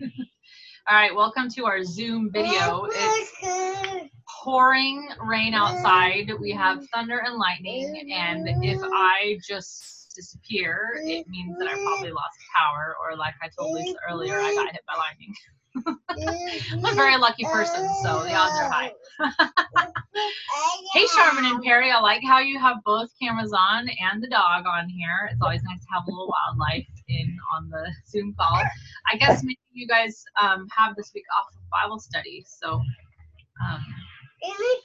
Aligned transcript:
All 0.00 0.96
right, 0.96 1.14
welcome 1.14 1.50
to 1.50 1.66
our 1.66 1.84
Zoom 1.84 2.30
video. 2.32 2.58
Oh, 2.62 2.88
it's 2.90 4.10
pouring 4.42 5.10
rain 5.22 5.52
outside. 5.52 6.30
We 6.40 6.52
have 6.52 6.86
thunder 6.88 7.18
and 7.18 7.36
lightning, 7.36 8.10
and 8.10 8.48
if 8.64 8.80
I 8.82 9.38
just 9.46 10.14
disappear, 10.16 10.92
it 11.02 11.28
means 11.28 11.58
that 11.58 11.68
I 11.68 11.74
probably 11.74 12.12
lost 12.12 12.38
power, 12.56 12.96
or 13.02 13.14
like 13.16 13.34
I 13.42 13.48
told 13.58 13.74
Lisa 13.74 13.94
earlier, 14.08 14.38
I 14.38 14.54
got 14.54 14.72
hit 14.72 14.80
by 14.86 14.94
lightning. 14.96 15.34
I'm 16.72 16.84
a 16.84 16.94
very 16.94 17.18
lucky 17.18 17.44
person, 17.44 17.86
so 18.02 18.22
the 18.22 18.34
odds 18.34 18.58
are 18.58 18.70
high. 18.70 18.92
hey, 20.94 21.06
Sharman 21.14 21.44
and 21.44 21.62
Perry, 21.62 21.90
I 21.90 22.00
like 22.00 22.22
how 22.24 22.38
you 22.38 22.58
have 22.58 22.78
both 22.86 23.10
cameras 23.20 23.52
on 23.52 23.86
and 23.88 24.22
the 24.22 24.28
dog 24.28 24.64
on 24.66 24.88
here. 24.88 25.28
It's 25.30 25.42
always 25.42 25.62
nice 25.62 25.80
to 25.80 25.86
have 25.92 26.04
a 26.06 26.10
little 26.10 26.32
wildlife 26.48 26.86
in 27.10 27.36
on 27.56 27.68
the 27.70 27.86
Zoom 28.08 28.34
call. 28.38 28.62
I 29.12 29.16
guess 29.16 29.42
maybe 29.44 29.58
you 29.72 29.86
guys 29.86 30.22
um, 30.40 30.66
have 30.76 30.96
this 30.96 31.10
week 31.14 31.24
off 31.36 31.46
of 31.54 31.60
Bible 31.70 31.98
study, 31.98 32.44
so 32.46 32.80
um, 33.62 33.84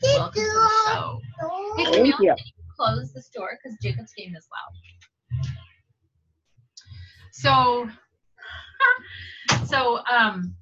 welcome 0.03 0.33
to 0.33 0.41
the 0.41 0.69
show. 0.87 1.19
Hey, 1.77 1.85
Camille, 1.85 2.17
can 2.17 2.25
you 2.25 2.35
close 2.77 3.13
this 3.13 3.29
door 3.29 3.57
because 3.61 3.77
Jacob's 3.81 4.13
game 4.17 4.35
is 4.35 4.47
loud. 4.51 5.49
So 7.31 7.89
so 9.65 9.99
um, 10.05 10.55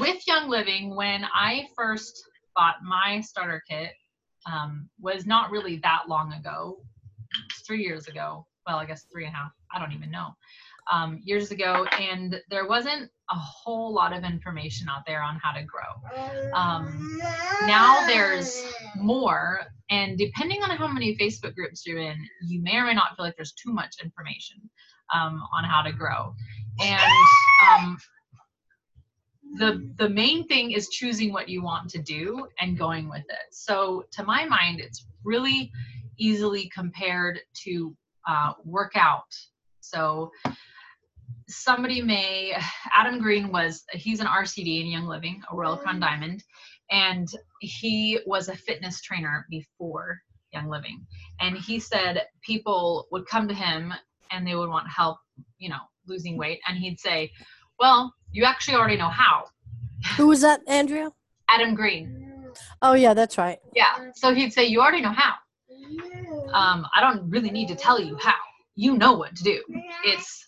with 0.00 0.26
Young 0.26 0.48
Living, 0.48 0.94
when 0.94 1.24
I 1.24 1.66
first 1.76 2.22
bought 2.54 2.76
my 2.82 3.20
starter 3.20 3.62
kit, 3.68 3.90
um, 4.50 4.88
was 5.00 5.26
not 5.26 5.50
really 5.50 5.78
that 5.82 6.02
long 6.08 6.32
ago. 6.32 6.78
Three 7.66 7.82
years 7.82 8.06
ago. 8.06 8.46
Well, 8.66 8.76
I 8.76 8.84
guess 8.84 9.06
three 9.12 9.26
and 9.26 9.34
a 9.34 9.36
half. 9.36 9.52
I 9.74 9.78
don't 9.78 9.92
even 9.92 10.10
know. 10.10 10.28
Um, 10.92 11.20
years 11.24 11.50
ago, 11.50 11.86
and 11.98 12.40
there 12.50 12.68
wasn't 12.68 13.10
a 13.30 13.36
whole 13.36 13.92
lot 13.92 14.12
of 14.12 14.22
information 14.22 14.86
out 14.90 15.02
there 15.06 15.22
on 15.22 15.40
how 15.42 15.52
to 15.52 15.62
grow. 15.62 16.52
Um, 16.52 17.18
now 17.66 18.06
there's 18.06 18.62
more, 18.96 19.60
and 19.88 20.18
depending 20.18 20.62
on 20.62 20.70
how 20.76 20.86
many 20.86 21.16
Facebook 21.16 21.54
groups 21.54 21.86
you're 21.86 21.98
in, 22.00 22.16
you 22.46 22.62
may 22.62 22.76
or 22.76 22.84
may 22.84 22.92
not 22.92 23.16
feel 23.16 23.24
like 23.24 23.34
there's 23.36 23.52
too 23.52 23.72
much 23.72 23.96
information 24.02 24.56
um, 25.14 25.42
on 25.56 25.64
how 25.64 25.80
to 25.80 25.92
grow. 25.92 26.34
And 26.80 27.02
um, 27.70 27.96
the 29.56 29.88
the 29.98 30.08
main 30.08 30.46
thing 30.46 30.72
is 30.72 30.88
choosing 30.88 31.32
what 31.32 31.48
you 31.48 31.62
want 31.62 31.88
to 31.90 32.02
do 32.02 32.46
and 32.60 32.78
going 32.78 33.08
with 33.08 33.24
it 33.28 33.52
so 33.52 34.04
to 34.10 34.24
my 34.24 34.44
mind 34.44 34.80
it's 34.80 35.06
really 35.22 35.70
easily 36.18 36.70
compared 36.74 37.40
to 37.54 37.94
uh, 38.28 38.52
workout 38.64 39.32
so 39.80 40.30
somebody 41.48 42.00
may 42.02 42.56
adam 42.94 43.20
green 43.20 43.50
was 43.50 43.84
he's 43.92 44.20
an 44.20 44.26
rcd 44.26 44.80
in 44.80 44.86
young 44.86 45.06
living 45.06 45.42
a 45.50 45.56
royal 45.56 45.76
crown 45.76 46.00
diamond 46.00 46.42
and 46.90 47.28
he 47.60 48.18
was 48.26 48.48
a 48.48 48.56
fitness 48.56 49.00
trainer 49.00 49.46
before 49.50 50.20
young 50.52 50.68
living 50.68 51.04
and 51.40 51.56
he 51.56 51.80
said 51.80 52.22
people 52.42 53.08
would 53.10 53.26
come 53.26 53.48
to 53.48 53.54
him 53.54 53.92
and 54.30 54.46
they 54.46 54.54
would 54.54 54.68
want 54.68 54.86
help 54.88 55.18
you 55.58 55.68
know 55.68 55.80
losing 56.06 56.36
weight 56.36 56.60
and 56.68 56.78
he'd 56.78 57.00
say 57.00 57.30
well 57.80 58.12
you 58.34 58.42
actually 58.44 58.74
already 58.74 58.96
know 58.96 59.08
how. 59.08 59.44
Who 60.16 60.26
was 60.26 60.42
that, 60.42 60.60
Andrea? 60.66 61.10
Adam 61.48 61.74
Green. 61.74 62.50
Oh 62.82 62.94
yeah, 62.94 63.14
that's 63.14 63.38
right. 63.38 63.58
Yeah. 63.74 64.10
So 64.14 64.34
he'd 64.34 64.52
say, 64.52 64.64
You 64.64 64.80
already 64.80 65.00
know 65.00 65.14
how. 65.16 65.34
Um, 66.52 66.86
I 66.94 67.00
don't 67.00 67.30
really 67.30 67.50
need 67.50 67.68
to 67.68 67.76
tell 67.76 68.00
you 68.00 68.16
how. 68.20 68.34
You 68.74 68.98
know 68.98 69.12
what 69.12 69.36
to 69.36 69.44
do. 69.44 69.62
It's 70.04 70.46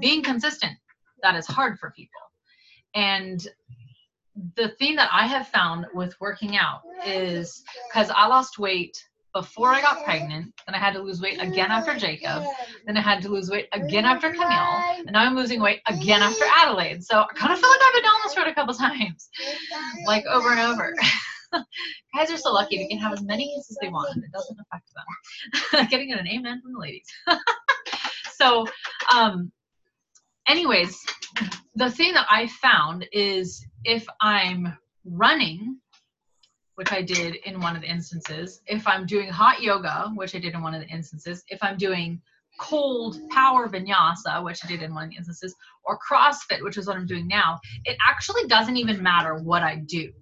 being 0.00 0.22
consistent 0.22 0.76
that 1.24 1.34
is 1.34 1.46
hard 1.46 1.78
for 1.78 1.90
people. 1.90 2.20
And 2.94 3.46
the 4.56 4.68
thing 4.78 4.96
that 4.96 5.08
I 5.12 5.26
have 5.26 5.48
found 5.48 5.86
with 5.94 6.14
working 6.20 6.56
out 6.56 6.82
is 7.04 7.62
because 7.88 8.10
I 8.14 8.26
lost 8.26 8.58
weight 8.58 8.96
before 9.32 9.68
I 9.68 9.80
got 9.80 10.04
pregnant. 10.04 10.52
Then 10.66 10.74
I 10.74 10.78
had 10.78 10.94
to 10.94 11.00
lose 11.00 11.20
weight 11.20 11.42
again 11.42 11.70
after 11.70 11.96
Jacob. 11.96 12.44
Then 12.86 12.96
I 12.96 13.00
had 13.00 13.20
to 13.22 13.28
lose 13.28 13.50
weight 13.50 13.68
again 13.72 14.04
after 14.04 14.30
Camille. 14.30 14.96
And 14.98 15.12
now 15.12 15.24
I'm 15.24 15.34
losing 15.34 15.60
weight 15.60 15.80
again 15.88 16.22
after 16.22 16.44
Adelaide. 16.62 17.02
So 17.02 17.18
I 17.18 17.26
kind 17.34 17.52
of 17.52 17.58
feel 17.58 17.68
like 17.68 17.80
I've 17.84 17.94
been 17.94 18.02
down 18.04 18.14
this 18.24 18.36
road 18.36 18.46
a 18.46 18.54
couple 18.54 18.74
times, 18.74 19.28
like 20.06 20.24
over 20.26 20.50
and 20.50 20.60
over. 20.60 20.94
Guys 22.14 22.30
are 22.30 22.36
so 22.36 22.52
lucky 22.52 22.78
they 22.78 22.86
can 22.86 22.98
have 22.98 23.12
as 23.12 23.22
many 23.22 23.52
kids 23.54 23.70
as 23.70 23.78
they 23.80 23.88
want 23.88 24.14
and 24.14 24.24
it 24.24 24.30
doesn't 24.32 24.58
affect 24.60 24.88
them. 24.94 25.86
Getting 25.90 26.12
an 26.12 26.26
amen 26.28 26.60
from 26.62 26.74
the 26.74 26.78
ladies. 26.78 27.06
so, 28.34 28.66
um, 29.12 29.52
anyways, 30.48 31.04
the 31.74 31.90
thing 31.90 32.12
that 32.14 32.26
I 32.30 32.46
found 32.46 33.06
is 33.12 33.66
if 33.84 34.06
I'm 34.20 34.76
running 35.04 35.78
which 36.76 36.92
I 36.92 37.02
did 37.02 37.36
in 37.44 37.60
one 37.60 37.76
of 37.76 37.82
the 37.82 37.88
instances, 37.88 38.60
if 38.66 38.86
I'm 38.86 39.06
doing 39.06 39.28
hot 39.28 39.62
yoga, 39.62 40.10
which 40.14 40.34
I 40.34 40.38
did 40.38 40.54
in 40.54 40.62
one 40.62 40.74
of 40.74 40.80
the 40.80 40.88
instances, 40.88 41.44
if 41.48 41.62
I'm 41.62 41.76
doing 41.76 42.20
cold 42.58 43.18
power 43.30 43.68
vinyasa, 43.68 44.44
which 44.44 44.64
I 44.64 44.68
did 44.68 44.82
in 44.82 44.94
one 44.94 45.04
of 45.04 45.10
the 45.10 45.16
instances, 45.16 45.54
or 45.84 45.98
CrossFit, 45.98 46.62
which 46.62 46.76
is 46.76 46.86
what 46.86 46.96
I'm 46.96 47.06
doing 47.06 47.28
now, 47.28 47.60
it 47.84 47.96
actually 48.04 48.46
doesn't 48.46 48.76
even 48.76 49.02
matter 49.02 49.36
what 49.36 49.62
I 49.62 49.76
do. 49.86 50.12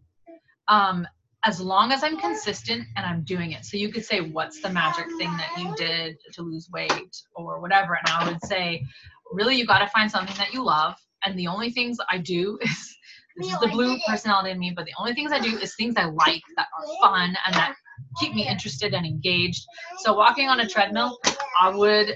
Um, 0.68 1.06
as 1.44 1.60
long 1.60 1.90
as 1.90 2.04
I'm 2.04 2.16
consistent 2.18 2.86
and 2.96 3.04
I'm 3.04 3.24
doing 3.24 3.50
it. 3.50 3.64
So 3.64 3.76
you 3.76 3.90
could 3.90 4.04
say, 4.04 4.20
What's 4.20 4.62
the 4.62 4.68
magic 4.68 5.06
thing 5.18 5.36
that 5.36 5.50
you 5.58 5.74
did 5.74 6.16
to 6.34 6.42
lose 6.42 6.68
weight 6.72 7.16
or 7.34 7.60
whatever? 7.60 7.94
And 7.94 8.08
I 8.08 8.28
would 8.30 8.44
say, 8.44 8.84
Really, 9.32 9.56
you 9.56 9.66
got 9.66 9.80
to 9.80 9.88
find 9.88 10.10
something 10.10 10.36
that 10.36 10.52
you 10.52 10.64
love. 10.64 10.94
And 11.24 11.38
the 11.38 11.46
only 11.46 11.70
things 11.70 11.98
I 12.10 12.18
do 12.18 12.58
is 12.62 12.96
this 13.36 13.48
is 13.48 13.58
the 13.60 13.68
blue 13.68 13.98
personality 14.06 14.50
in 14.50 14.58
me, 14.58 14.72
but 14.76 14.84
the 14.84 14.92
only 14.98 15.14
things 15.14 15.32
I 15.32 15.40
do 15.40 15.56
is 15.58 15.74
things 15.74 15.94
I 15.96 16.04
like 16.04 16.42
that 16.56 16.66
are 16.78 16.86
fun 17.00 17.36
and 17.46 17.54
that 17.54 17.74
keep 18.20 18.34
me 18.34 18.46
interested 18.46 18.92
and 18.92 19.06
engaged. 19.06 19.64
So 19.98 20.14
walking 20.14 20.48
on 20.48 20.60
a 20.60 20.68
treadmill, 20.68 21.18
I 21.60 21.70
would 21.70 22.14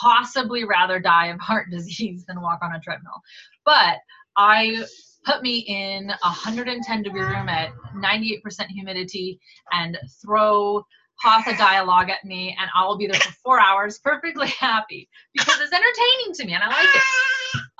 possibly 0.00 0.64
rather 0.64 1.00
die 1.00 1.26
of 1.26 1.40
heart 1.40 1.68
disease 1.72 2.24
than 2.26 2.40
walk 2.40 2.60
on 2.62 2.74
a 2.74 2.80
treadmill. 2.80 3.20
But 3.64 3.98
I 4.36 4.84
put 5.24 5.42
me 5.42 5.58
in 5.66 6.10
a 6.10 6.16
110 6.28 7.02
degree 7.02 7.20
room 7.20 7.48
at 7.48 7.70
98% 7.96 8.40
humidity 8.68 9.40
and 9.72 9.98
throw 10.22 10.84
Hatha 11.20 11.56
dialogue 11.56 12.10
at 12.10 12.24
me 12.24 12.56
and 12.58 12.70
I 12.76 12.86
will 12.86 12.96
be 12.96 13.06
there 13.06 13.20
for 13.20 13.32
four 13.44 13.60
hours 13.60 13.98
perfectly 13.98 14.46
happy 14.60 15.08
because 15.34 15.60
it's 15.60 15.72
entertaining 15.72 16.34
to 16.34 16.46
me 16.46 16.54
and 16.54 16.62
I 16.62 16.68
like 16.68 16.94
it. 16.94 17.02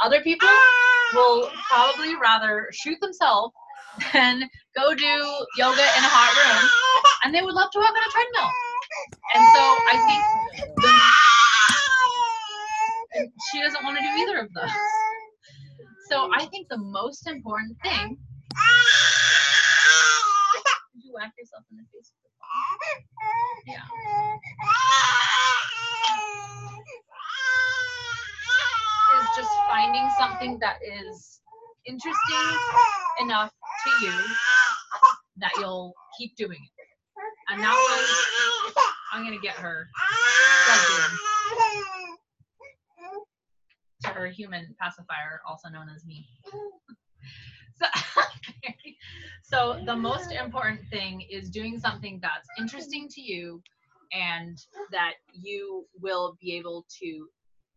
Other 0.01 0.21
people 0.23 0.49
will 1.15 1.51
probably 1.69 2.15
rather 2.17 2.69
shoot 2.73 3.01
themselves 3.01 3.55
than 4.13 4.49
go 4.77 4.95
do 4.95 5.05
yoga 5.57 5.83
in 5.83 6.05
a 6.05 6.11
hot 6.11 6.31
room, 6.39 6.71
and 7.25 7.35
they 7.35 7.43
would 7.43 7.55
love 7.55 7.71
to 7.73 7.79
walk 7.79 7.91
on 7.91 7.97
a 7.97 8.11
treadmill. 8.11 8.51
And 9.35 9.45
so 9.55 9.63
I 9.91 9.97
think 10.07 10.23
the, 10.77 10.93
she 13.51 13.61
doesn't 13.61 13.83
want 13.83 13.97
to 13.99 14.03
do 14.03 14.09
either 14.23 14.39
of 14.39 14.53
those. 14.55 14.71
So 16.11 16.31
I 16.33 16.47
think 16.47 16.69
the 16.69 16.79
most 16.79 17.27
important 17.27 17.77
thing. 17.83 18.17
Did 20.95 21.05
you 21.05 21.13
whack 21.13 21.33
yourself 21.39 21.65
in 21.71 21.77
the 21.79 21.85
face? 21.93 22.13
Yeah. 23.67 23.83
is 29.21 29.29
just 29.37 29.51
finding 29.69 30.09
something 30.19 30.59
that 30.61 30.77
is 30.83 31.41
interesting 31.87 32.59
enough 33.21 33.53
to 33.85 34.07
you 34.07 34.13
that 35.39 35.51
you'll 35.59 35.95
keep 36.19 36.37
doing 36.37 36.59
it. 36.59 36.87
And 37.51 37.63
that 37.63 37.73
was, 37.73 38.75
I'm 39.13 39.25
going 39.25 39.39
to 39.39 39.43
get 39.43 39.55
her 39.55 39.89
to 44.03 44.09
her 44.11 44.27
human 44.29 44.75
pacifier, 44.81 45.41
also 45.47 45.69
known 45.69 45.89
as 45.95 46.05
me. 46.05 46.27
So, 49.51 49.81
the 49.87 49.97
most 49.97 50.31
important 50.31 50.87
thing 50.91 51.23
is 51.31 51.49
doing 51.49 51.79
something 51.81 52.19
that's 52.21 52.47
interesting 52.59 53.09
to 53.09 53.23
you 53.23 53.63
and 54.13 54.59
that 54.93 55.15
you 55.33 55.87
will 55.99 56.37
be 56.39 56.55
able 56.57 56.85
to 57.01 57.29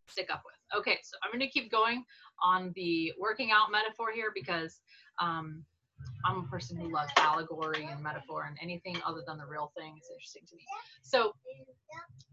stick 0.09 0.27
up 0.29 0.43
with. 0.45 0.79
Okay, 0.79 0.97
so 1.01 1.15
I'm 1.23 1.31
going 1.31 1.39
to 1.39 1.47
keep 1.47 1.71
going 1.71 2.03
on 2.43 2.73
the 2.75 3.13
working 3.17 3.51
out 3.51 3.71
metaphor 3.71 4.11
here 4.13 4.33
because 4.35 4.81
um, 5.21 5.63
I'm 6.25 6.39
a 6.39 6.43
person 6.43 6.77
who 6.77 6.91
loves 6.91 7.11
allegory 7.17 7.87
and 7.91 8.01
metaphor 8.01 8.45
and 8.47 8.57
anything 8.61 8.97
other 9.05 9.21
than 9.25 9.37
the 9.37 9.45
real 9.45 9.71
thing 9.77 9.95
is 9.97 10.09
interesting 10.11 10.43
to 10.49 10.55
me. 10.55 10.63
So, 11.01 11.33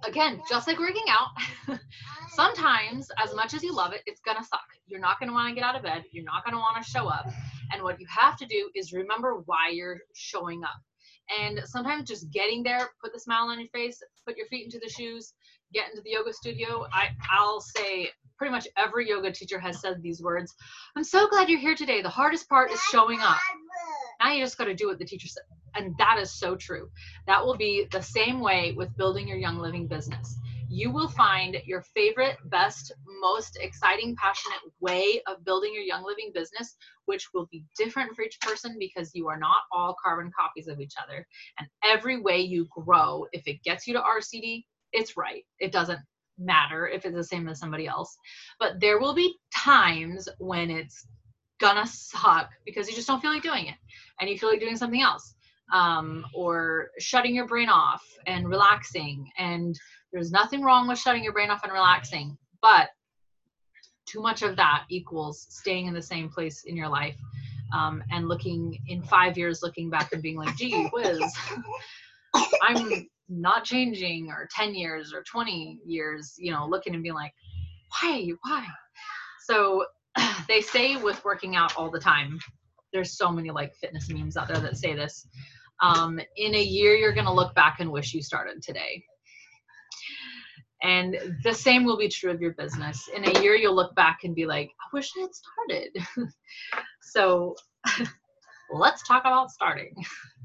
again, 0.05 0.41
just 0.49 0.69
like 0.69 0.79
working 0.79 1.07
out, 1.09 1.79
sometimes, 2.35 3.11
as 3.23 3.35
much 3.35 3.55
as 3.55 3.63
you 3.63 3.75
love 3.75 3.93
it, 3.93 4.03
it's 4.07 4.21
to 4.39 4.45
suck. 4.45 4.61
You're 4.87 5.01
not 5.01 5.17
want 5.21 5.49
to 5.49 5.55
get 5.55 5.65
out 5.65 5.77
of 5.77 5.83
bed. 5.83 6.05
You're 6.13 6.25
not 6.25 6.45
want 6.47 6.83
to 6.83 6.91
show 6.91 7.09
up. 7.09 7.27
And 7.73 7.83
what 7.83 8.01
you 8.01 8.07
have 8.09 8.37
to 8.39 8.47
do 8.47 8.71
is 8.75 8.93
remember 8.93 9.43
why 9.47 9.71
you're 9.73 9.99
showing 10.15 10.63
up. 10.65 10.81
And 11.41 11.61
sometimes 11.67 12.09
just 12.09 12.31
getting 12.31 12.63
there, 12.63 12.89
put 13.03 13.13
the 13.13 13.21
smile 13.21 13.49
on 13.49 13.59
your 13.59 13.69
face, 13.69 14.03
put 14.27 14.37
your 14.37 14.47
feet 14.47 14.65
into 14.65 14.79
the 14.79 14.89
shoes, 14.89 15.35
get 15.75 15.91
into 15.91 16.01
the 16.03 16.11
yoga 16.11 16.33
studio. 16.33 16.87
I, 16.93 17.09
I'll 17.31 17.61
say 17.61 18.11
pretty 18.39 18.53
much 18.53 18.69
every 18.77 19.09
yoga 19.09 19.33
teacher 19.33 19.59
has 19.59 19.81
said 19.81 20.01
these 20.01 20.23
words. 20.23 20.55
I'm 20.97 21.05
so 21.05 21.29
glad 21.29 21.49
you're 21.49 21.59
here 21.59 21.75
today. 21.75 22.01
The 22.01 22.09
hardest 22.09 22.49
part 22.49 22.71
is 22.71 22.81
showing 22.83 23.21
up. 23.21 23.39
Now 24.21 24.33
you 24.33 24.43
just 24.43 24.57
got 24.57 24.65
to 24.65 24.75
do 24.75 24.87
what 24.87 24.99
the 24.99 25.05
teacher 25.05 25.29
said. 25.29 25.43
And 25.75 25.95
that 25.99 26.19
is 26.19 26.33
so 26.33 26.57
true. 26.57 26.89
That 27.27 27.45
will 27.45 27.57
be 27.57 27.87
the 27.91 28.03
same 28.03 28.41
way 28.41 28.75
with 28.77 28.97
building 28.97 29.29
your 29.29 29.37
Young 29.37 29.59
Living 29.59 29.87
business. 29.87 30.37
You 30.71 30.91
will 30.91 31.09
find 31.09 31.57
your 31.65 31.83
favorite, 31.95 32.37
best, 32.47 32.93
most 33.21 33.59
exciting, 33.61 34.15
passionate 34.17 34.59
way 34.81 35.23
of 35.27 35.45
building 35.45 35.73
your 35.73 35.83
Young 35.83 36.05
Living 36.05 36.31
business, 36.35 36.77
which 37.07 37.29
will 37.33 37.49
be 37.51 37.65
different 37.77 38.15
for 38.15 38.23
each 38.23 38.39
person 38.41 38.77
because 38.79 39.15
you 39.15 39.29
are 39.29 39.39
not 39.39 39.63
all 39.73 39.97
carbon 40.03 40.31
copies 40.39 40.69
of 40.69 40.81
each 40.81 40.95
other. 41.03 41.27
And 41.59 41.69
every 41.83 42.21
way 42.21 42.41
you 42.41 42.67
grow, 42.71 43.27
if 43.33 43.47
it 43.47 43.63
gets 43.63 43.87
you 43.87 43.95
to 43.95 44.01
RCD, 44.01 44.65
it's 44.93 45.17
right. 45.17 45.45
It 45.59 45.73
doesn't 45.73 46.01
matter 46.39 46.89
if 46.89 47.05
it's 47.05 47.15
the 47.15 47.25
same 47.25 47.49
as 47.49 47.59
somebody 47.59 47.87
else. 47.87 48.17
But 48.59 48.81
there 48.81 48.99
will 48.99 49.15
be 49.15 49.35
times 49.55 50.29
when 50.39 50.71
it's 50.71 51.07
gonna 51.59 51.87
suck 51.87 52.51
because 52.65 52.89
you 52.89 52.95
just 52.95 53.09
don't 53.09 53.21
feel 53.21 53.33
like 53.33 53.43
doing 53.43 53.67
it 53.67 53.75
and 54.21 54.31
you 54.31 54.39
feel 54.39 54.49
like 54.49 54.61
doing 54.61 54.77
something 54.77 55.03
else 55.03 55.35
um, 55.73 56.25
or 56.35 56.91
shutting 56.99 57.35
your 57.35 57.47
brain 57.47 57.69
off 57.69 58.03
and 58.27 58.49
relaxing 58.49 59.31
and 59.39 59.79
there's 60.13 60.31
nothing 60.31 60.63
wrong 60.63 60.89
with 60.89 60.99
shutting 60.99 61.23
your 61.23 61.33
brain 61.33 61.51
off 61.51 61.65
and 61.65 61.73
relaxing 61.73 62.37
but 62.63 62.89
too 64.07 64.23
much 64.23 64.43
of 64.43 64.57
that 64.57 64.85
equals 64.89 65.47
staying 65.51 65.87
in 65.87 65.95
the 65.95 66.03
same 66.03 66.31
place 66.31 66.65
in 66.65 66.77
your 66.77 66.89
life 66.89 67.17
um, 67.75 68.03
and 68.11 68.29
looking 68.29 68.79
in 68.87 69.03
five 69.03 69.37
years 69.37 69.61
looking 69.63 69.91
back 69.91 70.13
and 70.13 70.23
being 70.23 70.37
like 70.37 70.57
gee 70.57 70.89
whiz 70.93 71.21
i'm 72.63 73.09
not 73.29 73.65
changing 73.65 74.31
or 74.31 74.49
10 74.55 74.75
years 74.75 75.13
or 75.13 75.23
20 75.23 75.81
years 75.85 76.35
you 76.39 76.51
know 76.51 76.67
looking 76.67 76.95
and 76.95 77.03
being 77.03 77.15
like 77.15 77.33
why? 78.01 78.31
Why? 78.43 78.67
So 79.45 79.87
they 80.49 80.61
say 80.61 80.97
with 80.97 81.25
working 81.25 81.57
out 81.57 81.77
all 81.77 81.91
the 81.91 82.01
time. 82.01 82.39
There's 82.93 83.17
so 83.17 83.31
many 83.31 83.51
like 83.51 83.75
fitness 83.77 84.09
memes 84.09 84.37
out 84.37 84.49
there 84.49 84.59
that 84.59 84.77
say 84.77 84.95
this. 84.95 85.27
Um, 85.81 86.19
in 86.37 86.55
a 86.55 86.63
year 86.63 86.95
you're 86.95 87.13
going 87.13 87.27
to 87.27 87.33
look 87.33 87.55
back 87.55 87.81
and 87.81 87.91
wish 87.91 88.15
you 88.15 88.23
started 88.23 88.63
today. 88.63 89.03
And 90.83 91.39
the 91.43 91.53
same 91.53 91.85
will 91.85 91.99
be 91.99 92.09
true 92.09 92.31
of 92.31 92.41
your 92.41 92.53
business. 92.55 93.09
In 93.15 93.25
a 93.25 93.41
year 93.43 93.55
you'll 93.55 93.75
look 93.75 93.95
back 93.95 94.21
and 94.25 94.35
be 94.35 94.47
like 94.47 94.71
i 94.81 94.87
wish 94.93 95.11
i 95.19 95.23
had 95.23 95.31
started. 95.35 96.31
So 97.01 97.57
let's 98.71 99.03
talk 99.09 99.23
about 99.23 99.51
starting 99.51 99.95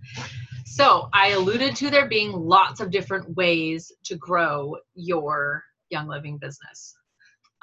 so 0.65 1.09
i 1.13 1.29
alluded 1.29 1.75
to 1.75 1.89
there 1.89 2.07
being 2.07 2.31
lots 2.31 2.79
of 2.79 2.91
different 2.91 3.35
ways 3.35 3.91
to 4.03 4.15
grow 4.15 4.75
your 4.95 5.63
young 5.89 6.07
living 6.07 6.37
business 6.37 6.95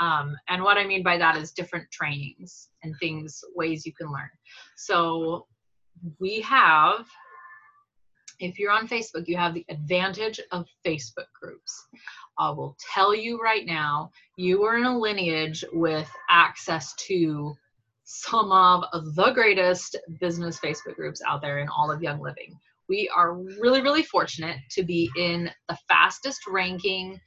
um, 0.00 0.34
and 0.48 0.62
what 0.62 0.78
I 0.78 0.86
mean 0.86 1.02
by 1.02 1.18
that 1.18 1.36
is 1.36 1.52
different 1.52 1.90
trainings 1.90 2.68
and 2.82 2.94
things, 2.98 3.44
ways 3.54 3.84
you 3.84 3.92
can 3.92 4.10
learn. 4.10 4.30
So 4.76 5.46
we 6.18 6.40
have, 6.40 7.06
if 8.38 8.58
you're 8.58 8.72
on 8.72 8.88
Facebook, 8.88 9.28
you 9.28 9.36
have 9.36 9.52
the 9.52 9.66
advantage 9.68 10.40
of 10.52 10.66
Facebook 10.86 11.26
groups. 11.38 11.86
I 12.38 12.48
will 12.48 12.74
tell 12.94 13.14
you 13.14 13.38
right 13.42 13.66
now, 13.66 14.10
you 14.38 14.64
are 14.64 14.78
in 14.78 14.84
a 14.84 14.98
lineage 14.98 15.66
with 15.70 16.10
access 16.30 16.94
to 17.06 17.54
some 18.12 18.50
of 18.50 18.82
the 19.14 19.30
greatest 19.30 19.96
business 20.18 20.58
Facebook 20.58 20.96
groups 20.96 21.22
out 21.28 21.40
there 21.40 21.60
in 21.60 21.68
all 21.68 21.92
of 21.92 22.02
Young 22.02 22.20
Living. 22.20 22.58
We 22.88 23.08
are 23.14 23.34
really, 23.34 23.82
really 23.82 24.02
fortunate 24.02 24.56
to 24.72 24.82
be 24.82 25.08
in 25.16 25.48
the 25.68 25.78
fastest 25.88 26.40
ranking 26.48 27.20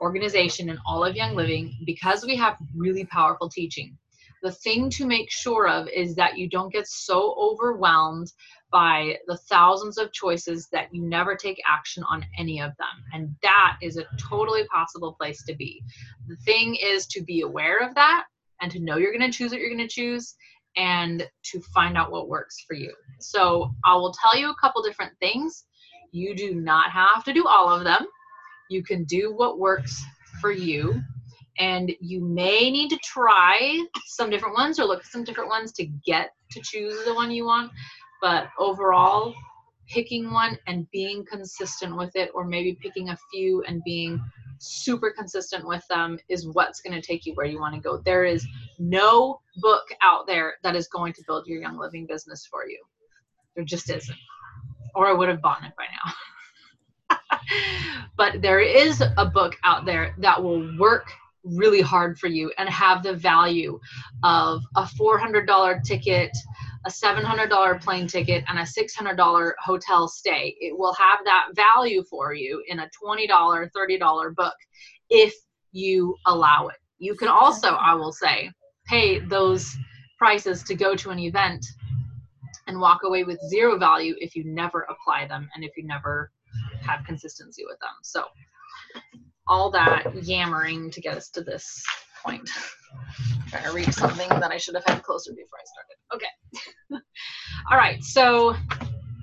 organization 0.00 0.70
in 0.70 0.78
all 0.86 1.04
of 1.04 1.14
Young 1.14 1.36
Living 1.36 1.76
because 1.84 2.24
we 2.24 2.34
have 2.36 2.56
really 2.74 3.04
powerful 3.04 3.50
teaching. 3.50 3.98
The 4.42 4.52
thing 4.52 4.88
to 4.92 5.06
make 5.06 5.30
sure 5.30 5.68
of 5.68 5.86
is 5.88 6.14
that 6.14 6.38
you 6.38 6.48
don't 6.48 6.72
get 6.72 6.86
so 6.86 7.34
overwhelmed 7.38 8.32
by 8.70 9.18
the 9.26 9.36
thousands 9.36 9.98
of 9.98 10.14
choices 10.14 10.66
that 10.72 10.88
you 10.94 11.02
never 11.02 11.36
take 11.36 11.60
action 11.68 12.02
on 12.04 12.24
any 12.38 12.58
of 12.62 12.72
them. 12.78 13.04
And 13.12 13.36
that 13.42 13.76
is 13.82 13.98
a 13.98 14.06
totally 14.18 14.66
possible 14.68 15.12
place 15.12 15.44
to 15.44 15.54
be. 15.54 15.82
The 16.26 16.36
thing 16.36 16.74
is 16.82 17.06
to 17.08 17.22
be 17.22 17.42
aware 17.42 17.86
of 17.86 17.94
that 17.96 18.24
and 18.62 18.70
to 18.70 18.80
know 18.80 18.96
you're 18.96 19.16
going 19.16 19.30
to 19.30 19.36
choose 19.36 19.50
what 19.50 19.60
you're 19.60 19.68
going 19.68 19.86
to 19.86 19.88
choose 19.88 20.34
and 20.76 21.28
to 21.42 21.60
find 21.74 21.98
out 21.98 22.10
what 22.10 22.28
works 22.28 22.64
for 22.66 22.74
you. 22.74 22.94
So 23.20 23.74
I 23.84 23.94
will 23.96 24.14
tell 24.14 24.40
you 24.40 24.48
a 24.48 24.56
couple 24.60 24.82
different 24.82 25.12
things. 25.20 25.66
You 26.12 26.34
do 26.34 26.54
not 26.54 26.90
have 26.90 27.24
to 27.24 27.34
do 27.34 27.46
all 27.46 27.68
of 27.68 27.84
them 27.84 28.06
you 28.72 28.82
can 28.82 29.04
do 29.04 29.32
what 29.32 29.58
works 29.58 30.02
for 30.40 30.50
you. 30.50 31.00
And 31.58 31.92
you 32.00 32.24
may 32.24 32.70
need 32.70 32.88
to 32.88 32.98
try 33.04 33.84
some 34.06 34.30
different 34.30 34.54
ones 34.54 34.80
or 34.80 34.84
look 34.84 35.00
at 35.00 35.10
some 35.10 35.22
different 35.22 35.50
ones 35.50 35.72
to 35.72 35.84
get 36.06 36.30
to 36.50 36.60
choose 36.64 37.04
the 37.04 37.14
one 37.14 37.30
you 37.30 37.44
want. 37.44 37.70
But 38.22 38.48
overall, 38.58 39.34
picking 39.88 40.32
one 40.32 40.58
and 40.66 40.90
being 40.90 41.26
consistent 41.30 41.96
with 41.96 42.16
it, 42.16 42.30
or 42.34 42.44
maybe 42.44 42.78
picking 42.80 43.10
a 43.10 43.18
few 43.30 43.62
and 43.64 43.82
being 43.84 44.20
super 44.62 45.10
consistent 45.10 45.66
with 45.66 45.84
them, 45.88 46.18
is 46.28 46.48
what's 46.52 46.80
going 46.80 46.98
to 46.98 47.06
take 47.06 47.26
you 47.26 47.34
where 47.34 47.46
you 47.46 47.60
want 47.60 47.74
to 47.74 47.80
go. 47.80 48.00
There 48.04 48.24
is 48.24 48.46
no 48.78 49.40
book 49.56 49.84
out 50.02 50.26
there 50.26 50.54
that 50.62 50.76
is 50.76 50.88
going 50.88 51.12
to 51.14 51.22
build 51.26 51.46
your 51.46 51.60
young 51.60 51.78
living 51.78 52.06
business 52.06 52.46
for 52.50 52.66
you. 52.66 52.78
There 53.54 53.64
just 53.64 53.90
isn't. 53.90 54.18
Or 54.94 55.06
I 55.06 55.12
would 55.12 55.28
have 55.28 55.42
bought 55.42 55.64
it 55.64 55.72
by 55.76 55.86
now. 57.10 57.18
but 58.16 58.40
there 58.42 58.60
is 58.60 59.02
a 59.16 59.26
book 59.26 59.56
out 59.64 59.84
there 59.84 60.14
that 60.18 60.42
will 60.42 60.76
work 60.78 61.12
really 61.44 61.80
hard 61.80 62.18
for 62.18 62.28
you 62.28 62.52
and 62.58 62.68
have 62.68 63.02
the 63.02 63.14
value 63.14 63.78
of 64.22 64.62
a 64.76 64.82
$400 64.82 65.82
ticket, 65.82 66.30
a 66.84 66.90
$700 66.90 67.80
plane 67.82 68.06
ticket, 68.06 68.44
and 68.48 68.58
a 68.58 68.62
$600 68.62 69.52
hotel 69.58 70.08
stay. 70.08 70.56
It 70.60 70.76
will 70.76 70.94
have 70.94 71.18
that 71.24 71.48
value 71.54 72.02
for 72.10 72.34
you 72.34 72.62
in 72.68 72.80
a 72.80 72.90
$20, 73.04 73.28
$30 73.28 74.34
book 74.34 74.54
if 75.10 75.34
you 75.72 76.16
allow 76.26 76.68
it. 76.68 76.76
You 76.98 77.14
can 77.14 77.28
also, 77.28 77.68
I 77.68 77.94
will 77.94 78.12
say, 78.12 78.50
pay 78.86 79.20
those 79.20 79.76
prices 80.18 80.62
to 80.64 80.74
go 80.74 80.94
to 80.96 81.10
an 81.10 81.18
event 81.18 81.64
and 82.66 82.80
walk 82.80 83.00
away 83.04 83.24
with 83.24 83.40
zero 83.48 83.78
value 83.78 84.14
if 84.18 84.36
you 84.36 84.44
never 84.44 84.86
apply 84.88 85.26
them 85.26 85.48
and 85.54 85.64
if 85.64 85.76
you 85.76 85.84
never 85.84 86.30
have 86.80 87.04
consistency 87.04 87.64
with 87.66 87.78
them. 87.80 87.90
So 88.02 88.24
all 89.46 89.70
that 89.72 90.24
yammering 90.24 90.90
to 90.90 91.00
get 91.00 91.16
us 91.16 91.28
to 91.30 91.42
this 91.42 91.84
point. 92.24 92.48
Trying 93.48 93.64
to 93.64 93.72
read 93.72 93.92
something 93.94 94.28
that 94.28 94.50
I 94.50 94.56
should 94.56 94.74
have 94.74 94.84
had 94.86 95.02
closer 95.02 95.32
before 95.32 95.58
I 95.58 95.64
started. 95.64 95.96
Okay. 96.14 97.02
all 97.70 97.76
right. 97.76 98.02
So 98.02 98.56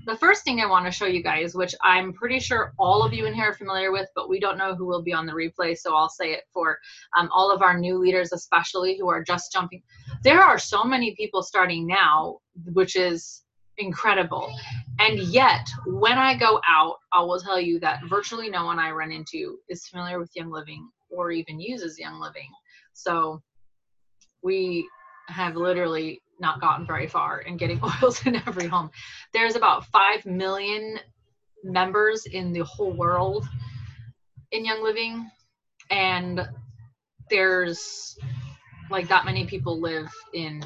the 0.05 0.17
first 0.17 0.43
thing 0.43 0.59
I 0.59 0.65
want 0.65 0.85
to 0.85 0.91
show 0.91 1.05
you 1.05 1.21
guys, 1.21 1.53
which 1.53 1.75
I'm 1.83 2.13
pretty 2.13 2.39
sure 2.39 2.73
all 2.79 3.03
of 3.03 3.13
you 3.13 3.25
in 3.25 3.33
here 3.33 3.49
are 3.49 3.53
familiar 3.53 3.91
with, 3.91 4.09
but 4.15 4.29
we 4.29 4.39
don't 4.39 4.57
know 4.57 4.73
who 4.73 4.85
will 4.85 5.03
be 5.03 5.13
on 5.13 5.25
the 5.25 5.33
replay, 5.33 5.77
so 5.77 5.95
I'll 5.95 6.09
say 6.09 6.31
it 6.31 6.43
for 6.51 6.79
um, 7.17 7.29
all 7.31 7.51
of 7.51 7.61
our 7.61 7.77
new 7.77 7.97
leaders, 7.97 8.31
especially 8.33 8.97
who 8.97 9.07
are 9.09 9.23
just 9.23 9.51
jumping. 9.51 9.83
There 10.23 10.41
are 10.41 10.57
so 10.57 10.83
many 10.83 11.15
people 11.15 11.43
starting 11.43 11.85
now, 11.85 12.39
which 12.73 12.95
is 12.95 13.43
incredible. 13.77 14.51
And 14.99 15.19
yet, 15.19 15.67
when 15.85 16.17
I 16.17 16.35
go 16.35 16.59
out, 16.67 16.97
I 17.13 17.21
will 17.21 17.39
tell 17.39 17.59
you 17.59 17.79
that 17.79 18.01
virtually 18.09 18.49
no 18.49 18.65
one 18.65 18.79
I 18.79 18.91
run 18.91 19.11
into 19.11 19.59
is 19.69 19.87
familiar 19.87 20.19
with 20.19 20.35
Young 20.35 20.51
Living 20.51 20.89
or 21.09 21.31
even 21.31 21.59
uses 21.59 21.99
Young 21.99 22.19
Living. 22.19 22.49
So 22.93 23.41
we 24.43 24.87
have 25.27 25.55
literally 25.55 26.21
not 26.39 26.61
gotten 26.61 26.85
very 26.85 27.07
far 27.07 27.39
in 27.41 27.57
getting 27.57 27.79
oils 28.03 28.25
in 28.25 28.35
every 28.35 28.67
home. 28.67 28.89
There's 29.33 29.55
about 29.55 29.85
5 29.87 30.25
million 30.25 30.99
members 31.63 32.25
in 32.25 32.53
the 32.53 32.63
whole 32.63 32.93
world 32.93 33.45
in 34.51 34.65
Young 34.65 34.83
Living. 34.83 35.29
And 35.91 36.47
there's 37.29 38.17
like 38.89 39.07
that 39.07 39.25
many 39.25 39.45
people 39.45 39.79
live 39.79 40.09
in 40.33 40.63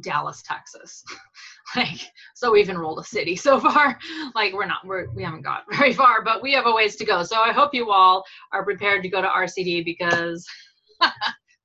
Dallas, 0.00 0.42
Texas. 0.42 1.04
like, 1.76 2.00
so 2.34 2.52
we've 2.52 2.68
enrolled 2.68 2.98
a 2.98 3.04
city 3.04 3.36
so 3.36 3.60
far. 3.60 3.98
Like, 4.34 4.52
we're 4.52 4.66
not, 4.66 4.86
we're, 4.86 5.10
we 5.10 5.24
haven't 5.24 5.42
got 5.42 5.64
very 5.70 5.92
far, 5.92 6.22
but 6.22 6.40
we 6.40 6.52
have 6.52 6.66
a 6.66 6.72
ways 6.72 6.94
to 6.96 7.04
go. 7.04 7.24
So 7.24 7.40
I 7.40 7.52
hope 7.52 7.74
you 7.74 7.90
all 7.90 8.24
are 8.52 8.64
prepared 8.64 9.02
to 9.02 9.08
go 9.08 9.20
to 9.20 9.26
RCD 9.26 9.84
because 9.84 10.46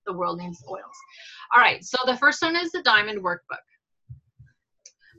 the 0.05 0.13
world 0.13 0.39
needs 0.39 0.63
oils. 0.69 0.95
All 1.55 1.62
right, 1.62 1.83
so 1.83 1.97
the 2.05 2.17
first 2.17 2.41
one 2.41 2.55
is 2.55 2.71
the 2.71 2.83
Diamond 2.83 3.24
Workbook. 3.24 3.65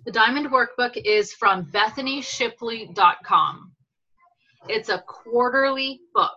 The 0.04 0.12
Diamond 0.12 0.50
Workbook 0.50 0.96
is 1.04 1.32
from 1.32 1.66
BethanyShipley.com. 1.66 3.72
It's 4.68 4.88
a 4.88 5.02
quarterly 5.06 6.00
book. 6.14 6.30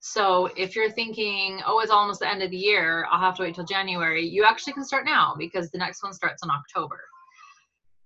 So 0.00 0.50
if 0.54 0.76
you're 0.76 0.90
thinking, 0.90 1.62
oh, 1.66 1.80
it's 1.80 1.90
almost 1.90 2.20
the 2.20 2.30
end 2.30 2.42
of 2.42 2.50
the 2.50 2.58
year, 2.58 3.06
I'll 3.10 3.20
have 3.20 3.36
to 3.36 3.42
wait 3.42 3.54
till 3.54 3.64
January, 3.64 4.26
you 4.26 4.44
actually 4.44 4.74
can 4.74 4.84
start 4.84 5.06
now 5.06 5.34
because 5.38 5.70
the 5.70 5.78
next 5.78 6.02
one 6.02 6.12
starts 6.12 6.42
in 6.44 6.50
October. 6.50 7.00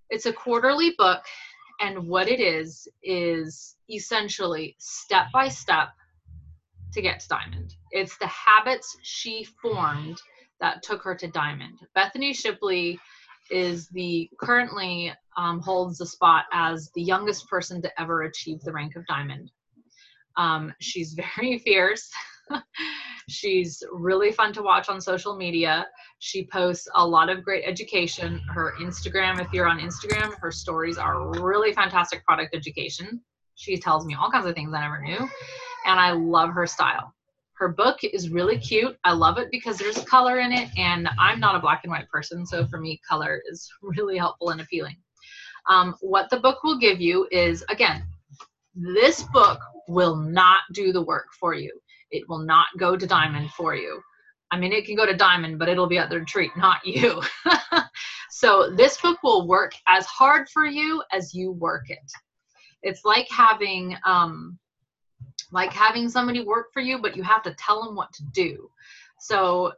It's 0.09 0.27
a 0.27 0.33
quarterly 0.33 0.95
book, 0.97 1.23
and 1.81 2.07
what 2.07 2.29
it 2.29 2.41
is 2.41 2.87
is 3.03 3.77
essentially 3.91 4.77
step 4.79 5.27
by 5.33 5.49
step 5.49 5.89
to 6.93 7.03
get 7.03 7.21
to 7.21 7.29
diamond. 7.29 7.75
It's 7.91 8.17
the 8.19 8.27
habits 8.27 8.97
she 9.03 9.45
formed 9.61 10.21
that 10.61 10.83
took 10.83 11.03
her 11.03 11.15
to 11.15 11.29
diamond. 11.29 11.79
Bethany 11.95 12.33
Shipley 12.33 12.99
is 13.51 13.89
the 13.89 14.29
currently 14.41 15.13
um, 15.37 15.61
holds 15.61 15.99
the 15.99 16.07
spot 16.07 16.45
as 16.53 16.91
the 16.95 17.03
youngest 17.03 17.49
person 17.49 17.81
to 17.83 18.01
ever 18.01 18.23
achieve 18.23 18.61
the 18.61 18.73
rank 18.73 18.97
of 18.97 19.07
diamond. 19.07 19.51
Um, 20.37 20.73
she's 20.81 21.15
very 21.37 21.59
fierce. 21.59 22.11
she's 23.29 23.83
really 23.93 24.33
fun 24.33 24.53
to 24.55 24.63
watch 24.63 24.89
on 24.89 25.01
social 25.01 25.37
media. 25.37 25.87
She 26.19 26.47
posts 26.47 26.89
a 26.95 27.07
lot 27.07 27.29
of 27.29 27.45
great 27.45 27.65
education. 27.67 28.41
Her 28.49 28.75
Instagram, 28.81 29.41
if 29.41 29.53
you're 29.53 29.69
on 29.69 29.81
Instagram, 29.81 30.35
her 30.41 30.51
stories 30.51 30.99
are 30.99 31.29
really 31.41 31.73
fantastic 31.73 32.25
product 32.25 32.55
education. 32.55 33.21
She 33.55 33.77
tells 33.77 34.07
me 34.07 34.15
all 34.15 34.31
kinds 34.31 34.47
of 34.47 34.55
things 34.55 34.73
I 34.73 34.81
never 34.81 35.03
knew, 35.03 35.29
and 35.87 36.01
I 36.01 36.13
love 36.13 36.51
her 36.51 36.67
style. 36.67 37.13
Her 37.59 37.69
book 37.69 37.99
is 38.05 38.31
really 38.31 38.57
cute. 38.57 38.97
I 39.03 39.13
love 39.13 39.37
it 39.39 39.49
because 39.51 39.79
there's 39.79 40.05
color 40.05 40.39
in 40.39 40.53
it, 40.53 40.69
and 40.77 41.09
I'm 41.19 41.41
not 41.41 41.57
a 41.57 41.59
black 41.59 41.81
and 41.83 41.91
white 41.91 42.09
person, 42.09 42.47
so 42.47 42.65
for 42.69 42.79
me, 42.79 43.01
color 43.09 43.43
is 43.51 43.69
really 43.83 44.17
helpful 44.17 44.51
and 44.51 44.61
appealing. 44.61 44.97
Um, 45.69 45.97
what 46.01 46.31
the 46.31 46.39
book 46.39 46.63
will 46.63 46.79
give 46.79 47.01
you 47.01 47.27
is, 47.33 47.65
again, 47.69 48.07
this 48.75 49.25
book 49.25 49.59
will 49.89 50.15
not 50.15 50.61
do 50.73 50.93
the 50.93 51.03
work 51.03 51.27
for 51.39 51.53
you. 51.53 51.73
It 52.13 52.23
will 52.29 52.39
not 52.39 52.67
go 52.79 52.97
to 52.97 53.07
diamond 53.07 53.51
for 53.51 53.75
you. 53.75 54.01
I 54.53 54.59
mean, 54.59 54.73
it 54.73 54.87
can 54.87 54.95
go 54.95 55.05
to 55.05 55.15
diamond, 55.15 55.59
but 55.59 55.69
it'll 55.69 55.89
be 55.89 55.99
at 55.99 56.11
the 56.11 56.21
retreat, 56.21 56.53
not 56.57 56.87
you. 56.87 57.21
so 58.31 58.73
this 58.77 59.01
book 59.01 59.23
will 59.25 59.49
work 59.49 59.73
as 59.89 60.07
hard 60.07 60.49
for 60.49 60.65
you 60.65 61.03
as 61.13 61.35
you 61.35 61.51
work 61.53 61.91
it. 61.91 61.99
It's 62.83 63.05
like 63.05 63.27
having 63.31 63.97
um, 64.07 64.59
like 65.53 65.73
having 65.73 66.09
somebody 66.09 66.43
work 66.45 66.73
for 66.73 66.81
you, 66.81 66.99
but 66.99 67.17
you 67.17 67.23
have 67.23 67.43
to 67.43 67.55
tell 67.55 67.85
them 67.85 67.95
what 67.95 68.13
to 68.15 68.23
do. 68.33 68.71
So 69.19 69.73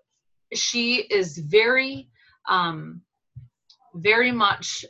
she 0.52 0.96
is 0.96 1.38
very, 1.38 2.08
um, 2.48 3.02
very 3.94 4.32
much 4.32 4.84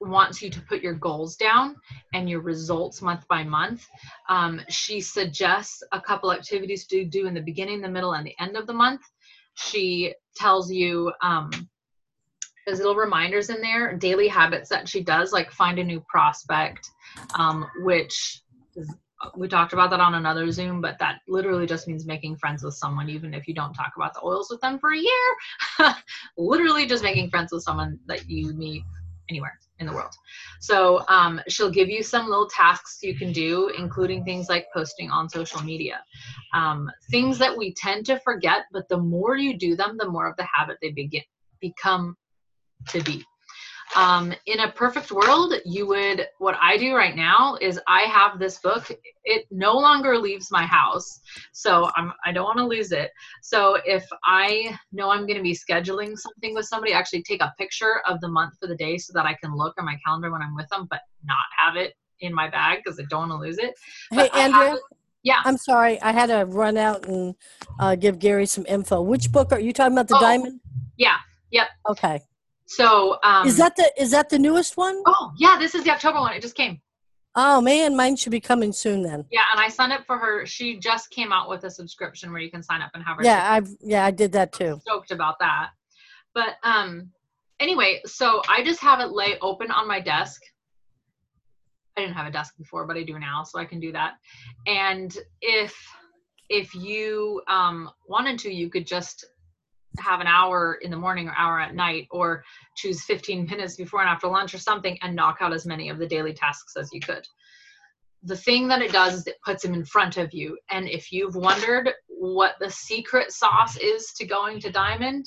wants 0.00 0.42
you 0.42 0.50
to 0.50 0.60
put 0.62 0.82
your 0.82 0.94
goals 0.94 1.36
down 1.36 1.76
and 2.12 2.28
your 2.28 2.40
results 2.40 3.00
month 3.00 3.26
by 3.28 3.42
month. 3.42 3.86
Um, 4.28 4.60
she 4.68 5.00
suggests 5.00 5.82
a 5.92 6.00
couple 6.00 6.32
activities 6.32 6.86
to 6.88 7.04
do 7.04 7.26
in 7.26 7.34
the 7.34 7.40
beginning, 7.40 7.80
the 7.80 7.88
middle, 7.88 8.14
and 8.14 8.26
the 8.26 8.34
end 8.38 8.56
of 8.56 8.66
the 8.66 8.74
month. 8.74 9.00
She 9.54 10.14
tells 10.34 10.70
you 10.70 11.12
um, 11.22 11.50
there's 12.66 12.78
little 12.78 12.96
reminders 12.96 13.48
in 13.48 13.60
there, 13.62 13.94
daily 13.96 14.28
habits 14.28 14.68
that 14.68 14.88
she 14.88 15.02
does, 15.02 15.32
like 15.32 15.50
find 15.50 15.78
a 15.78 15.84
new 15.84 16.00
prospect, 16.08 16.90
um, 17.38 17.66
which 17.82 18.42
is 18.74 18.94
we 19.36 19.48
talked 19.48 19.72
about 19.72 19.90
that 19.90 20.00
on 20.00 20.14
another 20.14 20.50
Zoom, 20.50 20.80
but 20.80 20.98
that 20.98 21.20
literally 21.28 21.66
just 21.66 21.88
means 21.88 22.06
making 22.06 22.36
friends 22.36 22.62
with 22.62 22.74
someone, 22.74 23.08
even 23.08 23.34
if 23.34 23.48
you 23.48 23.54
don't 23.54 23.74
talk 23.74 23.92
about 23.96 24.14
the 24.14 24.22
oils 24.22 24.48
with 24.50 24.60
them 24.60 24.78
for 24.78 24.92
a 24.92 24.98
year. 24.98 25.94
literally 26.38 26.86
just 26.86 27.02
making 27.02 27.30
friends 27.30 27.52
with 27.52 27.62
someone 27.62 27.98
that 28.06 28.28
you 28.28 28.52
meet 28.54 28.82
anywhere 29.28 29.58
in 29.78 29.86
the 29.86 29.92
world. 29.92 30.12
So 30.60 31.04
um, 31.08 31.40
she'll 31.48 31.70
give 31.70 31.88
you 31.88 32.02
some 32.02 32.28
little 32.28 32.48
tasks 32.48 32.98
you 33.02 33.16
can 33.16 33.32
do, 33.32 33.70
including 33.78 34.24
things 34.24 34.48
like 34.48 34.66
posting 34.72 35.10
on 35.10 35.28
social 35.28 35.62
media. 35.62 36.02
Um, 36.54 36.90
things 37.10 37.38
that 37.38 37.56
we 37.56 37.74
tend 37.74 38.06
to 38.06 38.18
forget, 38.20 38.64
but 38.72 38.88
the 38.88 38.98
more 38.98 39.36
you 39.36 39.58
do 39.58 39.76
them, 39.76 39.96
the 39.98 40.08
more 40.08 40.28
of 40.28 40.36
the 40.36 40.46
habit 40.52 40.78
they 40.80 40.92
begin 40.92 41.22
become 41.60 42.16
to 42.88 43.02
be. 43.02 43.24
Um, 43.96 44.34
in 44.44 44.60
a 44.60 44.70
perfect 44.70 45.10
world, 45.10 45.54
you 45.64 45.86
would, 45.86 46.26
what 46.38 46.56
I 46.60 46.76
do 46.76 46.94
right 46.94 47.16
now 47.16 47.56
is 47.62 47.80
I 47.88 48.02
have 48.02 48.38
this 48.38 48.58
book. 48.58 48.90
It 49.24 49.46
no 49.50 49.72
longer 49.72 50.18
leaves 50.18 50.50
my 50.50 50.66
house. 50.66 51.20
So 51.52 51.90
I'm, 51.96 52.12
I 52.24 52.32
don't 52.32 52.44
want 52.44 52.58
to 52.58 52.66
lose 52.66 52.92
it. 52.92 53.10
So 53.42 53.78
if 53.86 54.06
I 54.22 54.76
know 54.92 55.10
I'm 55.10 55.26
going 55.26 55.38
to 55.38 55.42
be 55.42 55.56
scheduling 55.56 56.16
something 56.18 56.54
with 56.54 56.66
somebody, 56.66 56.92
I 56.92 56.98
actually 56.98 57.22
take 57.22 57.40
a 57.40 57.54
picture 57.58 58.02
of 58.06 58.20
the 58.20 58.28
month 58.28 58.54
for 58.60 58.66
the 58.66 58.76
day 58.76 58.98
so 58.98 59.12
that 59.14 59.24
I 59.24 59.34
can 59.42 59.56
look 59.56 59.74
on 59.78 59.86
my 59.86 59.96
calendar 60.04 60.30
when 60.30 60.42
I'm 60.42 60.54
with 60.54 60.68
them, 60.68 60.86
but 60.90 61.00
not 61.24 61.44
have 61.58 61.76
it 61.76 61.94
in 62.20 62.34
my 62.34 62.50
bag 62.50 62.80
because 62.84 63.00
I 63.00 63.04
don't 63.08 63.30
want 63.30 63.42
to 63.42 63.48
lose 63.48 63.58
it. 63.58 63.74
Hey, 64.10 64.28
Andrea. 64.34 64.76
Yeah. 65.22 65.40
I'm 65.44 65.56
sorry. 65.56 66.00
I 66.02 66.12
had 66.12 66.26
to 66.26 66.44
run 66.44 66.76
out 66.76 67.06
and 67.06 67.34
uh, 67.80 67.96
give 67.96 68.18
Gary 68.18 68.44
some 68.44 68.66
info. 68.68 69.00
Which 69.00 69.32
book 69.32 69.52
are 69.52 69.58
you 69.58 69.72
talking 69.72 69.94
about? 69.94 70.08
The 70.08 70.16
Oh. 70.16 70.20
Diamond? 70.20 70.60
Yeah. 70.98 71.16
Yep. 71.50 71.68
Okay. 71.88 72.20
So 72.66 73.18
um, 73.22 73.46
is 73.46 73.56
that 73.58 73.76
the 73.76 73.90
is 73.96 74.10
that 74.10 74.28
the 74.28 74.38
newest 74.38 74.76
one? 74.76 75.00
Oh 75.06 75.32
yeah, 75.38 75.56
this 75.58 75.74
is 75.74 75.84
the 75.84 75.90
October 75.90 76.18
one. 76.18 76.34
It 76.34 76.42
just 76.42 76.56
came. 76.56 76.80
Oh 77.36 77.60
man, 77.60 77.94
mine 77.94 78.16
should 78.16 78.32
be 78.32 78.40
coming 78.40 78.72
soon 78.72 79.02
then. 79.02 79.24
Yeah, 79.30 79.42
and 79.52 79.60
I 79.60 79.68
signed 79.68 79.92
up 79.92 80.04
for 80.06 80.18
her. 80.18 80.46
She 80.46 80.78
just 80.78 81.10
came 81.10 81.32
out 81.32 81.48
with 81.48 81.64
a 81.64 81.70
subscription 81.70 82.32
where 82.32 82.40
you 82.40 82.50
can 82.50 82.62
sign 82.62 82.82
up 82.82 82.90
and 82.94 83.04
have 83.04 83.18
her. 83.18 83.24
Yeah, 83.24 83.52
I've 83.52 83.68
yeah 83.80 84.04
I 84.04 84.10
did 84.10 84.32
that 84.32 84.52
too. 84.52 84.72
I'm 84.72 84.80
stoked 84.80 85.12
about 85.12 85.38
that. 85.38 85.70
But 86.34 86.56
um 86.64 87.10
anyway, 87.60 88.00
so 88.04 88.42
I 88.48 88.64
just 88.64 88.80
have 88.80 89.00
it 89.00 89.12
lay 89.12 89.38
open 89.40 89.70
on 89.70 89.86
my 89.86 90.00
desk. 90.00 90.42
I 91.96 92.00
didn't 92.00 92.16
have 92.16 92.26
a 92.26 92.32
desk 92.32 92.56
before, 92.58 92.86
but 92.86 92.96
I 92.96 93.04
do 93.04 93.18
now, 93.18 93.42
so 93.44 93.58
I 93.58 93.64
can 93.64 93.80
do 93.80 93.92
that. 93.92 94.14
And 94.66 95.16
if 95.40 95.76
if 96.48 96.74
you 96.74 97.42
um 97.48 97.90
wanted 98.08 98.40
to, 98.40 98.52
you 98.52 98.70
could 98.70 98.86
just 98.86 99.24
have 99.98 100.20
an 100.20 100.26
hour 100.26 100.78
in 100.82 100.90
the 100.90 100.96
morning 100.96 101.28
or 101.28 101.34
hour 101.36 101.60
at 101.60 101.74
night 101.74 102.06
or 102.10 102.44
choose 102.76 103.02
15 103.04 103.46
minutes 103.46 103.76
before 103.76 104.00
and 104.00 104.08
after 104.08 104.28
lunch 104.28 104.54
or 104.54 104.58
something 104.58 104.98
and 105.02 105.14
knock 105.14 105.38
out 105.40 105.52
as 105.52 105.66
many 105.66 105.88
of 105.88 105.98
the 105.98 106.06
daily 106.06 106.32
tasks 106.32 106.76
as 106.76 106.90
you 106.92 107.00
could 107.00 107.26
the 108.26 108.36
thing 108.36 108.66
that 108.68 108.82
it 108.82 108.92
does 108.92 109.14
is 109.14 109.26
it 109.26 109.40
puts 109.44 109.62
them 109.62 109.72
in 109.72 109.84
front 109.84 110.16
of 110.16 110.34
you. 110.34 110.58
And 110.70 110.88
if 110.88 111.12
you've 111.12 111.36
wondered 111.36 111.92
what 112.08 112.56
the 112.60 112.70
secret 112.70 113.30
sauce 113.30 113.76
is 113.76 114.12
to 114.14 114.26
going 114.26 114.58
to 114.60 114.70
diamond, 114.70 115.26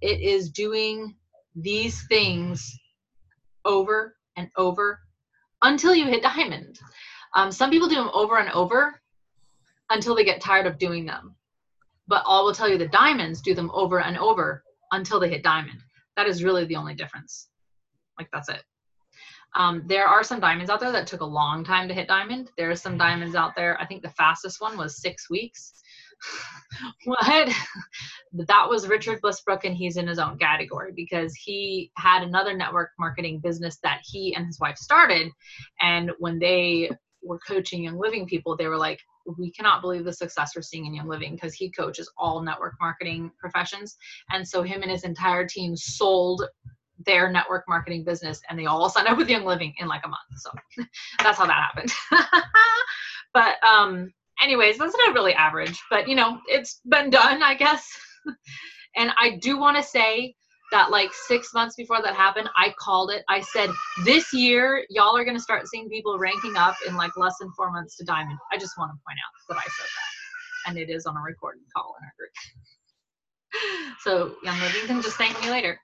it 0.00 0.20
is 0.20 0.50
doing 0.50 1.14
these 1.54 2.04
things 2.08 2.76
over 3.64 4.16
and 4.36 4.50
over 4.56 4.98
until 5.62 5.94
you 5.94 6.06
hit 6.06 6.22
diamond. 6.22 6.78
Um, 7.34 7.52
some 7.52 7.70
people 7.70 7.88
do 7.88 7.94
them 7.94 8.10
over 8.12 8.38
and 8.38 8.50
over 8.50 9.00
until 9.90 10.16
they 10.16 10.24
get 10.24 10.40
tired 10.40 10.66
of 10.66 10.78
doing 10.78 11.06
them. 11.06 11.35
But 12.08 12.22
all 12.26 12.44
will 12.44 12.54
tell 12.54 12.68
you 12.68 12.78
the 12.78 12.88
diamonds 12.88 13.40
do 13.40 13.54
them 13.54 13.70
over 13.74 14.00
and 14.00 14.16
over 14.16 14.62
until 14.92 15.20
they 15.20 15.28
hit 15.28 15.42
diamond. 15.42 15.80
That 16.16 16.26
is 16.26 16.44
really 16.44 16.64
the 16.64 16.76
only 16.76 16.94
difference. 16.94 17.48
Like 18.18 18.28
that's 18.32 18.48
it. 18.48 18.62
Um, 19.54 19.82
there 19.86 20.06
are 20.06 20.22
some 20.22 20.40
diamonds 20.40 20.70
out 20.70 20.80
there 20.80 20.92
that 20.92 21.06
took 21.06 21.22
a 21.22 21.26
long 21.26 21.64
time 21.64 21.88
to 21.88 21.94
hit 21.94 22.08
diamond. 22.08 22.50
There 22.58 22.70
are 22.70 22.76
some 22.76 22.98
diamonds 22.98 23.34
out 23.34 23.56
there. 23.56 23.80
I 23.80 23.86
think 23.86 24.02
the 24.02 24.10
fastest 24.10 24.60
one 24.60 24.76
was 24.76 25.00
six 25.00 25.30
weeks. 25.30 25.72
what? 27.04 27.52
That 28.48 28.68
was 28.68 28.86
Richard 28.86 29.22
Bliss 29.22 29.40
Brooke, 29.40 29.64
and 29.64 29.74
he's 29.74 29.96
in 29.96 30.06
his 30.06 30.18
own 30.18 30.36
category 30.36 30.92
because 30.94 31.34
he 31.34 31.90
had 31.96 32.22
another 32.22 32.54
network 32.54 32.90
marketing 32.98 33.40
business 33.40 33.78
that 33.82 34.00
he 34.04 34.34
and 34.34 34.44
his 34.44 34.60
wife 34.60 34.76
started. 34.76 35.30
And 35.80 36.10
when 36.18 36.38
they 36.38 36.90
were 37.22 37.38
coaching 37.38 37.84
young 37.84 37.98
living 37.98 38.26
people, 38.26 38.54
they 38.54 38.66
were 38.66 38.76
like, 38.76 39.00
we 39.38 39.50
cannot 39.50 39.80
believe 39.80 40.04
the 40.04 40.12
success 40.12 40.52
we're 40.54 40.62
seeing 40.62 40.86
in 40.86 40.94
Young 40.94 41.08
Living 41.08 41.34
because 41.34 41.54
he 41.54 41.70
coaches 41.70 42.10
all 42.16 42.42
network 42.42 42.74
marketing 42.80 43.30
professions. 43.38 43.96
And 44.30 44.46
so 44.46 44.62
him 44.62 44.82
and 44.82 44.90
his 44.90 45.04
entire 45.04 45.46
team 45.46 45.76
sold 45.76 46.44
their 47.04 47.30
network 47.30 47.64
marketing 47.68 48.04
business 48.04 48.40
and 48.48 48.58
they 48.58 48.66
all 48.66 48.88
signed 48.90 49.08
up 49.08 49.18
with 49.18 49.28
Young 49.28 49.44
Living 49.44 49.74
in 49.78 49.88
like 49.88 50.02
a 50.04 50.08
month. 50.08 50.22
So 50.36 50.50
that's 51.22 51.38
how 51.38 51.46
that 51.46 51.52
happened. 51.52 51.92
but 53.34 53.62
um 53.64 54.12
anyways, 54.42 54.78
that's 54.78 54.96
not 54.96 55.14
really 55.14 55.34
average, 55.34 55.78
but 55.90 56.08
you 56.08 56.14
know, 56.14 56.40
it's 56.46 56.80
been 56.86 57.10
done, 57.10 57.42
I 57.42 57.54
guess. 57.54 57.88
and 58.96 59.10
I 59.18 59.36
do 59.36 59.58
want 59.58 59.76
to 59.76 59.82
say 59.82 60.34
that 60.72 60.90
like 60.90 61.12
six 61.12 61.54
months 61.54 61.76
before 61.76 62.02
that 62.02 62.14
happened, 62.14 62.48
I 62.56 62.74
called 62.78 63.10
it. 63.10 63.22
I 63.28 63.40
said, 63.40 63.70
this 64.04 64.32
year, 64.32 64.84
y'all 64.90 65.16
are 65.16 65.24
going 65.24 65.36
to 65.36 65.42
start 65.42 65.68
seeing 65.68 65.88
people 65.88 66.18
ranking 66.18 66.56
up 66.56 66.74
in 66.86 66.96
like 66.96 67.16
less 67.16 67.34
than 67.40 67.50
four 67.56 67.70
months 67.70 67.96
to 67.98 68.04
diamond. 68.04 68.38
I 68.52 68.58
just 68.58 68.76
want 68.78 68.90
to 68.90 68.98
point 69.06 69.18
out 69.24 69.54
that 69.54 69.58
I 69.58 69.62
said 69.62 69.86
that. 69.86 70.70
And 70.70 70.78
it 70.78 70.90
is 70.92 71.06
on 71.06 71.16
a 71.16 71.20
recorded 71.20 71.62
call 71.74 71.94
in 72.00 72.04
our 72.04 72.12
group. 72.18 72.32
so 74.00 74.36
Young 74.42 74.58
Living 74.60 74.86
can 74.86 75.02
just 75.02 75.16
thank 75.16 75.40
me 75.42 75.50
later. 75.50 75.80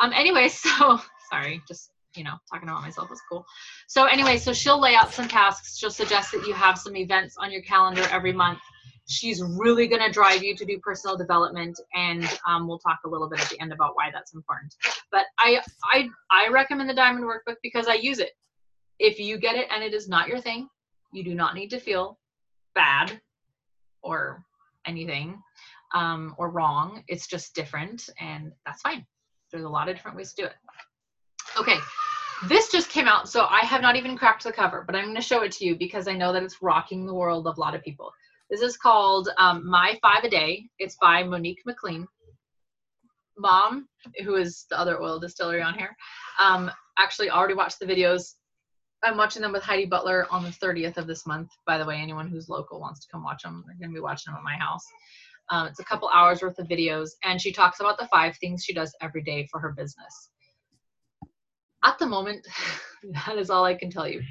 Um, 0.00 0.12
anyway, 0.12 0.48
so 0.48 1.00
sorry, 1.30 1.62
just 1.68 1.90
you 2.16 2.24
know, 2.24 2.34
talking 2.52 2.68
about 2.68 2.82
myself 2.82 3.10
is 3.12 3.20
cool. 3.28 3.44
So 3.88 4.04
anyway, 4.04 4.38
so 4.38 4.52
she'll 4.52 4.80
lay 4.80 4.94
out 4.94 5.12
some 5.12 5.28
tasks. 5.28 5.76
She'll 5.76 5.90
suggest 5.90 6.32
that 6.32 6.46
you 6.46 6.54
have 6.54 6.78
some 6.78 6.96
events 6.96 7.36
on 7.38 7.50
your 7.50 7.62
calendar 7.62 8.06
every 8.10 8.32
month. 8.32 8.60
She's 9.06 9.42
really 9.42 9.86
going 9.86 10.02
to 10.02 10.10
drive 10.10 10.42
you 10.42 10.56
to 10.56 10.64
do 10.64 10.78
personal 10.78 11.16
development, 11.16 11.78
and 11.94 12.24
um, 12.48 12.66
we'll 12.66 12.78
talk 12.78 13.00
a 13.04 13.08
little 13.08 13.28
bit 13.28 13.40
at 13.40 13.50
the 13.50 13.60
end 13.60 13.72
about 13.72 13.94
why 13.94 14.10
that's 14.12 14.34
important. 14.34 14.74
But 15.10 15.26
I, 15.38 15.60
I, 15.92 16.08
I 16.30 16.48
recommend 16.48 16.88
the 16.88 16.94
Diamond 16.94 17.26
Workbook 17.26 17.56
because 17.62 17.86
I 17.86 17.94
use 17.94 18.18
it. 18.18 18.30
If 18.98 19.18
you 19.18 19.38
get 19.38 19.56
it 19.56 19.66
and 19.70 19.82
it 19.82 19.92
is 19.92 20.08
not 20.08 20.28
your 20.28 20.40
thing, 20.40 20.68
you 21.12 21.22
do 21.22 21.34
not 21.34 21.54
need 21.54 21.68
to 21.70 21.78
feel 21.78 22.18
bad 22.74 23.20
or 24.02 24.44
anything 24.86 25.42
um, 25.94 26.34
or 26.38 26.50
wrong. 26.50 27.04
It's 27.08 27.26
just 27.26 27.54
different, 27.54 28.08
and 28.20 28.52
that's 28.64 28.82
fine. 28.82 29.04
There's 29.50 29.64
a 29.64 29.68
lot 29.68 29.88
of 29.88 29.96
different 29.96 30.16
ways 30.16 30.32
to 30.34 30.42
do 30.42 30.46
it. 30.46 30.54
Okay, 31.58 31.76
this 32.48 32.70
just 32.70 32.90
came 32.90 33.06
out, 33.06 33.28
so 33.28 33.46
I 33.48 33.60
have 33.60 33.80
not 33.80 33.96
even 33.96 34.16
cracked 34.16 34.44
the 34.44 34.52
cover, 34.52 34.82
but 34.86 34.96
I'm 34.96 35.04
going 35.04 35.14
to 35.14 35.22
show 35.22 35.42
it 35.42 35.52
to 35.52 35.64
you 35.64 35.76
because 35.76 36.08
I 36.08 36.14
know 36.14 36.32
that 36.32 36.42
it's 36.42 36.60
rocking 36.60 37.06
the 37.06 37.14
world 37.14 37.46
of 37.46 37.56
a 37.56 37.60
lot 37.60 37.74
of 37.74 37.82
people. 37.82 38.12
This 38.50 38.60
is 38.60 38.76
called 38.76 39.30
um, 39.38 39.66
My 39.68 39.98
Five 40.02 40.24
a 40.24 40.28
Day. 40.28 40.68
It's 40.78 40.96
by 41.00 41.22
Monique 41.22 41.62
McLean. 41.64 42.06
Mom, 43.38 43.88
who 44.22 44.36
is 44.36 44.66
the 44.70 44.78
other 44.78 45.00
oil 45.02 45.18
distillery 45.18 45.62
on 45.62 45.74
here, 45.74 45.96
um, 46.38 46.70
actually 46.98 47.30
already 47.30 47.54
watched 47.54 47.80
the 47.80 47.86
videos. 47.86 48.34
I'm 49.02 49.16
watching 49.16 49.42
them 49.42 49.52
with 49.52 49.62
Heidi 49.62 49.86
Butler 49.86 50.26
on 50.30 50.44
the 50.44 50.50
30th 50.50 50.98
of 50.98 51.06
this 51.06 51.26
month. 51.26 51.48
By 51.66 51.78
the 51.78 51.86
way, 51.86 51.96
anyone 51.96 52.28
who's 52.28 52.48
local 52.48 52.80
wants 52.80 53.00
to 53.00 53.08
come 53.10 53.24
watch 53.24 53.42
them, 53.42 53.64
they're 53.66 53.76
going 53.76 53.90
to 53.90 53.98
be 53.98 54.00
watching 54.00 54.32
them 54.32 54.38
at 54.38 54.44
my 54.44 54.56
house. 54.56 54.84
Um, 55.50 55.66
it's 55.66 55.80
a 55.80 55.84
couple 55.84 56.08
hours 56.08 56.42
worth 56.42 56.58
of 56.58 56.68
videos, 56.68 57.10
and 57.22 57.40
she 57.40 57.52
talks 57.52 57.80
about 57.80 57.98
the 57.98 58.08
five 58.08 58.36
things 58.36 58.62
she 58.62 58.74
does 58.74 58.94
every 59.00 59.22
day 59.22 59.46
for 59.50 59.58
her 59.58 59.72
business. 59.72 60.30
At 61.84 61.98
the 61.98 62.06
moment, 62.06 62.46
that 63.26 63.38
is 63.38 63.50
all 63.50 63.64
I 63.64 63.74
can 63.74 63.90
tell 63.90 64.08
you. 64.08 64.22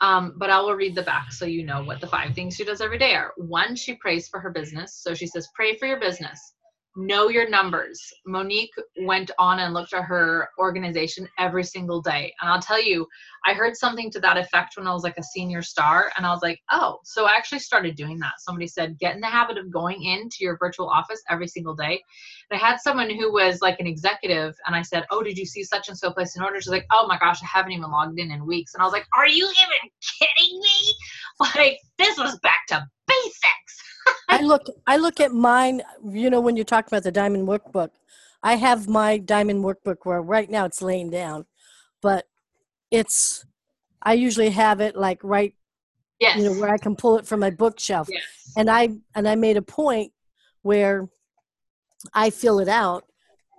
Um, 0.00 0.34
but 0.36 0.50
I 0.50 0.60
will 0.60 0.74
read 0.74 0.94
the 0.94 1.02
back 1.02 1.32
so 1.32 1.46
you 1.46 1.64
know 1.64 1.82
what 1.82 2.00
the 2.00 2.06
five 2.06 2.34
things 2.34 2.56
she 2.56 2.64
does 2.64 2.80
every 2.80 2.98
day 2.98 3.14
are. 3.14 3.32
One, 3.36 3.76
she 3.76 3.94
prays 3.94 4.28
for 4.28 4.40
her 4.40 4.50
business. 4.50 4.94
So 4.94 5.14
she 5.14 5.26
says, 5.26 5.48
Pray 5.54 5.76
for 5.76 5.86
your 5.86 6.00
business 6.00 6.55
know 6.96 7.28
your 7.28 7.48
numbers. 7.48 8.12
Monique 8.26 8.74
went 9.02 9.30
on 9.38 9.60
and 9.60 9.74
looked 9.74 9.92
at 9.92 10.04
her 10.04 10.48
organization 10.58 11.28
every 11.38 11.64
single 11.64 12.00
day. 12.00 12.32
And 12.40 12.50
I'll 12.50 12.60
tell 12.60 12.82
you, 12.82 13.06
I 13.44 13.52
heard 13.52 13.76
something 13.76 14.10
to 14.12 14.20
that 14.20 14.38
effect 14.38 14.76
when 14.76 14.86
I 14.86 14.92
was 14.92 15.04
like 15.04 15.18
a 15.18 15.22
senior 15.22 15.62
star. 15.62 16.10
And 16.16 16.26
I 16.26 16.30
was 16.30 16.40
like, 16.42 16.60
oh, 16.70 16.98
so 17.04 17.26
I 17.26 17.36
actually 17.36 17.58
started 17.60 17.96
doing 17.96 18.18
that. 18.18 18.32
Somebody 18.38 18.66
said, 18.66 18.98
get 18.98 19.14
in 19.14 19.20
the 19.20 19.26
habit 19.26 19.58
of 19.58 19.70
going 19.70 20.02
into 20.02 20.38
your 20.40 20.56
virtual 20.58 20.88
office 20.88 21.22
every 21.28 21.46
single 21.46 21.74
day. 21.74 22.02
And 22.50 22.60
I 22.60 22.64
had 22.64 22.80
someone 22.80 23.10
who 23.10 23.32
was 23.32 23.60
like 23.60 23.78
an 23.78 23.86
executive, 23.86 24.54
and 24.66 24.74
I 24.74 24.82
said, 24.82 25.04
oh, 25.10 25.22
did 25.22 25.36
you 25.36 25.46
see 25.46 25.64
such 25.64 25.88
and 25.88 25.98
so 25.98 26.10
place 26.12 26.36
in 26.36 26.42
order? 26.42 26.60
She's 26.60 26.70
like, 26.70 26.86
oh 26.92 27.06
my 27.06 27.18
gosh, 27.18 27.42
I 27.42 27.46
haven't 27.46 27.72
even 27.72 27.90
logged 27.90 28.18
in 28.18 28.30
in 28.30 28.46
weeks. 28.46 28.74
And 28.74 28.82
I 28.82 28.84
was 28.84 28.92
like, 28.92 29.06
are 29.16 29.28
you 29.28 29.44
even 29.44 29.90
kidding 30.18 30.60
me? 30.60 30.94
Like, 31.54 31.78
this 31.98 32.16
was 32.16 32.38
back 32.38 32.66
to 32.68 32.86
basics. 33.06 33.76
I 34.28 34.42
look 34.42 34.66
I 34.86 34.96
look 34.96 35.20
at 35.20 35.32
mine, 35.32 35.82
you 36.04 36.30
know, 36.30 36.40
when 36.40 36.56
you're 36.56 36.64
talking 36.64 36.88
about 36.90 37.04
the 37.04 37.12
diamond 37.12 37.48
workbook, 37.48 37.90
I 38.42 38.56
have 38.56 38.88
my 38.88 39.18
diamond 39.18 39.64
workbook 39.64 39.98
where 40.04 40.20
right 40.20 40.50
now 40.50 40.64
it's 40.64 40.82
laying 40.82 41.10
down, 41.10 41.46
but 42.02 42.26
it's 42.90 43.44
I 44.02 44.14
usually 44.14 44.50
have 44.50 44.80
it 44.80 44.96
like 44.96 45.20
right 45.22 45.54
yes. 46.20 46.36
you 46.38 46.44
know 46.44 46.60
where 46.60 46.70
I 46.70 46.78
can 46.78 46.96
pull 46.96 47.18
it 47.18 47.26
from 47.26 47.40
my 47.40 47.50
bookshelf. 47.50 48.08
Yes. 48.10 48.22
And 48.56 48.70
I 48.70 48.90
and 49.14 49.28
I 49.28 49.34
made 49.34 49.56
a 49.56 49.62
point 49.62 50.12
where 50.62 51.08
I 52.14 52.30
fill 52.30 52.58
it 52.58 52.68
out 52.68 53.04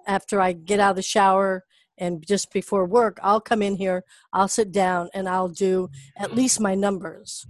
after 0.05 0.39
I 0.39 0.53
get 0.53 0.79
out 0.79 0.91
of 0.91 0.95
the 0.95 1.01
shower 1.01 1.65
and 1.97 2.25
just 2.25 2.53
before 2.53 2.85
work, 2.85 3.19
I'll 3.23 3.41
come 3.41 3.61
in 3.61 3.75
here, 3.75 4.03
I'll 4.31 4.47
sit 4.47 4.71
down 4.71 5.09
and 5.13 5.27
I'll 5.27 5.49
do 5.49 5.89
at 6.15 6.35
least 6.35 6.59
my 6.59 6.75
numbers. 6.75 7.47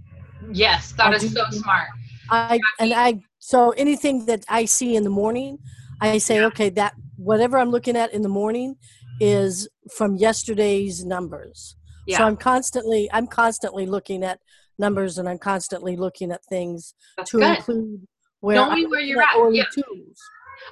Yes, 0.50 0.92
that 0.92 1.08
I'll 1.08 1.14
is 1.14 1.32
so 1.32 1.44
smart. 1.50 1.88
I 2.30 2.58
and 2.78 2.92
I 2.92 3.20
so 3.38 3.70
anything 3.70 4.26
that 4.26 4.44
I 4.48 4.64
see 4.64 4.96
in 4.96 5.04
the 5.04 5.10
morning, 5.10 5.58
I 6.00 6.18
say, 6.18 6.36
yeah. 6.36 6.46
okay, 6.46 6.68
that 6.70 6.94
whatever 7.16 7.58
I'm 7.58 7.70
looking 7.70 7.96
at 7.96 8.12
in 8.12 8.22
the 8.22 8.28
morning 8.28 8.76
is 9.20 9.68
from 9.94 10.16
yesterday's 10.16 11.04
numbers. 11.04 11.76
Yeah. 12.06 12.18
So 12.18 12.24
I'm 12.24 12.36
constantly 12.36 13.08
I'm 13.12 13.26
constantly 13.26 13.86
looking 13.86 14.24
at 14.24 14.40
numbers 14.78 15.18
and 15.18 15.28
I'm 15.28 15.38
constantly 15.38 15.96
looking 15.96 16.30
at 16.30 16.44
things 16.44 16.94
That's 17.16 17.30
to 17.32 17.38
good. 17.38 17.56
include 17.58 18.06
where 18.40 18.56
knowing 18.56 18.88
where 18.90 19.00
you're 19.00 19.22
at. 19.22 19.34
Yeah. 19.52 19.64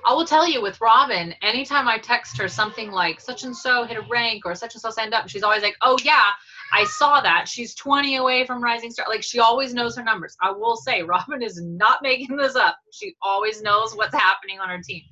I 0.04 0.12
will 0.12 0.26
tell 0.26 0.48
you 0.48 0.60
with 0.60 0.80
Robin, 0.80 1.34
anytime 1.42 1.88
I 1.88 1.98
text 1.98 2.36
her 2.38 2.48
something 2.48 2.90
like 2.90 3.20
such 3.20 3.44
and 3.44 3.56
so 3.56 3.84
hit 3.84 3.96
a 3.96 4.02
rank 4.02 4.44
or 4.44 4.54
such 4.54 4.74
and 4.74 4.82
so 4.82 4.90
signed 4.90 5.14
up, 5.14 5.28
she's 5.28 5.42
always 5.42 5.62
like, 5.62 5.76
"Oh 5.82 5.96
yeah, 6.04 6.30
I 6.72 6.84
saw 6.84 7.20
that. 7.20 7.48
She's 7.48 7.74
20 7.74 8.16
away 8.16 8.46
from 8.46 8.62
Rising 8.62 8.90
Star. 8.90 9.06
Like 9.08 9.22
she 9.22 9.38
always 9.38 9.74
knows 9.74 9.96
her 9.96 10.02
numbers. 10.02 10.36
I 10.42 10.50
will 10.50 10.76
say, 10.76 11.02
Robin 11.02 11.42
is 11.42 11.60
not 11.62 11.98
making 12.02 12.36
this 12.36 12.56
up. 12.56 12.76
She 12.92 13.14
always 13.22 13.62
knows 13.62 13.94
what's 13.94 14.14
happening 14.14 14.60
on 14.60 14.68
her 14.68 14.80
team, 14.82 15.02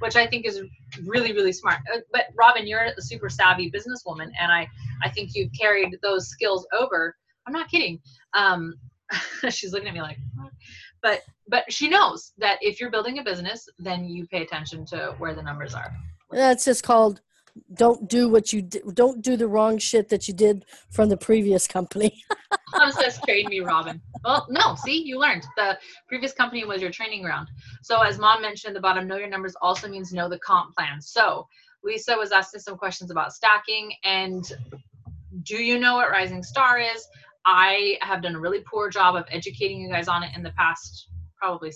which 0.00 0.16
I 0.16 0.26
think 0.26 0.46
is 0.46 0.62
really, 1.04 1.32
really 1.32 1.52
smart. 1.52 1.78
Uh, 1.92 2.00
but 2.12 2.26
Robin, 2.36 2.66
you're 2.66 2.84
a 2.84 3.02
super 3.02 3.28
savvy 3.28 3.70
businesswoman, 3.70 4.30
and 4.38 4.52
I, 4.52 4.68
I 5.02 5.10
think 5.10 5.30
you've 5.34 5.52
carried 5.58 5.96
those 6.02 6.28
skills 6.28 6.66
over. 6.72 7.16
I'm 7.46 7.52
not 7.52 7.70
kidding. 7.70 8.00
Um, 8.34 8.74
she's 9.50 9.72
looking 9.72 9.88
at 9.88 9.94
me 9.94 10.02
like, 10.02 10.18
but 11.02 11.22
but 11.48 11.70
she 11.70 11.88
knows 11.88 12.32
that 12.38 12.58
if 12.62 12.80
you're 12.80 12.90
building 12.90 13.18
a 13.18 13.22
business, 13.22 13.68
then 13.78 14.04
you 14.04 14.26
pay 14.26 14.42
attention 14.42 14.86
to 14.86 15.14
where 15.18 15.34
the 15.34 15.42
numbers 15.42 15.74
are. 15.74 15.94
That's 16.30 16.64
just 16.64 16.82
called 16.82 17.20
don't 17.74 18.08
do 18.08 18.28
what 18.28 18.52
you 18.52 18.62
don't 18.62 19.22
do 19.22 19.36
the 19.36 19.46
wrong 19.46 19.78
shit 19.78 20.08
that 20.08 20.26
you 20.26 20.34
did 20.34 20.64
from 20.90 21.08
the 21.08 21.16
previous 21.16 21.66
company. 21.66 22.22
Mom 22.76 22.90
says 22.92 23.20
train 23.24 23.46
me, 23.48 23.60
Robin. 23.60 24.00
Well, 24.24 24.46
no, 24.50 24.74
see, 24.74 25.02
you 25.02 25.18
learned. 25.18 25.46
The 25.56 25.78
previous 26.08 26.32
company 26.32 26.64
was 26.64 26.82
your 26.82 26.90
training 26.90 27.22
ground. 27.22 27.48
So 27.82 28.00
as 28.00 28.18
mom 28.18 28.42
mentioned 28.42 28.70
at 28.70 28.74
the 28.74 28.80
bottom, 28.80 29.06
know 29.06 29.16
your 29.16 29.28
numbers 29.28 29.54
also 29.60 29.88
means 29.88 30.12
know 30.12 30.28
the 30.28 30.38
comp 30.40 30.74
plan. 30.74 31.00
So 31.00 31.46
Lisa 31.82 32.16
was 32.16 32.32
asking 32.32 32.60
some 32.60 32.76
questions 32.76 33.10
about 33.10 33.32
stacking 33.32 33.92
and 34.04 34.44
do 35.42 35.56
you 35.56 35.78
know 35.78 35.94
what 35.94 36.10
Rising 36.10 36.42
Star 36.42 36.78
is? 36.78 37.06
I 37.46 37.98
have 38.00 38.22
done 38.22 38.34
a 38.34 38.40
really 38.40 38.60
poor 38.60 38.88
job 38.88 39.16
of 39.16 39.24
educating 39.30 39.80
you 39.80 39.88
guys 39.88 40.08
on 40.08 40.22
it 40.22 40.34
in 40.34 40.42
the 40.42 40.52
past 40.52 41.08
probably 41.36 41.72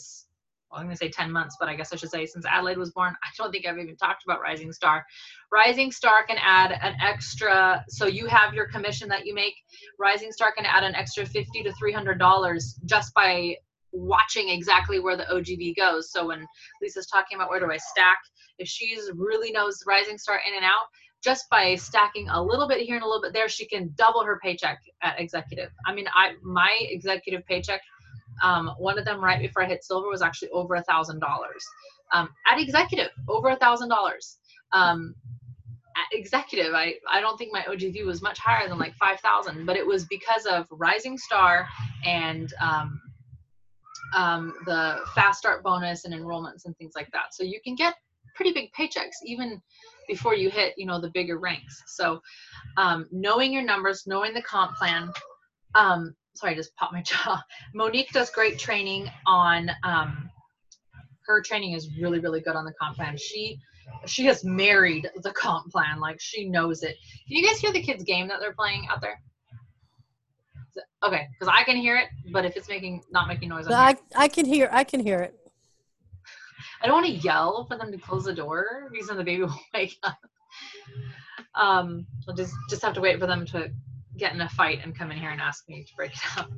well, 0.71 0.81
I'm 0.81 0.87
going 0.87 0.97
to 0.97 0.99
say 0.99 1.09
10 1.09 1.33
months, 1.33 1.57
but 1.59 1.69
I 1.69 1.75
guess 1.75 1.93
I 1.93 1.97
should 1.97 2.11
say 2.11 2.27
since 2.27 2.45
Adelaide 2.45 2.79
was 2.79 2.91
born, 2.91 3.15
I 3.23 3.29
don't 3.37 3.51
think 3.51 3.67
I've 3.67 3.79
even 3.79 3.97
talked 3.97 4.25
about 4.25 4.41
Rising 4.41 4.73
Star. 4.73 5.05
Rising 5.53 5.91
Star 5.91 6.27
can 6.27 6.37
add 6.41 6.73
an 6.83 6.95
extra, 7.01 7.85
so 7.89 8.07
you 8.07 8.27
have 8.27 8.55
your 8.55 8.69
commission 8.69 9.09
that 9.09 9.27
you 9.27 9.35
make. 9.35 9.55
Rising 9.99 10.33
Star 10.33 10.53
can 10.53 10.67
add 10.67 10.85
an 10.85 10.95
extra 10.95 11.25
50 11.25 11.63
to 11.63 11.73
$300 11.83 12.61
just 12.85 13.15
by 13.15 13.57
watching 13.93 14.51
exactly 14.51 15.01
where 15.01 15.17
the 15.17 15.25
OGV 15.25 15.75
goes. 15.77 16.13
So 16.13 16.29
when 16.29 16.47
Lisa's 16.83 17.07
talking 17.07 17.37
about 17.37 17.49
where 17.49 17.61
do 17.61 17.71
I 17.71 17.79
stack, 17.79 18.19
if 18.59 18.69
she's 18.69 19.11
really 19.15 19.51
knows 19.51 19.83
Rising 19.87 20.19
Star 20.19 20.41
in 20.47 20.55
and 20.55 20.65
out, 20.65 20.87
just 21.23 21.49
by 21.51 21.75
stacking 21.75 22.29
a 22.29 22.41
little 22.41 22.69
bit 22.69 22.81
here 22.81 22.95
and 22.95 23.03
a 23.03 23.07
little 23.07 23.23
bit 23.23 23.33
there, 23.33 23.49
she 23.49 23.67
can 23.67 23.93
double 23.97 24.25
her 24.25 24.39
paycheck 24.43 24.79
at 25.03 25.19
executive. 25.19 25.71
I 25.87 25.95
mean, 25.95 26.07
I 26.15 26.35
my 26.43 26.77
executive 26.81 27.45
paycheck 27.47 27.81
um, 28.43 28.73
one 28.79 28.99
of 28.99 29.05
them 29.05 29.23
right 29.23 29.41
before 29.41 29.63
I 29.63 29.67
hit 29.67 29.85
silver 29.85 30.09
was 30.09 30.23
actually 30.23 30.51
over 30.51 30.75
a 30.75 30.83
thousand 30.83 31.21
dollars. 31.21 31.65
Um, 32.13 32.31
at 32.51 32.59
executive, 32.59 33.11
over 33.29 33.49
a 33.49 33.57
thousand 33.57 33.89
dollars. 33.89 34.39
Um, 34.73 35.15
executive, 36.13 36.75
I, 36.75 36.95
I 37.11 37.21
don't 37.21 37.37
think 37.37 37.53
my 37.53 37.63
OGV 37.63 38.05
was 38.05 38.23
much 38.23 38.39
higher 38.39 38.69
than 38.69 38.79
like 38.79 38.95
5,000, 38.97 39.67
but 39.67 39.77
it 39.77 39.87
was 39.87 40.05
because 40.07 40.47
of 40.47 40.67
Rising 40.71 41.19
Star 41.19 41.67
and 42.05 42.53
um, 42.61 43.01
um, 44.15 44.55
the 44.67 45.01
fast 45.15 45.39
start 45.39 45.63
bonus 45.63 46.05
and 46.05 46.15
enrollments 46.15 46.65
and 46.65 46.77
things 46.77 46.93
like 46.95 47.11
that. 47.13 47.33
So 47.35 47.43
you 47.43 47.61
can 47.63 47.75
get 47.75 47.95
pretty 48.35 48.53
big 48.53 48.71
paychecks 48.73 49.17
even 49.25 49.61
before 50.07 50.35
you 50.35 50.51
hit, 50.51 50.75
you 50.77 50.87
know, 50.87 51.01
the 51.01 51.11
bigger 51.11 51.39
ranks. 51.39 51.83
So 51.87 52.21
um, 52.77 53.07
knowing 53.11 53.53
your 53.53 53.65
numbers, 53.65 54.05
knowing 54.07 54.33
the 54.33 54.43
comp 54.43 54.77
plan, 54.77 55.11
um, 55.75 56.15
sorry, 56.39 56.53
I 56.53 56.57
just 56.57 56.75
popped 56.77 56.93
my 56.93 57.03
jaw. 57.07 57.43
Monique 57.75 58.11
does 58.13 58.31
great 58.31 58.59
training 58.59 59.09
on. 59.27 59.71
Um, 59.85 60.31
her 61.27 61.43
training 61.43 61.73
is 61.73 61.91
really, 62.01 62.21
really 62.21 62.41
good 62.41 62.57
on 62.57 62.65
the 62.65 62.73
comp 62.81 62.97
plan. 62.97 63.17
She 63.17 63.61
she 64.07 64.25
has 64.27 64.45
married 64.45 65.09
the 65.23 65.31
comp 65.33 65.71
plan, 65.71 66.01
like 66.01 66.21
she 66.21 66.49
knows 66.49 66.83
it. 66.83 66.97
Can 67.27 67.37
you 67.37 67.47
guys 67.47 67.59
hear 67.59 67.73
the 67.73 67.83
kids' 67.83 68.05
game 68.05 68.29
that 68.29 68.41
they're 68.41 68.55
playing 68.55 68.87
out 68.91 69.01
there? 69.01 69.21
Okay, 71.03 71.27
because 71.33 71.53
I 71.55 71.65
can 71.65 71.77
hear 71.77 71.97
it, 71.97 72.09
but 72.33 72.45
if 72.45 72.57
it's 72.57 72.69
making 72.69 73.03
not 73.11 73.29
making 73.29 73.49
noise, 73.49 73.67
I 73.69 73.97
I 74.15 74.29
can 74.29 74.47
hear 74.47 74.69
I 74.73 74.85
can 74.85 75.01
hear 75.01 75.21
it. 75.21 75.35
I 76.81 76.87
don't 76.87 76.95
want 77.03 77.07
to 77.07 77.13
yell 77.13 77.67
for 77.67 77.77
them 77.77 77.91
to 77.91 77.99
close 77.99 78.25
the 78.25 78.35
door 78.35 78.89
because 78.93 79.09
then 79.09 79.17
the 79.17 79.25
baby 79.25 79.43
will 79.45 79.61
wake 79.75 79.97
up. 80.03 80.19
Um, 81.55 82.07
I'll 82.29 82.35
just 82.35 82.55
just 82.71 82.83
have 82.83 82.95
to 82.95 83.01
wait 83.01 83.19
for 83.19 83.27
them 83.27 83.45
to 83.47 83.71
get 84.19 84.35
in 84.35 84.41
a 84.41 84.49
fight 84.51 84.81
and 84.83 84.97
come 84.97 85.11
in 85.11 85.19
here 85.19 85.31
and 85.31 85.41
ask 85.41 85.69
me 85.69 85.85
to 85.85 85.95
break 85.97 86.13
it 86.13 86.21
up. 86.39 86.51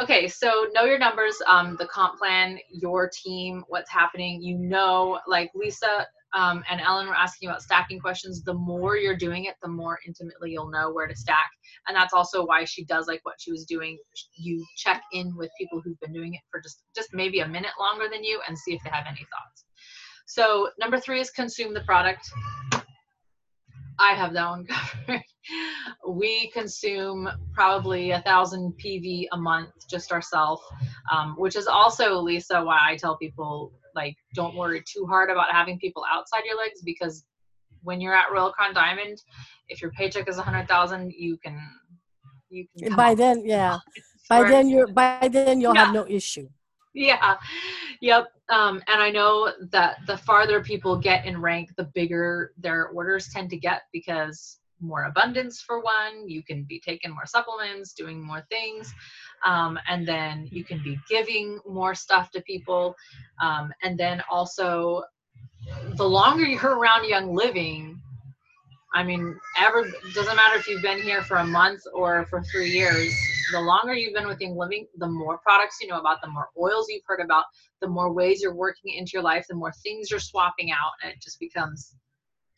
Okay, 0.00 0.26
so 0.26 0.66
know 0.72 0.84
your 0.84 0.98
numbers, 0.98 1.36
um, 1.46 1.76
the 1.78 1.86
comp 1.86 2.18
plan, 2.18 2.58
your 2.68 3.08
team, 3.08 3.64
what's 3.68 3.90
happening. 3.90 4.42
You 4.42 4.58
know, 4.58 5.20
like 5.28 5.50
Lisa 5.54 6.06
um, 6.34 6.64
and 6.68 6.80
Ellen 6.80 7.06
were 7.06 7.14
asking 7.14 7.48
about 7.48 7.62
stacking 7.62 8.00
questions. 8.00 8.42
The 8.42 8.54
more 8.54 8.96
you're 8.96 9.16
doing 9.16 9.44
it, 9.44 9.54
the 9.62 9.68
more 9.68 10.00
intimately 10.04 10.50
you'll 10.50 10.70
know 10.70 10.92
where 10.92 11.06
to 11.06 11.14
stack. 11.14 11.48
And 11.86 11.96
that's 11.96 12.12
also 12.12 12.44
why 12.44 12.64
she 12.64 12.84
does 12.84 13.06
like 13.06 13.20
what 13.22 13.36
she 13.38 13.52
was 13.52 13.64
doing. 13.64 13.96
You 14.36 14.64
check 14.76 15.00
in 15.12 15.36
with 15.36 15.50
people 15.58 15.80
who've 15.80 16.00
been 16.00 16.12
doing 16.12 16.34
it 16.34 16.40
for 16.50 16.60
just 16.60 16.82
just 16.96 17.10
maybe 17.12 17.40
a 17.40 17.48
minute 17.48 17.72
longer 17.78 18.06
than 18.12 18.24
you 18.24 18.40
and 18.48 18.58
see 18.58 18.74
if 18.74 18.82
they 18.82 18.90
have 18.90 19.06
any 19.06 19.18
thoughts. 19.18 19.64
So 20.26 20.70
number 20.80 20.98
three 20.98 21.20
is 21.20 21.30
consume 21.30 21.72
the 21.72 21.82
product. 21.82 22.28
I 24.00 24.14
have 24.14 24.32
that 24.32 24.48
one 24.48 24.66
covered. 25.06 25.22
We 26.08 26.50
consume 26.50 27.28
probably 27.52 28.12
a 28.12 28.20
thousand 28.22 28.74
PV 28.84 29.26
a 29.32 29.36
month 29.36 29.70
just 29.88 30.12
ourselves, 30.12 30.62
um, 31.12 31.34
which 31.38 31.56
is 31.56 31.66
also, 31.66 32.18
Lisa, 32.20 32.62
why 32.62 32.78
I 32.82 32.96
tell 32.96 33.16
people 33.16 33.72
like 33.94 34.16
don't 34.34 34.56
worry 34.56 34.82
too 34.86 35.06
hard 35.06 35.30
about 35.30 35.52
having 35.52 35.78
people 35.78 36.04
outside 36.10 36.42
your 36.44 36.56
legs 36.56 36.82
because 36.84 37.24
when 37.82 38.00
you're 38.00 38.14
at 38.14 38.32
Royal 38.32 38.50
Crown 38.52 38.74
Diamond, 38.74 39.22
if 39.68 39.80
your 39.80 39.92
paycheck 39.92 40.28
is 40.28 40.38
a 40.38 40.42
hundred 40.42 40.66
thousand, 40.66 41.12
you 41.12 41.38
can 41.38 41.60
you 42.50 42.66
can 42.78 42.94
by 42.96 43.14
then 43.14 43.42
yeah 43.44 43.78
by 44.28 44.48
then 44.48 44.68
you're 44.68 44.86
by 44.86 45.28
then 45.30 45.60
you'll 45.60 45.74
yeah. 45.74 45.86
have 45.86 45.94
no 45.94 46.06
issue 46.08 46.48
yeah. 46.94 47.36
Yep. 48.00 48.28
Um, 48.50 48.80
and 48.86 49.02
I 49.02 49.10
know 49.10 49.52
that 49.70 49.96
the 50.06 50.16
farther 50.16 50.62
people 50.62 50.96
get 50.96 51.26
in 51.26 51.40
rank, 51.40 51.70
the 51.76 51.90
bigger 51.94 52.52
their 52.56 52.88
orders 52.88 53.28
tend 53.32 53.50
to 53.50 53.56
get 53.56 53.82
because 53.92 54.60
more 54.84 55.04
abundance 55.04 55.60
for 55.60 55.80
one, 55.80 56.28
you 56.28 56.42
can 56.42 56.64
be 56.64 56.80
taking 56.80 57.10
more 57.10 57.26
supplements, 57.26 57.92
doing 57.92 58.24
more 58.24 58.44
things. 58.50 58.92
Um, 59.44 59.78
and 59.88 60.06
then 60.06 60.48
you 60.50 60.64
can 60.64 60.82
be 60.82 60.98
giving 61.08 61.58
more 61.66 61.94
stuff 61.94 62.30
to 62.32 62.42
people. 62.42 62.94
Um, 63.42 63.72
and 63.82 63.98
then 63.98 64.22
also, 64.30 65.02
the 65.96 66.08
longer 66.08 66.44
you're 66.44 66.76
around 66.78 67.08
Young 67.08 67.34
Living, 67.34 68.00
I 68.94 69.02
mean, 69.02 69.36
ever 69.58 69.90
doesn't 70.14 70.36
matter 70.36 70.56
if 70.56 70.68
you've 70.68 70.82
been 70.82 71.02
here 71.02 71.22
for 71.22 71.38
a 71.38 71.46
month 71.46 71.82
or 71.92 72.26
for 72.26 72.42
three 72.44 72.70
years. 72.70 73.12
The 73.52 73.60
longer 73.60 73.92
you've 73.92 74.14
been 74.14 74.28
with 74.28 74.40
Young 74.40 74.56
Living, 74.56 74.86
the 74.98 75.08
more 75.08 75.38
products 75.38 75.78
you 75.80 75.88
know 75.88 75.98
about, 75.98 76.22
the 76.22 76.30
more 76.30 76.48
oils 76.56 76.86
you've 76.88 77.02
heard 77.04 77.20
about, 77.20 77.44
the 77.80 77.88
more 77.88 78.12
ways 78.12 78.40
you're 78.40 78.54
working 78.54 78.94
into 78.94 79.12
your 79.14 79.22
life, 79.22 79.46
the 79.48 79.56
more 79.56 79.72
things 79.82 80.10
you're 80.10 80.20
swapping 80.20 80.70
out, 80.70 80.92
and 81.02 81.12
it 81.12 81.20
just 81.20 81.40
becomes. 81.40 81.96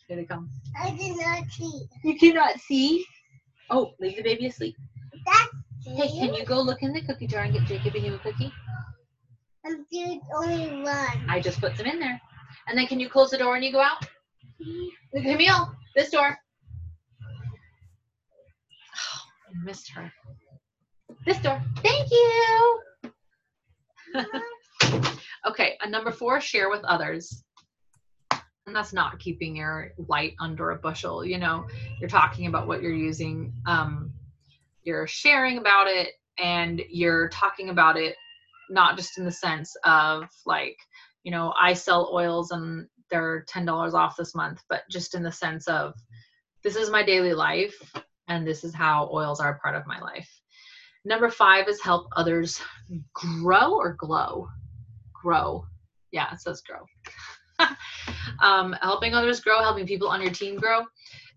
Here 0.09 0.16
they 0.16 0.25
come. 0.25 0.51
I 0.81 0.90
did 0.90 1.16
not 1.16 1.51
see. 1.51 1.88
You 2.05 2.16
cannot 2.19 2.61
see. 2.61 3.05
Oh, 3.71 3.92
leave 3.99 4.16
the 4.16 4.23
baby 4.23 4.47
asleep. 4.47 4.77
That's 5.27 5.51
Hey, 5.87 6.09
can 6.09 6.35
you 6.35 6.45
go 6.45 6.61
look 6.61 6.83
in 6.83 6.92
the 6.92 7.01
cookie 7.01 7.29
jar 7.29 7.45
and 7.45 7.53
get 7.53 7.62
Jacob 7.62 7.95
a 7.95 8.19
cookie? 8.19 8.53
I'm 9.64 9.87
doing 9.90 10.21
only 10.35 10.83
one. 10.83 11.27
I 11.29 11.40
just 11.40 11.61
put 11.61 11.77
some 11.77 11.87
in 11.87 12.01
there. 12.01 12.21
And 12.66 12.77
then 12.77 12.88
can 12.88 12.99
you 12.99 13.09
close 13.09 13.31
the 13.31 13.38
door 13.38 13.53
when 13.53 13.62
you 13.62 13.71
go 13.71 13.81
out? 13.81 14.05
Look, 15.14 15.23
Camille, 15.23 15.73
this 15.95 16.11
door. 16.11 16.37
Oh, 18.97 19.21
I 19.49 19.64
missed 19.64 19.90
her. 19.92 20.12
This 21.25 21.38
door. 21.38 21.62
Thank 21.85 22.11
you. 22.11 22.81
okay, 25.47 25.79
a 25.83 25.88
number 25.88 26.11
four, 26.11 26.40
share 26.40 26.69
with 26.69 26.83
others. 26.85 27.45
And 28.66 28.74
that's 28.74 28.92
not 28.92 29.20
keeping 29.20 29.55
your 29.55 29.92
light 30.09 30.35
under 30.40 30.70
a 30.70 30.76
bushel. 30.76 31.24
You 31.24 31.38
know, 31.38 31.66
you're 32.00 32.09
talking 32.09 32.46
about 32.46 32.66
what 32.66 32.83
you're 32.83 32.92
using. 32.92 33.52
Um, 33.64 34.12
you're 34.83 35.07
sharing 35.07 35.59
about 35.59 35.87
it 35.87 36.14
and 36.38 36.83
you're 36.88 37.29
talking 37.29 37.70
about 37.70 37.96
it 37.96 38.16
not 38.68 38.96
just 38.96 39.18
in 39.18 39.24
the 39.24 39.31
sense 39.31 39.76
of 39.85 40.24
like, 40.44 40.76
you 41.22 41.31
know, 41.31 41.52
I 41.61 41.74
sell 41.74 42.11
oils 42.12 42.50
and 42.50 42.88
they're 43.11 43.44
$10 43.48 43.94
off 43.94 44.16
this 44.16 44.35
month, 44.35 44.62
but 44.68 44.83
just 44.90 45.14
in 45.14 45.22
the 45.22 45.33
sense 45.33 45.68
of 45.68 45.94
this 46.62 46.76
is 46.76 46.90
my 46.90 47.05
daily 47.05 47.35
life 47.35 47.92
and 48.29 48.46
this 48.46 48.64
is 48.64 48.74
how 48.74 49.09
oils 49.12 49.40
are 49.40 49.55
a 49.55 49.59
part 49.59 49.76
of 49.76 49.87
my 49.87 50.00
life. 50.00 50.29
Number 51.05 51.31
five 51.31 51.68
is 51.68 51.81
help 51.81 52.09
others 52.16 52.61
grow 53.12 53.74
or 53.74 53.94
glow. 53.94 54.48
Grow. 55.12 55.64
Yeah, 56.11 56.33
it 56.33 56.40
says 56.40 56.62
grow. 56.62 56.85
Um, 58.40 58.75
helping 58.83 59.14
others 59.14 59.40
grow, 59.40 59.61
helping 59.61 59.87
people 59.87 60.09
on 60.09 60.20
your 60.22 60.33
team 60.33 60.57
grow. 60.57 60.83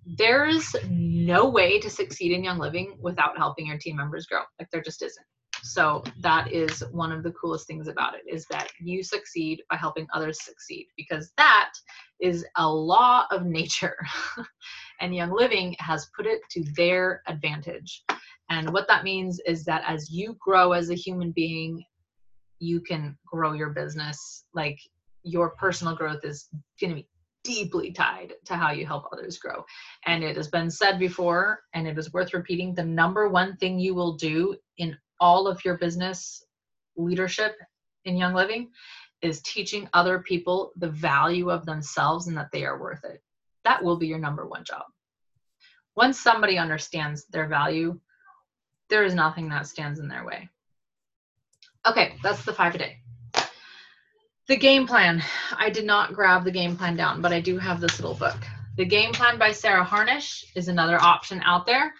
There's 0.05 0.75
no 0.89 1.49
way 1.49 1.79
to 1.79 1.89
succeed 1.89 2.31
in 2.31 2.43
Young 2.43 2.57
Living 2.57 2.97
without 2.99 3.37
helping 3.37 3.67
your 3.67 3.77
team 3.77 3.97
members 3.97 4.25
grow. 4.25 4.41
Like 4.59 4.69
there 4.71 4.81
just 4.81 5.01
isn't. 5.01 5.25
So 5.61 6.03
that 6.21 6.51
is 6.51 6.83
one 6.91 7.11
of 7.11 7.23
the 7.23 7.31
coolest 7.31 7.67
things 7.67 7.87
about 7.87 8.13
it 8.15 8.21
is 8.27 8.45
that 8.49 8.69
you 8.79 9.03
succeed 9.03 9.61
by 9.69 9.75
helping 9.75 10.07
others 10.13 10.41
succeed 10.41 10.87
because 10.95 11.31
that 11.37 11.71
is 12.19 12.45
a 12.55 12.67
law 12.67 13.25
of 13.31 13.45
nature. 13.45 13.97
and 15.01 15.15
Young 15.15 15.31
Living 15.31 15.75
has 15.79 16.09
put 16.15 16.25
it 16.25 16.41
to 16.51 16.63
their 16.75 17.21
advantage. 17.27 18.03
And 18.49 18.71
what 18.71 18.87
that 18.87 19.03
means 19.03 19.39
is 19.45 19.63
that 19.65 19.83
as 19.85 20.09
you 20.09 20.35
grow 20.39 20.71
as 20.71 20.89
a 20.89 20.95
human 20.95 21.31
being, 21.31 21.83
you 22.59 22.81
can 22.81 23.17
grow 23.25 23.53
your 23.53 23.69
business. 23.69 24.45
Like 24.53 24.79
your 25.23 25.51
personal 25.51 25.95
growth 25.95 26.23
is 26.23 26.47
going 26.79 26.89
to 26.91 26.95
be 26.95 27.07
deeply 27.43 27.91
tied 27.91 28.33
to 28.45 28.55
how 28.55 28.71
you 28.71 28.85
help 28.85 29.05
others 29.11 29.37
grow. 29.37 29.63
And 30.05 30.23
it 30.23 30.35
has 30.35 30.49
been 30.49 30.69
said 30.69 30.99
before, 30.99 31.61
and 31.73 31.87
it 31.87 31.97
is 31.97 32.13
worth 32.13 32.33
repeating 32.33 32.73
the 32.73 32.83
number 32.83 33.29
one 33.29 33.55
thing 33.57 33.79
you 33.79 33.95
will 33.95 34.13
do 34.13 34.55
in 34.77 34.97
all 35.19 35.47
of 35.47 35.63
your 35.63 35.77
business 35.77 36.43
leadership 36.95 37.55
in 38.05 38.17
Young 38.17 38.33
Living 38.33 38.69
is 39.21 39.41
teaching 39.41 39.89
other 39.93 40.19
people 40.19 40.71
the 40.77 40.89
value 40.89 41.49
of 41.49 41.65
themselves 41.65 42.27
and 42.27 42.37
that 42.37 42.51
they 42.51 42.65
are 42.65 42.79
worth 42.79 43.03
it. 43.03 43.21
That 43.63 43.83
will 43.83 43.97
be 43.97 44.07
your 44.07 44.19
number 44.19 44.47
one 44.47 44.63
job. 44.63 44.83
Once 45.95 46.19
somebody 46.19 46.57
understands 46.57 47.25
their 47.25 47.47
value, 47.47 47.99
there 48.89 49.03
is 49.03 49.13
nothing 49.13 49.49
that 49.49 49.67
stands 49.67 49.99
in 49.99 50.07
their 50.07 50.25
way. 50.25 50.49
Okay, 51.85 52.15
that's 52.23 52.43
the 52.45 52.53
five 52.53 52.75
a 52.75 52.77
day. 52.77 52.97
The 54.49 54.57
game 54.57 54.87
plan. 54.87 55.23
I 55.55 55.69
did 55.69 55.85
not 55.85 56.13
grab 56.13 56.43
the 56.43 56.49
game 56.49 56.75
plan 56.75 56.95
down, 56.95 57.21
but 57.21 57.31
I 57.31 57.39
do 57.39 57.59
have 57.59 57.79
this 57.79 57.99
little 57.99 58.15
book. 58.15 58.35
The 58.77 58.85
game 58.85 59.11
plan 59.13 59.37
by 59.37 59.51
Sarah 59.51 59.83
Harnish 59.83 60.43
is 60.55 60.67
another 60.67 60.99
option 60.99 61.39
out 61.45 61.67
there. 61.67 61.93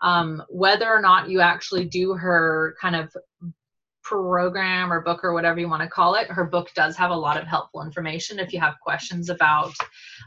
Um, 0.00 0.42
whether 0.48 0.92
or 0.92 1.00
not 1.00 1.28
you 1.28 1.40
actually 1.40 1.84
do 1.84 2.14
her 2.14 2.74
kind 2.80 2.96
of 2.96 3.16
program 4.02 4.92
or 4.92 5.00
book 5.00 5.22
or 5.22 5.32
whatever 5.32 5.60
you 5.60 5.68
want 5.68 5.84
to 5.84 5.88
call 5.88 6.16
it, 6.16 6.26
her 6.26 6.42
book 6.42 6.70
does 6.74 6.96
have 6.96 7.12
a 7.12 7.16
lot 7.16 7.40
of 7.40 7.46
helpful 7.46 7.84
information 7.84 8.40
if 8.40 8.52
you 8.52 8.58
have 8.58 8.74
questions 8.82 9.30
about 9.30 9.72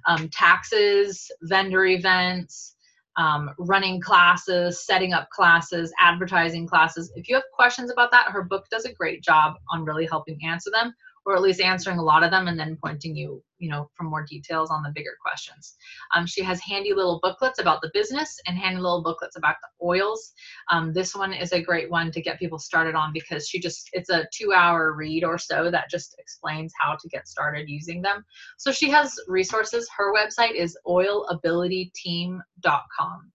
um, 0.07 0.29
taxes, 0.29 1.29
vendor 1.41 1.87
events, 1.87 2.77
um, 3.17 3.49
running 3.59 3.99
classes, 3.99 4.85
setting 4.85 5.11
up 5.11 5.29
classes, 5.29 5.91
advertising 5.99 6.67
classes. 6.67 7.11
If 7.17 7.27
you 7.27 7.35
have 7.35 7.43
questions 7.53 7.91
about 7.91 8.11
that, 8.11 8.31
her 8.31 8.43
book 8.43 8.63
does 8.71 8.85
a 8.85 8.93
great 8.93 9.21
job 9.21 9.55
on 9.73 9.83
really 9.83 10.05
helping 10.05 10.39
answer 10.45 10.71
them 10.71 10.93
or 11.25 11.35
at 11.35 11.41
least 11.41 11.59
answering 11.59 11.97
a 11.97 12.03
lot 12.03 12.23
of 12.23 12.29
them 12.29 12.47
and 12.47 12.59
then 12.59 12.77
pointing 12.83 13.15
you, 13.15 13.41
you 13.57 13.69
know, 13.69 13.89
for 13.95 14.03
more 14.03 14.23
details 14.23 14.69
on 14.69 14.83
the 14.83 14.91
bigger 14.93 15.17
questions. 15.19 15.75
Um, 16.13 16.27
she 16.27 16.43
has 16.43 16.61
handy 16.61 16.93
little 16.93 17.19
booklets 17.23 17.59
about 17.59 17.81
the 17.81 17.89
business 17.93 18.39
and 18.45 18.57
handy 18.57 18.79
little 18.79 19.01
booklets 19.01 19.35
about 19.35 19.55
the 19.61 19.85
oils. 19.85 20.33
Um, 20.69 20.93
this 20.93 21.15
one 21.15 21.33
is 21.33 21.51
a 21.51 21.61
great 21.61 21.89
one 21.89 22.11
to 22.11 22.21
get 22.21 22.37
people 22.37 22.59
started 22.59 22.93
on 22.93 23.11
because 23.11 23.49
she 23.49 23.59
just, 23.59 23.89
it's 23.93 24.11
a 24.11 24.27
two 24.31 24.53
hour 24.53 24.93
read 24.93 25.23
or 25.23 25.39
so 25.39 25.71
that 25.71 25.89
just 25.89 26.15
explains 26.19 26.71
how 26.79 26.95
to 26.95 27.09
get 27.09 27.27
started 27.27 27.67
using 27.67 28.03
them. 28.03 28.23
So 28.57 28.71
she 28.71 28.91
has 28.91 29.15
resources. 29.27 29.89
Her 29.97 30.13
website 30.13 30.53
is 30.53 30.77
oilabilityteam.com. 30.85 33.31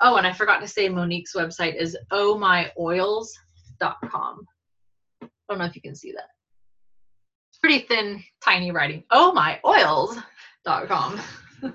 Oh, 0.00 0.16
and 0.16 0.26
I 0.26 0.32
forgot 0.32 0.60
to 0.60 0.68
say 0.68 0.88
Monique's 0.88 1.34
website 1.34 1.76
is 1.76 1.96
ohmyoils.com. 2.12 4.46
I 5.22 5.28
don't 5.48 5.58
know 5.58 5.64
if 5.64 5.74
you 5.74 5.82
can 5.82 5.94
see 5.94 6.12
that 6.12 6.28
pretty 7.62 7.86
thin, 7.86 8.22
tiny 8.44 8.70
writing. 8.72 9.04
Oh 9.10 9.32
my 9.32 9.60
oils.com. 9.64 11.20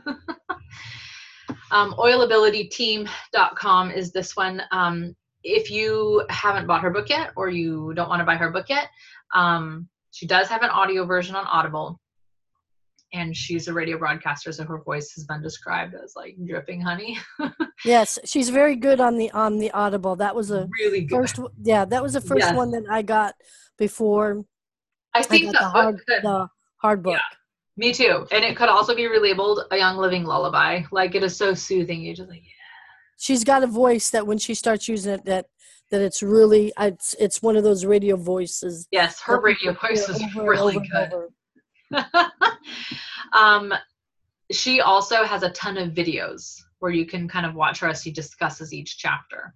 um, 1.71 1.93
oilabilityteam.com 1.93 3.91
is 3.91 4.11
this 4.11 4.35
one. 4.35 4.61
Um, 4.71 5.15
if 5.43 5.71
you 5.71 6.25
haven't 6.29 6.67
bought 6.67 6.81
her 6.81 6.89
book 6.89 7.09
yet 7.09 7.31
or 7.37 7.49
you 7.49 7.93
don't 7.95 8.09
want 8.09 8.19
to 8.19 8.25
buy 8.25 8.35
her 8.35 8.51
book 8.51 8.67
yet, 8.69 8.89
um, 9.33 9.87
she 10.11 10.27
does 10.27 10.47
have 10.49 10.61
an 10.61 10.69
audio 10.69 11.05
version 11.05 11.35
on 11.35 11.45
Audible. 11.47 11.99
And 13.13 13.35
she's 13.35 13.69
a 13.69 13.73
radio 13.73 13.97
broadcaster, 13.97 14.51
so 14.51 14.65
her 14.65 14.81
voice 14.83 15.13
has 15.15 15.23
been 15.23 15.41
described 15.41 15.95
as 15.95 16.11
like 16.17 16.35
dripping 16.45 16.81
honey. 16.81 17.17
yes, 17.85 18.19
she's 18.25 18.49
very 18.49 18.75
good 18.75 18.99
on 18.99 19.17
the 19.17 19.31
on 19.31 19.59
the 19.59 19.71
Audible. 19.71 20.17
That 20.17 20.35
was 20.35 20.51
a 20.51 20.67
really 20.77 21.05
good. 21.05 21.15
first. 21.15 21.39
Yeah, 21.63 21.85
that 21.85 22.03
was 22.03 22.11
the 22.13 22.19
first 22.19 22.47
Yes. 22.47 22.53
one 22.53 22.71
that 22.71 22.83
I 22.89 23.03
got 23.03 23.35
before 23.77 24.43
I 25.13 25.23
think 25.23 25.45
that 25.45 25.59
the 25.59 25.69
hard 25.69 25.95
book 25.97 26.05
could, 26.07 26.23
the 26.23 26.47
hard 26.77 27.03
book. 27.03 27.13
Yeah. 27.13 27.21
me 27.75 27.93
too. 27.93 28.27
And 28.31 28.43
it 28.43 28.55
could 28.55 28.69
also 28.69 28.95
be 28.95 29.03
relabeled 29.03 29.63
a 29.71 29.77
young 29.77 29.97
living 29.97 30.23
lullaby. 30.23 30.83
Like 30.91 31.15
it 31.15 31.23
is 31.23 31.35
so 31.35 31.53
soothing. 31.53 32.01
You 32.01 32.15
just 32.15 32.29
like, 32.29 32.43
She's 33.19 33.43
got 33.43 33.63
a 33.63 33.67
voice 33.67 34.11
that 34.11 34.27
when 34.27 34.37
she 34.37 34.53
starts 34.53 34.87
using 34.87 35.13
it, 35.13 35.25
that 35.25 35.47
that 35.89 36.01
it's 36.01 36.21
really 36.21 36.71
it's 36.77 37.15
it's 37.19 37.41
one 37.41 37.55
of 37.55 37.63
those 37.63 37.85
radio 37.85 38.15
voices. 38.15 38.87
yes, 38.91 39.19
her 39.21 39.39
radio 39.41 39.73
voice 39.73 40.07
is 40.09 40.21
really 40.35 40.75
over 40.75 41.29
good. 41.91 42.05
um, 43.33 43.73
she 44.51 44.81
also 44.81 45.23
has 45.23 45.43
a 45.43 45.49
ton 45.51 45.77
of 45.77 45.93
videos 45.93 46.61
where 46.79 46.91
you 46.91 47.05
can 47.05 47.27
kind 47.27 47.45
of 47.45 47.55
watch 47.55 47.79
her 47.79 47.87
as 47.87 48.03
she 48.03 48.11
discusses 48.11 48.73
each 48.73 48.97
chapter. 48.97 49.53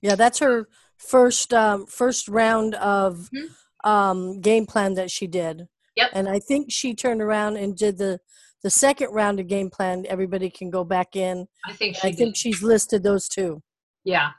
Yeah, 0.00 0.14
that's 0.14 0.38
her 0.38 0.68
first 0.96 1.52
um, 1.52 1.86
first 1.86 2.28
round 2.28 2.74
of 2.76 3.28
Mhm. 3.34 3.48
Um, 3.84 4.40
game 4.40 4.66
plan 4.66 4.94
that 4.94 5.10
she 5.10 5.26
did. 5.26 5.68
Yep. 5.96 6.10
And 6.12 6.28
I 6.28 6.38
think 6.38 6.70
she 6.70 6.94
turned 6.94 7.22
around 7.22 7.56
and 7.56 7.76
did 7.76 7.98
the 7.98 8.20
the 8.62 8.70
second 8.70 9.10
round 9.10 9.38
of 9.38 9.46
game 9.46 9.70
plan. 9.70 10.04
Everybody 10.08 10.50
can 10.50 10.70
go 10.70 10.84
back 10.84 11.16
in. 11.16 11.46
I 11.66 11.72
think 11.72 11.96
she 11.96 12.08
I 12.08 12.12
think 12.12 12.36
she's 12.36 12.62
listed 12.62 13.02
those 13.02 13.28
two. 13.28 13.62
Yeah. 14.04 14.30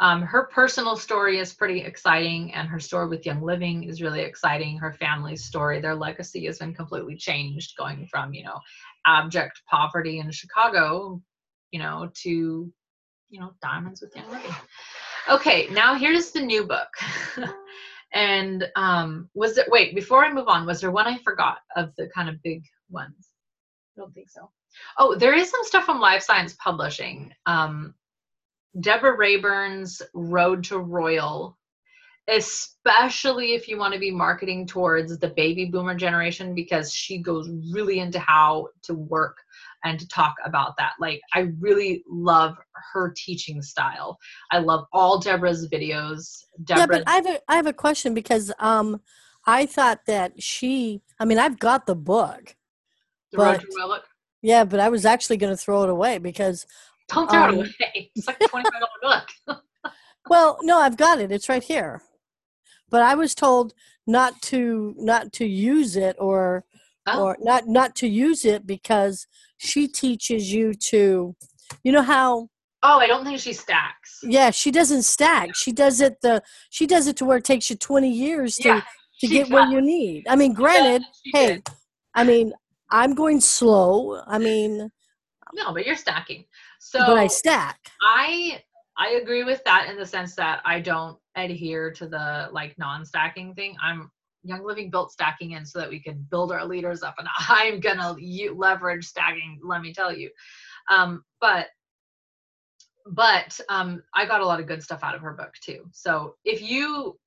Um, 0.00 0.22
her 0.22 0.48
personal 0.52 0.96
story 0.96 1.38
is 1.38 1.52
pretty 1.52 1.80
exciting, 1.80 2.52
and 2.54 2.68
her 2.68 2.80
story 2.80 3.08
with 3.08 3.24
Young 3.24 3.42
Living 3.42 3.84
is 3.84 4.02
really 4.02 4.22
exciting. 4.22 4.76
Her 4.78 4.92
family's 4.92 5.44
story, 5.44 5.80
their 5.80 5.94
legacy 5.94 6.46
has 6.46 6.58
been 6.58 6.74
completely 6.74 7.14
changed, 7.14 7.76
going 7.76 8.08
from, 8.10 8.34
you 8.34 8.42
know, 8.42 8.58
abject 9.06 9.62
poverty 9.70 10.18
in 10.18 10.30
Chicago, 10.32 11.22
you 11.70 11.78
know, 11.78 12.10
to, 12.22 12.72
you 13.30 13.40
know, 13.40 13.52
diamonds 13.62 14.00
with 14.00 14.16
Young 14.16 14.28
Living. 14.30 14.54
Okay, 15.30 15.68
now 15.70 15.94
here's 15.94 16.32
the 16.32 16.40
new 16.40 16.64
book. 16.64 16.88
And 18.14 18.68
um, 18.76 19.28
was 19.34 19.56
it, 19.58 19.70
wait, 19.70 19.94
before 19.94 20.24
I 20.24 20.32
move 20.32 20.48
on, 20.48 20.66
was 20.66 20.80
there 20.80 20.90
one 20.90 21.06
I 21.06 21.18
forgot 21.18 21.58
of 21.76 21.92
the 21.96 22.08
kind 22.14 22.28
of 22.28 22.42
big 22.42 22.62
ones? 22.90 23.28
I 23.96 24.00
don't 24.00 24.14
think 24.14 24.30
so. 24.30 24.50
Oh, 24.98 25.14
there 25.14 25.34
is 25.34 25.50
some 25.50 25.64
stuff 25.64 25.84
from 25.84 26.00
Life 26.00 26.22
Science 26.22 26.54
Publishing. 26.62 27.32
Um, 27.46 27.94
Deborah 28.80 29.16
Raybern's 29.16 30.00
Road 30.14 30.64
to 30.64 30.78
Royal, 30.78 31.58
especially 32.28 33.54
if 33.54 33.68
you 33.68 33.78
want 33.78 33.92
to 33.94 34.00
be 34.00 34.10
marketing 34.10 34.66
towards 34.66 35.18
the 35.18 35.28
baby 35.28 35.66
boomer 35.66 35.94
generation, 35.94 36.54
because 36.54 36.92
she 36.92 37.18
goes 37.18 37.50
really 37.70 37.98
into 37.98 38.18
how 38.18 38.68
to 38.84 38.94
work 38.94 39.38
and 39.84 39.98
to 39.98 40.08
talk 40.08 40.34
about 40.44 40.76
that. 40.78 40.92
Like, 41.00 41.20
I 41.34 41.50
really 41.60 42.04
love 42.08 42.56
her 42.92 43.12
teaching 43.16 43.62
style. 43.62 44.18
I 44.50 44.58
love 44.58 44.86
all 44.92 45.18
Deborah's 45.18 45.68
videos. 45.68 46.44
Deborah, 46.64 46.80
yeah, 46.80 46.86
but 46.86 47.08
I 47.08 47.14
have 47.16 47.26
a, 47.26 47.40
I 47.48 47.56
have 47.56 47.66
a 47.66 47.72
question 47.72 48.14
because 48.14 48.52
um, 48.58 49.00
I 49.46 49.66
thought 49.66 50.06
that 50.06 50.42
she. 50.42 51.02
I 51.18 51.24
mean, 51.24 51.38
I've 51.38 51.58
got 51.58 51.86
the 51.86 51.96
book. 51.96 52.56
the 53.32 53.38
Royal. 53.38 53.98
Yeah, 54.40 54.64
but 54.64 54.80
I 54.80 54.88
was 54.88 55.04
actually 55.04 55.36
going 55.36 55.52
to 55.52 55.56
throw 55.56 55.82
it 55.84 55.90
away 55.90 56.18
because. 56.18 56.66
Don't 57.08 57.30
throw 57.30 57.42
um, 57.42 57.50
it 57.50 57.54
away. 57.54 58.10
It's 58.14 58.26
like 58.26 58.40
a 58.40 58.48
twenty-five 58.48 58.80
dollar 58.80 59.24
book. 59.46 59.62
well, 60.28 60.58
no, 60.62 60.78
I've 60.78 60.96
got 60.96 61.20
it. 61.20 61.32
It's 61.32 61.48
right 61.48 61.62
here. 61.62 62.02
But 62.88 63.02
I 63.02 63.14
was 63.14 63.34
told 63.34 63.74
not 64.06 64.40
to 64.42 64.94
not 64.98 65.32
to 65.34 65.46
use 65.46 65.96
it 65.96 66.16
or 66.18 66.64
oh. 67.06 67.24
or 67.24 67.36
not 67.40 67.66
not 67.66 67.94
to 67.96 68.08
use 68.08 68.44
it 68.44 68.66
because 68.66 69.26
she 69.62 69.86
teaches 69.86 70.52
you 70.52 70.74
to 70.74 71.34
you 71.84 71.92
know 71.92 72.02
how 72.02 72.48
Oh, 72.84 72.98
I 72.98 73.06
don't 73.06 73.24
think 73.24 73.38
she 73.38 73.52
stacks. 73.52 74.18
Yeah, 74.24 74.50
she 74.50 74.72
doesn't 74.72 75.02
stack. 75.02 75.54
She 75.54 75.70
does 75.70 76.00
it 76.00 76.20
the 76.20 76.42
she 76.70 76.86
does 76.86 77.06
it 77.06 77.16
to 77.18 77.24
where 77.24 77.36
it 77.36 77.44
takes 77.44 77.70
you 77.70 77.76
20 77.76 78.10
years 78.10 78.56
to 78.56 78.68
yeah, 78.68 78.82
to 79.20 79.26
get 79.28 79.42
does. 79.44 79.52
what 79.52 79.70
you 79.70 79.80
need. 79.80 80.26
I 80.28 80.34
mean, 80.34 80.52
granted, 80.52 81.02
yeah, 81.26 81.40
hey, 81.40 81.46
did. 81.54 81.68
I 82.14 82.24
mean, 82.24 82.52
I'm 82.90 83.14
going 83.14 83.40
slow. 83.40 84.20
I 84.26 84.38
mean, 84.38 84.90
no, 85.54 85.72
but 85.72 85.86
you're 85.86 85.96
stacking. 85.96 86.44
So 86.80 86.98
But 86.98 87.18
I 87.18 87.28
stack. 87.28 87.78
I 88.02 88.62
I 88.98 89.10
agree 89.22 89.44
with 89.44 89.62
that 89.64 89.88
in 89.88 89.96
the 89.96 90.06
sense 90.06 90.34
that 90.34 90.60
I 90.64 90.80
don't 90.80 91.16
adhere 91.36 91.92
to 91.92 92.08
the 92.08 92.48
like 92.52 92.76
non-stacking 92.78 93.54
thing. 93.54 93.76
I'm 93.80 94.10
Young 94.44 94.64
Living 94.64 94.90
built 94.90 95.12
stacking 95.12 95.52
in 95.52 95.64
so 95.64 95.78
that 95.78 95.88
we 95.88 96.00
can 96.00 96.26
build 96.30 96.52
our 96.52 96.64
leaders 96.64 97.02
up, 97.02 97.14
and 97.18 97.28
I'm 97.48 97.80
gonna 97.80 98.16
leverage 98.54 99.04
stacking. 99.04 99.60
Let 99.62 99.82
me 99.82 99.92
tell 99.92 100.12
you, 100.12 100.30
um, 100.90 101.24
but 101.40 101.66
but 103.06 103.58
um, 103.68 104.02
I 104.14 104.26
got 104.26 104.40
a 104.40 104.46
lot 104.46 104.60
of 104.60 104.66
good 104.66 104.82
stuff 104.82 105.02
out 105.02 105.14
of 105.14 105.22
her 105.22 105.32
book 105.32 105.52
too. 105.60 105.84
So 105.92 106.36
if 106.44 106.62
you 106.62 107.18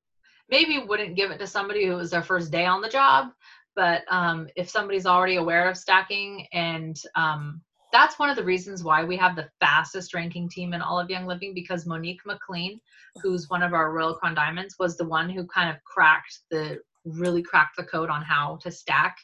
maybe 0.50 0.80
wouldn't 0.80 1.16
give 1.16 1.32
it 1.32 1.40
to 1.40 1.48
somebody 1.48 1.86
who 1.86 1.96
was 1.96 2.12
their 2.12 2.24
first 2.24 2.52
day 2.52 2.66
on 2.66 2.82
the 2.82 2.90
job, 2.90 3.30
but 3.76 4.04
um, 4.10 4.48
if 4.56 4.70
somebody's 4.70 5.06
already 5.06 5.36
aware 5.36 5.70
of 5.70 5.78
stacking 5.78 6.48
and 6.54 6.98
um, 7.16 7.62
that's 7.92 8.20
one 8.20 8.30
of 8.30 8.36
the 8.36 8.44
reasons 8.44 8.84
why 8.84 9.04
we 9.04 9.18
have 9.18 9.36
the 9.36 9.50
fastest 9.60 10.14
ranking 10.14 10.50
team 10.50 10.74
in 10.74 10.82
all 10.82 11.00
of 11.00 11.10
Young 11.10 11.26
Living 11.26 11.54
because 11.54 11.86
Monique 11.86 12.22
McLean, 12.26 12.80
who's 13.22 13.50
one 13.50 13.64
of 13.64 13.74
our 13.74 13.92
Royal 13.92 14.16
Crown 14.16 14.36
Diamonds, 14.36 14.76
was 14.80 14.98
the 14.98 15.08
one 15.08 15.30
who 15.30 15.46
kind 15.48 15.70
of 15.70 15.84
cracked 15.84 16.40
the 16.52 16.80
really 17.06 17.42
cracked 17.42 17.78
the 17.78 17.84
code 17.84 18.10
on 18.10 18.22
how 18.24 18.58
to 18.62 18.72
stack 18.72 19.16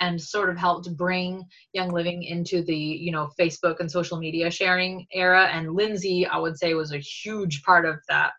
and 0.00 0.20
sort 0.20 0.48
of 0.48 0.56
helped 0.56 0.94
bring 0.96 1.44
young 1.72 1.90
living 1.90 2.22
into 2.22 2.62
the 2.62 2.76
you 2.76 3.10
know 3.10 3.28
facebook 3.38 3.80
and 3.80 3.90
social 3.90 4.18
media 4.18 4.50
sharing 4.50 5.06
era. 5.12 5.48
And 5.52 5.74
lindsay 5.74 6.26
i 6.26 6.38
would 6.38 6.58
say 6.58 6.74
was 6.74 6.92
a 6.92 6.98
huge 6.98 7.62
part 7.62 7.84
of 7.84 7.96
that. 8.08 8.32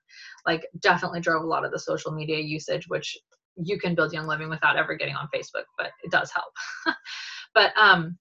Like 0.45 0.65
definitely 0.79 1.19
drove 1.19 1.43
a 1.43 1.47
lot 1.47 1.65
of 1.65 1.71
the 1.71 1.79
social 1.79 2.11
media 2.11 2.39
usage 2.39 2.87
which 2.87 3.17
you 3.55 3.77
can 3.79 3.95
build 3.95 4.13
young 4.13 4.27
living 4.27 4.49
without 4.49 4.77
ever 4.77 4.95
getting 4.95 5.15
on 5.15 5.27
facebook 5.35 5.65
but 5.77 5.91
it 6.03 6.11
does 6.11 6.31
help. 6.31 6.53
But 7.53 7.71
um 7.77 8.17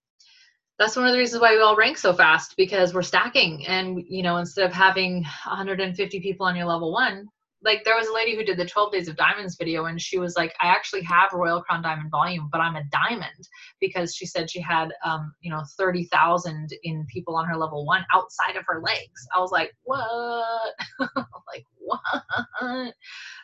that's 0.78 0.96
one 0.96 1.06
of 1.06 1.12
the 1.12 1.18
reasons 1.18 1.40
why 1.40 1.54
we 1.54 1.60
all 1.60 1.76
rank 1.76 1.96
so 1.96 2.12
fast 2.12 2.54
because 2.56 2.92
we're 2.92 3.02
stacking. 3.02 3.66
And 3.66 4.02
you 4.08 4.22
know 4.22 4.38
instead 4.38 4.66
of 4.66 4.72
having 4.72 5.22
150 5.22 6.20
people 6.20 6.46
on 6.46 6.56
your 6.56 6.66
level 6.66 6.92
one 6.92 7.28
like 7.62 7.84
there 7.84 7.96
was 7.96 8.06
a 8.08 8.14
lady 8.14 8.36
who 8.36 8.44
did 8.44 8.58
the 8.58 8.66
12 8.66 8.92
days 8.92 9.08
of 9.08 9.16
diamonds 9.16 9.56
video 9.56 9.86
and 9.86 10.00
she 10.00 10.18
was 10.18 10.36
like 10.36 10.54
i 10.60 10.66
actually 10.66 11.02
have 11.02 11.32
royal 11.32 11.62
crown 11.62 11.82
diamond 11.82 12.10
volume 12.10 12.48
but 12.52 12.60
i'm 12.60 12.76
a 12.76 12.84
diamond 12.84 13.48
because 13.80 14.14
she 14.14 14.26
said 14.26 14.50
she 14.50 14.60
had 14.60 14.92
um 15.04 15.32
you 15.40 15.50
know 15.50 15.62
30,000 15.76 16.70
in 16.82 17.06
people 17.06 17.36
on 17.36 17.46
her 17.46 17.56
level 17.56 17.84
1 17.86 18.04
outside 18.12 18.56
of 18.56 18.64
her 18.66 18.80
legs. 18.80 19.26
I 19.34 19.40
was 19.40 19.50
like 19.50 19.74
what? 19.84 20.74
Like 21.54 21.64
what? 21.78 22.94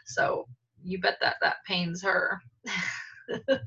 So 0.07 0.46
you 0.83 1.01
bet 1.01 1.18
that 1.20 1.37
that 1.40 1.57
pains 1.66 2.03
her. 2.03 2.40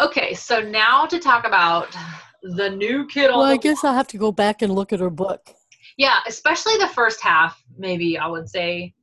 Okay 0.00 0.32
so 0.32 0.60
now 0.60 1.04
to 1.04 1.18
talk 1.18 1.46
about 1.46 1.94
the 2.42 2.70
new 2.70 3.06
kid 3.06 3.28
well 3.28 3.42
i 3.42 3.56
guess 3.58 3.84
i'll 3.84 3.92
have 3.92 4.08
to 4.08 4.16
go 4.16 4.32
back 4.32 4.62
and 4.62 4.74
look 4.74 4.94
at 4.94 5.00
her 5.00 5.10
book. 5.10 5.50
Yeah 5.98 6.20
especially 6.26 6.78
the 6.78 6.88
first 6.88 7.20
half 7.20 7.62
maybe 7.76 8.16
i 8.16 8.26
would 8.26 8.48
say 8.48 8.94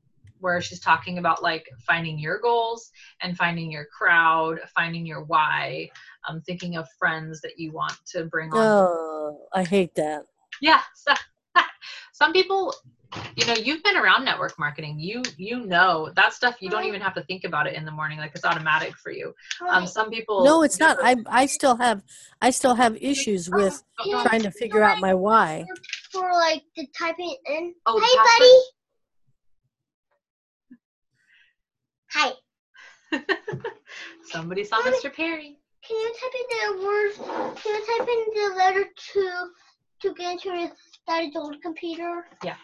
where 0.41 0.59
she's 0.61 0.79
talking 0.79 1.17
about 1.17 1.41
like 1.41 1.69
finding 1.87 2.19
your 2.19 2.39
goals 2.39 2.91
and 3.21 3.37
finding 3.37 3.71
your 3.71 3.85
crowd, 3.85 4.59
finding 4.75 5.05
your 5.05 5.23
why, 5.23 5.89
um, 6.27 6.41
thinking 6.41 6.75
of 6.75 6.87
friends 6.99 7.41
that 7.41 7.57
you 7.57 7.71
want 7.71 7.93
to 8.07 8.25
bring 8.25 8.51
on. 8.51 8.57
Oh, 8.59 9.47
I 9.53 9.63
hate 9.63 9.95
that. 9.95 10.25
Yeah. 10.61 10.81
So, 10.95 11.13
some 12.11 12.33
people, 12.33 12.73
you 13.35 13.45
know, 13.45 13.53
you've 13.53 13.83
been 13.83 13.97
around 13.97 14.25
network 14.25 14.57
marketing. 14.57 14.99
You 14.99 15.21
you 15.37 15.65
know 15.65 16.11
that 16.15 16.33
stuff. 16.33 16.57
You 16.59 16.69
don't 16.69 16.85
even 16.85 17.01
have 17.01 17.13
to 17.15 17.23
think 17.23 17.43
about 17.43 17.67
it 17.67 17.75
in 17.75 17.85
the 17.85 17.91
morning. 17.91 18.19
Like 18.19 18.31
it's 18.35 18.45
automatic 18.45 18.95
for 18.95 19.11
you. 19.11 19.33
Um, 19.67 19.85
some 19.85 20.09
people. 20.09 20.43
No, 20.43 20.63
it's 20.63 20.79
not. 20.79 20.97
I 21.01 21.15
I 21.27 21.45
still 21.45 21.75
have 21.77 22.03
I 22.41 22.51
still 22.51 22.75
have 22.75 22.97
issues 22.97 23.49
with 23.49 23.81
oh, 23.99 24.23
trying 24.23 24.43
to 24.43 24.51
figure 24.51 24.83
out 24.83 24.99
my 24.99 25.13
why. 25.13 25.65
For 26.11 26.31
like 26.33 26.63
the 26.75 26.87
typing 26.97 27.35
in. 27.47 27.73
Oh, 27.85 27.99
hey, 27.99 28.17
buddy. 28.17 28.80
Hi. 32.13 32.31
Somebody 34.23 34.65
saw 34.65 34.81
Mr. 34.81 35.13
Perry. 35.13 35.57
Can 35.87 35.97
you 35.97 36.13
type 36.19 36.33
in 36.39 36.79
the 36.79 36.85
word? 36.85 37.55
Can 37.55 37.73
you 37.73 37.85
type 37.85 38.07
in 38.07 38.25
the 38.35 38.55
letter 38.57 38.85
to 39.13 39.47
to 40.01 40.13
get 40.15 40.33
into 40.33 40.49
your 40.49 40.71
daddy's 41.07 41.35
old 41.35 41.61
computer? 41.61 42.25
Yeah. 42.43 42.55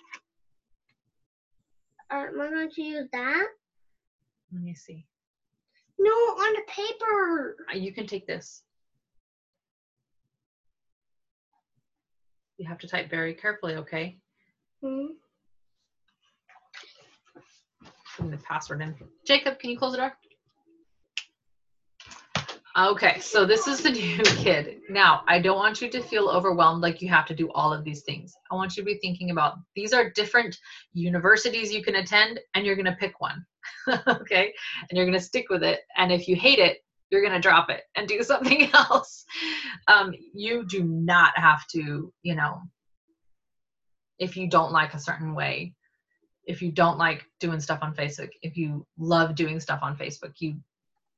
Uh, 2.12 2.26
am 2.28 2.42
I 2.42 2.50
going 2.50 2.72
to 2.72 2.82
use 2.82 3.08
that? 3.14 3.48
Let 4.52 4.62
me 4.64 4.74
see. 4.74 5.06
No, 6.00 6.12
on 6.12 6.54
the 6.54 6.62
paper. 6.68 7.56
Uh, 7.74 7.78
you 7.78 7.94
can 7.94 8.06
take 8.06 8.28
this. 8.28 8.64
You 12.58 12.68
have 12.68 12.80
to 12.80 12.88
type 12.88 13.10
very 13.10 13.34
carefully, 13.34 13.76
okay? 13.76 14.18
Hmm 14.84 15.08
putting 18.18 18.32
the 18.32 18.38
password 18.38 18.82
in. 18.82 18.96
Jacob, 19.26 19.60
can 19.60 19.70
you 19.70 19.78
close 19.78 19.92
the 19.92 20.00
door? 20.00 20.14
Okay, 22.78 23.20
so 23.20 23.44
this 23.46 23.68
is 23.68 23.82
the 23.82 23.90
new 23.92 24.24
kid. 24.24 24.82
Now, 24.90 25.24
I 25.28 25.40
don't 25.40 25.58
want 25.58 25.82
you 25.82 25.90
to 25.90 26.02
feel 26.02 26.30
overwhelmed 26.30 26.82
like 26.82 27.02
you 27.02 27.10
have 27.10 27.26
to 27.28 27.36
do 27.36 27.52
all 27.54 27.74
of 27.74 27.84
these 27.84 28.04
things. 28.04 28.36
I 28.52 28.56
want 28.56 28.76
you 28.76 28.84
to 28.84 28.86
be 28.86 29.00
thinking 29.00 29.32
about 29.32 29.58
these 29.76 29.94
are 29.94 30.12
different 30.12 30.58
universities 30.94 31.74
you 31.74 31.84
can 31.84 31.96
attend, 31.96 32.40
and 32.54 32.66
you're 32.66 32.76
going 32.76 32.86
to 32.86 32.98
pick 33.00 33.20
one. 33.20 33.46
okay, 34.08 34.54
and 34.90 34.98
you're 34.98 35.06
going 35.06 35.18
to 35.18 35.24
stick 35.24 35.50
with 35.50 35.64
it. 35.64 35.82
And 35.96 36.12
if 36.12 36.28
you 36.28 36.36
hate 36.36 36.60
it, 36.60 36.78
you're 37.10 37.22
going 37.22 37.34
to 37.34 37.40
drop 37.40 37.70
it 37.70 37.84
and 37.96 38.08
do 38.08 38.22
something 38.24 38.70
else. 38.74 39.26
Um, 39.88 40.14
you 40.34 40.66
do 40.68 40.84
not 40.84 41.38
have 41.38 41.66
to, 41.70 42.14
you 42.22 42.36
know, 42.36 42.62
if 44.20 44.38
you 44.38 44.50
don't 44.50 44.72
like 44.72 44.94
a 44.94 45.00
certain 45.00 45.34
way, 45.34 45.74
if 46.48 46.62
you 46.62 46.72
don't 46.72 46.98
like 46.98 47.26
doing 47.40 47.60
stuff 47.60 47.80
on 47.82 47.94
Facebook, 47.94 48.30
if 48.42 48.58
you 48.58 48.86
love 48.98 49.36
doing 49.36 49.60
stuff 49.60 49.80
on 49.84 49.96
Facebook, 49.96 50.34
you 50.40 50.56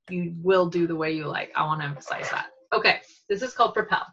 you 0.10 0.34
will 0.42 0.66
do 0.66 0.88
the 0.88 0.96
way 0.96 1.12
you 1.12 1.28
like. 1.28 1.52
I 1.56 1.64
want 1.64 1.82
to 1.82 1.88
emphasize 1.88 2.30
that. 2.32 2.48
Okay, 2.74 3.00
this 3.30 3.44
is 3.44 3.54
called 3.54 3.76
Propel. 3.76 4.06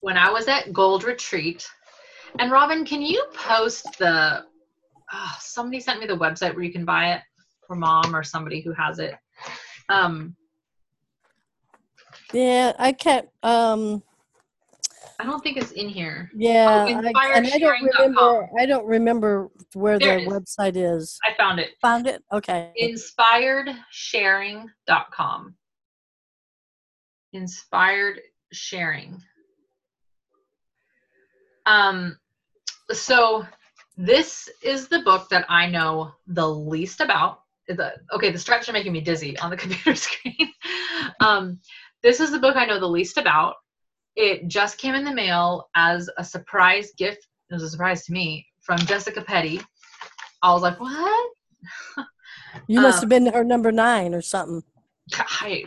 When 0.00 0.16
I 0.16 0.30
was 0.30 0.48
at 0.48 0.72
Gold 0.72 1.04
Retreat, 1.04 1.64
and 2.40 2.50
Robin, 2.50 2.84
can 2.84 3.02
you 3.02 3.24
post 3.34 3.86
the? 3.98 4.44
Oh, 5.12 5.36
somebody 5.38 5.80
sent 5.80 6.00
me 6.00 6.06
the 6.06 6.16
website 6.16 6.54
where 6.54 6.64
you 6.64 6.72
can 6.72 6.84
buy 6.84 7.14
it 7.14 7.22
for 7.66 7.76
mom 7.76 8.14
or 8.14 8.24
somebody 8.24 8.60
who 8.60 8.72
has 8.72 8.98
it. 8.98 9.14
Um, 9.88 10.34
yeah, 12.32 12.72
I 12.78 12.92
can't. 12.92 13.28
Um, 13.42 14.02
I 15.20 15.24
don't 15.24 15.42
think 15.42 15.56
it's 15.58 15.72
in 15.72 15.90
here. 15.90 16.30
Yeah, 16.34 16.66
oh, 16.66 16.86
I, 17.14 17.32
and 17.34 17.46
I 17.46 17.58
don't 17.58 17.82
remember. 17.82 18.48
I 18.58 18.64
don't 18.64 18.86
remember 18.86 19.50
where 19.74 19.98
there 19.98 20.20
their 20.20 20.26
website 20.26 20.76
is. 20.76 21.18
I 21.22 21.34
found 21.36 21.60
it. 21.60 21.72
Found 21.82 22.06
it. 22.06 22.24
Okay. 22.32 22.72
Inspiredsharing.com. 22.80 25.54
Inspired 27.34 28.20
sharing. 28.50 29.22
Um, 31.66 32.16
so 32.90 33.44
this 33.98 34.48
is 34.62 34.88
the 34.88 35.00
book 35.00 35.28
that 35.28 35.44
I 35.50 35.66
know 35.66 36.12
the 36.28 36.48
least 36.48 37.02
about. 37.02 37.42
The, 37.68 37.92
okay, 38.14 38.30
the 38.30 38.38
stripes 38.38 38.70
are 38.70 38.72
making 38.72 38.92
me 38.92 39.02
dizzy 39.02 39.38
on 39.38 39.50
the 39.50 39.56
computer 39.58 39.94
screen. 39.94 40.50
um, 41.20 41.60
this 42.02 42.20
is 42.20 42.30
the 42.30 42.38
book 42.38 42.56
I 42.56 42.64
know 42.64 42.80
the 42.80 42.86
least 42.86 43.18
about. 43.18 43.56
It 44.20 44.48
just 44.48 44.76
came 44.76 44.94
in 44.94 45.02
the 45.02 45.14
mail 45.14 45.70
as 45.74 46.10
a 46.18 46.22
surprise 46.22 46.92
gift. 46.98 47.26
It 47.50 47.54
was 47.54 47.62
a 47.62 47.70
surprise 47.70 48.04
to 48.04 48.12
me 48.12 48.46
from 48.60 48.76
Jessica 48.80 49.22
Petty. 49.22 49.62
I 50.42 50.52
was 50.52 50.60
like, 50.60 50.78
what? 50.78 51.30
you 52.66 52.82
must 52.82 52.98
um, 52.98 53.00
have 53.00 53.08
been 53.08 53.32
her 53.32 53.42
number 53.42 53.72
nine 53.72 54.12
or 54.14 54.20
something. 54.20 54.62
I, 55.14 55.64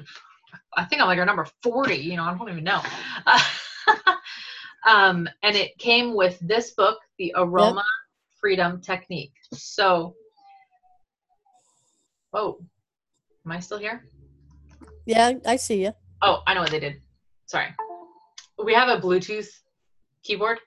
I 0.78 0.86
think 0.86 1.02
I'm 1.02 1.08
like 1.08 1.18
her 1.18 1.26
number 1.26 1.48
40, 1.64 1.96
you 1.96 2.16
know, 2.16 2.26
I 2.26 2.38
don't 2.38 2.48
even 2.48 2.64
know. 2.64 2.84
Uh, 3.26 3.40
um, 4.88 5.28
and 5.42 5.56
it 5.56 5.76
came 5.80 6.14
with 6.14 6.38
this 6.40 6.76
book, 6.76 7.00
The 7.18 7.34
Aroma 7.36 7.78
yep. 7.78 7.86
Freedom 8.40 8.80
Technique. 8.82 9.34
So, 9.52 10.14
oh, 12.34 12.60
am 13.48 13.52
I 13.52 13.60
still 13.62 13.80
here? 13.80 14.04
Yeah, 15.08 15.32
I 15.44 15.56
see 15.56 15.82
you. 15.82 15.94
Oh, 16.22 16.44
I 16.46 16.54
know 16.54 16.62
what 16.62 16.70
they 16.70 16.80
did. 16.80 17.02
Sorry. 17.48 17.74
We 18.64 18.74
have 18.74 18.90
a 18.90 19.02
Bluetooth 19.02 19.50
keyboard, 20.24 20.60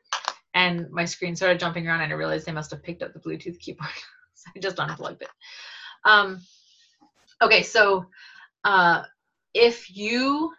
and 0.55 0.91
my 0.91 1.05
screen 1.05 1.35
started 1.35 1.59
jumping 1.59 1.87
around, 1.87 2.03
and 2.03 2.13
I 2.13 2.17
realized 2.17 2.47
they 2.47 2.53
must 2.53 2.71
have 2.71 2.83
picked 2.83 3.03
up 3.03 3.13
the 3.13 3.21
Bluetooth 3.21 3.59
keyboard. 3.59 3.89
so 4.35 4.51
I 4.55 4.59
just 4.59 4.79
unplugged 4.79 5.23
it. 5.23 5.31
Um, 6.05 6.41
okay, 7.43 7.63
so 7.63 8.07
uh, 8.65 9.03
if 9.55 9.95
you, 9.97 10.53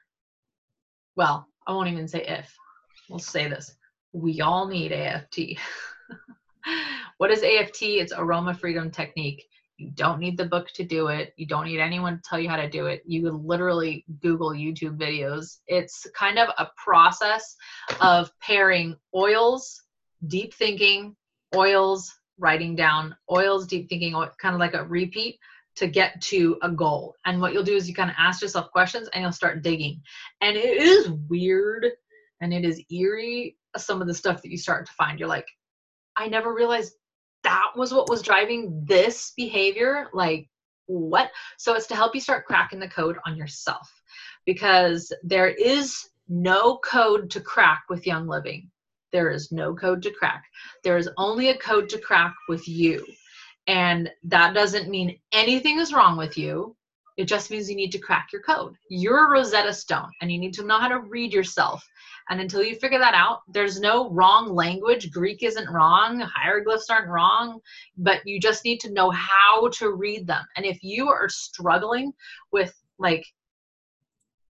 well, 1.16 1.48
I 1.68 1.74
won't 1.74 1.90
even 1.90 2.08
say 2.08 2.26
if, 2.26 2.54
we'll 3.10 3.20
say 3.20 3.48
this. 3.48 3.76
We 4.14 4.42
all 4.42 4.68
need 4.68 4.92
AFT. 4.92 5.40
what 7.18 7.32
is 7.32 7.44
AFT? 7.44 7.84
It's 7.84 8.14
Aroma 8.16 8.54
Freedom 8.54 8.90
Technique. 8.90 9.48
You 9.78 9.92
don't 9.92 10.20
need 10.20 10.38
the 10.38 10.46
book 10.46 10.70
to 10.74 10.84
do 10.84 11.08
it. 11.08 11.34
You 11.38 11.46
don't 11.46 11.66
need 11.66 11.80
anyone 11.80 12.18
to 12.18 12.22
tell 12.28 12.40
you 12.40 12.50
how 12.50 12.56
to 12.56 12.70
do 12.70 12.88
it. 12.88 13.04
You 13.06 13.30
literally 13.32 14.06
Google 14.22 14.52
YouTube 14.52 14.98
videos. 14.98 15.58
It's 15.68 16.08
kind 16.16 16.40
of 16.40 16.50
a 16.58 16.68
process 16.84 17.56
of 18.02 18.32
pairing 18.42 18.96
oils, 19.16 19.84
deep 20.28 20.54
thinking, 20.56 21.16
oils, 21.56 22.12
writing 22.40 22.76
down, 22.76 23.16
oils, 23.32 23.68
deep 23.68 23.88
thinking, 23.88 24.14
kind 24.40 24.56
of 24.56 24.60
like 24.60 24.74
a 24.74 24.84
repeat 24.84 25.38
to 25.76 25.88
get 25.88 26.20
to 26.22 26.58
a 26.64 26.72
goal. 26.72 27.16
And 27.26 27.40
what 27.40 27.54
you'll 27.54 27.64
do 27.64 27.76
is 27.76 27.88
you 27.88 27.94
kind 27.94 28.10
of 28.10 28.16
ask 28.18 28.42
yourself 28.42 28.72
questions 28.72 29.10
and 29.14 29.22
you'll 29.22 29.32
start 29.32 29.62
digging. 29.62 30.02
And 30.42 30.58
it 30.58 30.82
is 30.82 31.12
weird 31.30 31.86
and 32.42 32.52
it 32.52 32.66
is 32.66 32.82
eerie, 32.92 33.58
some 33.78 34.02
of 34.02 34.08
the 34.08 34.14
stuff 34.14 34.42
that 34.42 34.50
you 34.50 34.58
start 34.58 34.88
to 34.88 34.92
find. 34.94 35.20
You're 35.20 35.30
like, 35.30 35.48
I 36.18 36.28
never 36.30 36.52
realized 36.52 36.94
that 37.44 37.72
was 37.76 37.94
what 37.94 38.10
was 38.10 38.22
driving 38.22 38.84
this 38.86 39.34
behavior 39.36 40.08
like 40.14 40.50
what? 40.88 41.32
So 41.58 41.76
it's 41.76 41.88
to 41.88 41.96
help 41.96 42.16
you 42.16 42.22
start 42.22 42.46
cracking 42.46 42.80
the 42.80 42.88
code 42.88 43.18
on 43.26 43.36
yourself 43.36 43.90
because 44.46 45.12
there 45.24 45.50
is 45.50 46.08
no 46.30 46.78
code 46.78 47.30
to 47.32 47.42
crack 47.42 47.84
with 47.90 48.08
young 48.08 48.28
living. 48.28 48.70
There 49.12 49.30
is 49.30 49.52
no 49.52 49.76
code 49.76 50.02
to 50.04 50.12
crack. 50.12 50.44
There 50.84 50.98
is 50.98 51.10
only 51.18 51.50
a 51.50 51.58
code 51.58 51.90
to 51.90 52.00
crack 52.00 52.34
with 52.48 52.68
you. 52.68 53.06
And 53.68 54.10
that 54.24 54.54
doesn't 54.54 54.90
mean 54.90 55.20
anything 55.34 55.80
is 55.80 55.92
wrong 55.92 56.18
with 56.18 56.38
you 56.38 56.77
it 57.18 57.26
just 57.26 57.52
means 57.52 57.70
you 57.70 57.76
need 57.76 57.92
to 57.92 58.00
crack 58.00 58.30
your 58.32 58.42
code 58.42 58.76
you're 58.90 59.28
a 59.28 59.30
rosetta 59.30 59.74
stone 59.74 60.10
and 60.22 60.32
you 60.32 60.38
need 60.38 60.54
to 60.54 60.64
know 60.64 60.80
how 60.80 60.88
to 60.88 61.00
read 61.00 61.34
yourself 61.34 61.84
and 62.30 62.42
until 62.42 62.64
you 62.64 62.76
figure 62.76 63.00
that 63.00 63.14
out, 63.14 63.42
there's 63.48 63.80
no 63.80 64.10
wrong 64.10 64.54
language. 64.54 65.12
Greek 65.12 65.44
isn't 65.44 65.70
wrong, 65.70 66.20
hieroglyphs 66.20 66.90
aren't 66.90 67.08
wrong, 67.08 67.62
but 67.98 68.20
you 68.26 68.40
just 68.40 68.66
need 68.66 68.80
to 68.82 68.92
know 68.92 69.12
how 69.12 69.70
to 69.76 69.92
read 69.92 70.28
them. 70.28 70.46
And 70.56 70.66
if 70.66 70.84
you 70.84 71.08
are 71.08 71.30
struggling 71.30 72.12
with 72.52 72.74
like 73.00 73.26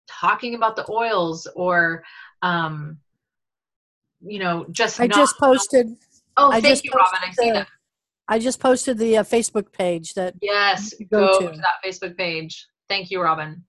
talking 0.08 0.56
about 0.56 0.76
the 0.76 0.90
oils 0.90 1.48
or, 1.56 2.04
um, 2.42 2.98
you 4.22 4.40
know, 4.40 4.66
just 4.72 5.00
I 5.00 5.08
just 5.08 5.38
posted. 5.38 5.96
Oh, 6.38 6.52
I 6.52 6.62
thank 6.62 6.84
you, 6.84 6.92
Robin. 6.92 7.20
I 7.22 7.32
see 7.32 7.52
that. 7.52 7.68
I 8.30 8.40
just 8.40 8.60
posted 8.60 8.98
the 8.98 9.18
uh, 9.18 9.24
Facebook 9.24 9.72
page 9.74 10.14
that. 10.14 10.36
Yes, 10.42 10.94
go, 11.12 11.40
go 11.40 11.40
to. 11.40 11.52
to 11.52 11.58
that 11.58 11.84
Facebook 11.86 12.16
page. 12.16 12.68
Thank 12.88 13.12
you, 13.12 13.22
Robin. 13.22 13.64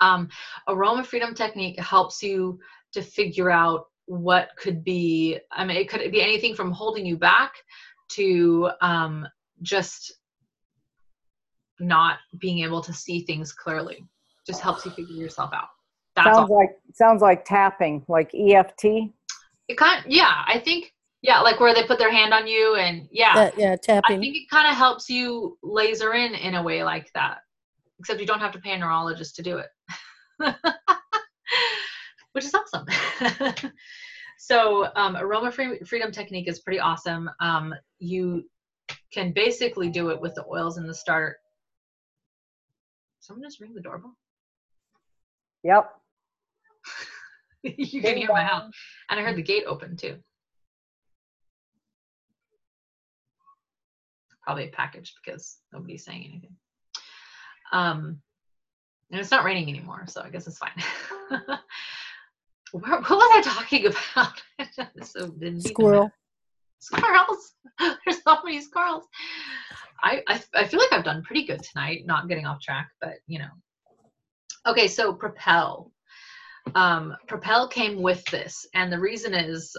Um, 0.00 0.28
aroma 0.68 1.04
freedom 1.04 1.34
technique 1.34 1.78
helps 1.78 2.22
you 2.22 2.58
to 2.92 3.02
figure 3.02 3.50
out 3.50 3.86
what 4.08 4.48
could 4.56 4.82
be 4.82 5.38
i 5.52 5.64
mean 5.64 5.76
it 5.76 5.88
could 5.88 6.10
be 6.10 6.22
anything 6.22 6.54
from 6.54 6.72
holding 6.72 7.04
you 7.04 7.16
back 7.16 7.52
to 8.08 8.70
um, 8.80 9.28
just 9.60 10.14
not 11.78 12.16
being 12.38 12.64
able 12.64 12.80
to 12.80 12.92
see 12.92 13.20
things 13.20 13.52
clearly 13.52 14.02
just 14.46 14.62
helps 14.62 14.84
you 14.84 14.90
figure 14.92 15.14
yourself 15.14 15.50
out 15.52 15.68
That's 16.16 16.34
sounds 16.34 16.50
all. 16.50 16.56
like 16.58 16.70
sounds 16.94 17.22
like 17.22 17.44
tapping 17.44 18.04
like 18.08 18.30
eft 18.34 18.82
it 18.84 19.76
kind 19.76 20.04
of, 20.04 20.10
yeah 20.10 20.42
i 20.46 20.58
think 20.58 20.92
yeah 21.22 21.40
like 21.40 21.58
where 21.60 21.74
they 21.74 21.84
put 21.84 21.98
their 21.98 22.12
hand 22.12 22.32
on 22.32 22.46
you 22.46 22.76
and 22.76 23.08
yeah 23.10 23.36
yeah, 23.36 23.50
yeah 23.56 23.76
tapping 23.76 24.16
i 24.16 24.20
think 24.20 24.36
it 24.36 24.48
kind 24.50 24.68
of 24.68 24.76
helps 24.76 25.08
you 25.08 25.58
laser 25.62 26.14
in 26.14 26.34
in 26.34 26.54
a 26.54 26.62
way 26.62 26.82
like 26.84 27.10
that 27.14 27.38
except 27.98 28.20
you 28.20 28.26
don't 28.26 28.40
have 28.40 28.52
to 28.52 28.60
pay 28.60 28.72
a 28.72 28.78
neurologist 28.78 29.34
to 29.34 29.42
do 29.42 29.58
it 29.58 29.68
which 32.38 32.44
is 32.44 32.54
awesome. 32.54 32.86
so 34.38 34.88
um, 34.94 35.16
aroma 35.16 35.50
free, 35.50 35.80
freedom 35.80 36.12
technique 36.12 36.48
is 36.48 36.60
pretty 36.60 36.78
awesome. 36.78 37.28
Um, 37.40 37.74
you 37.98 38.44
can 39.12 39.32
basically 39.32 39.90
do 39.90 40.10
it 40.10 40.20
with 40.20 40.36
the 40.36 40.44
oils 40.46 40.78
in 40.78 40.86
the 40.86 40.94
start. 40.94 41.38
Someone 43.18 43.42
just 43.42 43.60
ring 43.60 43.74
the 43.74 43.80
doorbell. 43.80 44.16
Yep. 45.64 45.90
you 47.62 48.00
can 48.00 48.16
hear 48.16 48.28
my 48.28 48.44
house, 48.44 48.72
and 49.10 49.18
I 49.18 49.24
heard 49.24 49.36
the 49.36 49.42
gate 49.42 49.64
open 49.66 49.96
too. 49.96 50.16
Probably 54.48 54.68
a 54.68 54.70
package 54.70 55.14
because 55.22 55.58
nobody's 55.74 56.06
saying 56.06 56.24
anything. 56.26 56.56
Um, 57.70 58.22
and 59.10 59.20
it's 59.20 59.30
not 59.30 59.44
raining 59.44 59.68
anymore, 59.68 60.04
so 60.06 60.22
I 60.22 60.30
guess 60.30 60.46
it's 60.46 60.56
fine. 60.56 60.72
Where, 62.72 62.98
what 62.98 63.10
was 63.10 63.30
I 63.36 63.42
talking 63.42 63.84
about? 63.84 64.40
so 65.02 65.30
Squirrel. 65.58 66.10
Squirrels. 66.78 67.52
There's 67.78 68.22
so 68.22 68.38
many 68.42 68.62
squirrels. 68.62 69.04
I, 70.02 70.22
I 70.26 70.42
I 70.54 70.66
feel 70.66 70.80
like 70.80 70.94
I've 70.94 71.04
done 71.04 71.24
pretty 71.24 71.44
good 71.44 71.62
tonight, 71.62 72.06
not 72.06 72.26
getting 72.26 72.46
off 72.46 72.62
track, 72.62 72.88
but 73.02 73.16
you 73.26 73.38
know. 73.38 73.50
Okay, 74.66 74.88
so 74.88 75.12
Propel. 75.12 75.92
Um, 76.74 77.14
Propel 77.26 77.68
came 77.68 78.00
with 78.00 78.24
this, 78.30 78.66
and 78.72 78.90
the 78.90 78.98
reason 78.98 79.34
is, 79.34 79.76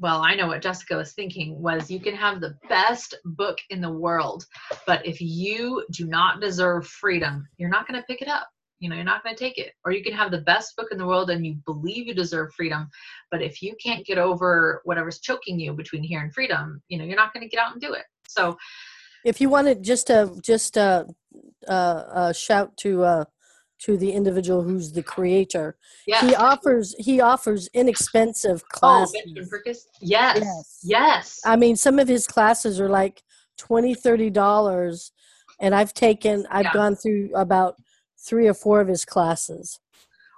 well, 0.00 0.22
I 0.22 0.34
know 0.34 0.48
what 0.48 0.62
Jessica 0.62 0.96
was 0.96 1.12
thinking 1.12 1.60
was 1.60 1.90
you 1.90 2.00
can 2.00 2.14
have 2.14 2.40
the 2.40 2.56
best 2.68 3.14
book 3.24 3.58
in 3.70 3.80
the 3.80 3.92
world, 3.92 4.44
but 4.86 5.06
if 5.06 5.20
you 5.20 5.84
do 5.92 6.06
not 6.06 6.40
deserve 6.40 6.86
freedom, 6.86 7.46
you're 7.56 7.70
not 7.70 7.86
going 7.86 8.00
to 8.00 8.06
pick 8.06 8.20
it 8.20 8.28
up. 8.28 8.48
You 8.80 8.90
know 8.90 8.96
you're 8.96 9.04
not 9.04 9.22
going 9.22 9.34
to 9.34 9.42
take 9.42 9.56
it. 9.56 9.72
Or 9.84 9.92
you 9.92 10.02
can 10.02 10.12
have 10.12 10.30
the 10.30 10.42
best 10.42 10.76
book 10.76 10.88
in 10.90 10.98
the 10.98 11.06
world 11.06 11.30
and 11.30 11.46
you 11.46 11.54
believe 11.64 12.06
you 12.06 12.14
deserve 12.14 12.52
freedom 12.54 12.88
but 13.30 13.40
if 13.40 13.62
you 13.62 13.74
can't 13.82 14.04
get 14.04 14.18
over 14.18 14.82
whatever's 14.84 15.20
choking 15.20 15.58
you 15.58 15.72
between 15.72 16.02
here 16.02 16.20
and 16.20 16.34
freedom 16.34 16.82
you 16.88 16.98
know 16.98 17.04
you're 17.04 17.16
not 17.16 17.32
going 17.32 17.42
to 17.42 17.48
get 17.48 17.64
out 17.64 17.72
and 17.72 17.80
do 17.80 17.94
it. 17.94 18.04
So 18.28 18.58
if 19.24 19.40
you 19.40 19.48
just 19.80 20.08
to 20.08 20.36
just 20.42 20.76
uh, 20.76 21.04
uh, 21.66 21.70
uh, 21.70 22.32
shout 22.32 22.76
to 22.78 23.04
uh, 23.04 23.24
to 23.80 23.96
the 23.96 24.12
individual 24.12 24.62
who's 24.62 24.92
the 24.92 25.02
creator 25.02 25.76
yes. 26.06 26.22
he 26.24 26.34
offers 26.34 26.94
he 26.98 27.20
offers 27.20 27.68
inexpensive 27.74 28.62
oh, 28.64 28.78
classes 28.78 29.14
oh, 29.16 29.34
Benjamin 29.34 29.74
Yes. 30.00 30.38
yes 30.40 30.78
yes 30.82 31.40
i 31.44 31.56
mean 31.56 31.76
some 31.76 31.98
of 31.98 32.08
his 32.08 32.26
classes 32.26 32.80
are 32.80 32.88
like 32.88 33.22
20 33.58 33.94
30 33.94 34.30
dollars 34.30 35.12
and 35.60 35.74
i've 35.74 35.92
taken 35.92 36.46
i've 36.50 36.64
yeah. 36.66 36.72
gone 36.72 36.94
through 36.94 37.30
about 37.34 37.76
three 38.24 38.48
or 38.48 38.54
four 38.54 38.80
of 38.80 38.88
his 38.88 39.04
classes. 39.04 39.80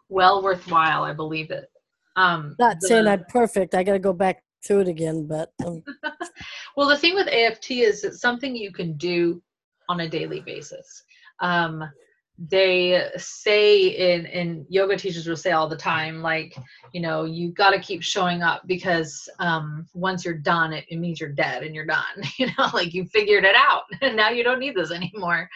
Well 0.09 0.43
worthwhile, 0.43 1.05
I 1.05 1.13
believe 1.13 1.51
it. 1.51 1.71
Um, 2.17 2.57
Not 2.59 2.81
the, 2.81 2.89
saying 2.89 3.07
I'm 3.07 3.25
perfect. 3.29 3.75
I 3.75 3.83
got 3.83 3.93
to 3.93 3.99
go 3.99 4.13
back 4.13 4.43
through 4.65 4.81
it 4.81 4.89
again, 4.89 5.27
but. 5.27 5.53
Um. 5.65 5.83
well, 6.77 6.89
the 6.89 6.97
thing 6.97 7.15
with 7.15 7.29
AFT 7.29 7.73
is 7.73 8.05
it's 8.05 8.21
something 8.21 8.55
you 8.57 8.73
can 8.73 8.97
do 8.97 9.43
on 9.89 10.01
a 10.01 10.09
daily 10.09 10.41
basis. 10.41 11.05
Um, 11.41 11.85
they 12.39 13.03
say 13.17 13.87
in 13.87 14.27
in 14.27 14.67
yoga 14.69 14.97
teachers 14.97 15.27
will 15.27 15.37
say 15.37 15.53
all 15.53 15.69
the 15.69 15.77
time 15.77 16.21
like 16.21 16.55
you 16.93 17.01
know 17.01 17.25
you 17.25 17.51
got 17.53 17.71
to 17.71 17.81
keep 17.81 18.03
showing 18.03 18.43
up 18.43 18.63
because 18.67 19.29
um 19.39 19.87
once 19.95 20.25
you're 20.25 20.35
done 20.35 20.73
it, 20.73 20.85
it 20.91 20.99
means 20.99 21.19
you're 21.19 21.31
dead 21.31 21.63
and 21.63 21.75
you're 21.75 21.87
done 21.87 22.05
you 22.39 22.47
know 22.47 22.69
like 22.75 22.93
you 22.93 23.07
figured 23.07 23.45
it 23.45 23.57
out 23.57 23.83
and 24.03 24.17
now 24.17 24.29
you 24.29 24.45
don't 24.45 24.61
need 24.61 24.75
this 24.75 24.93
anymore 24.93 25.49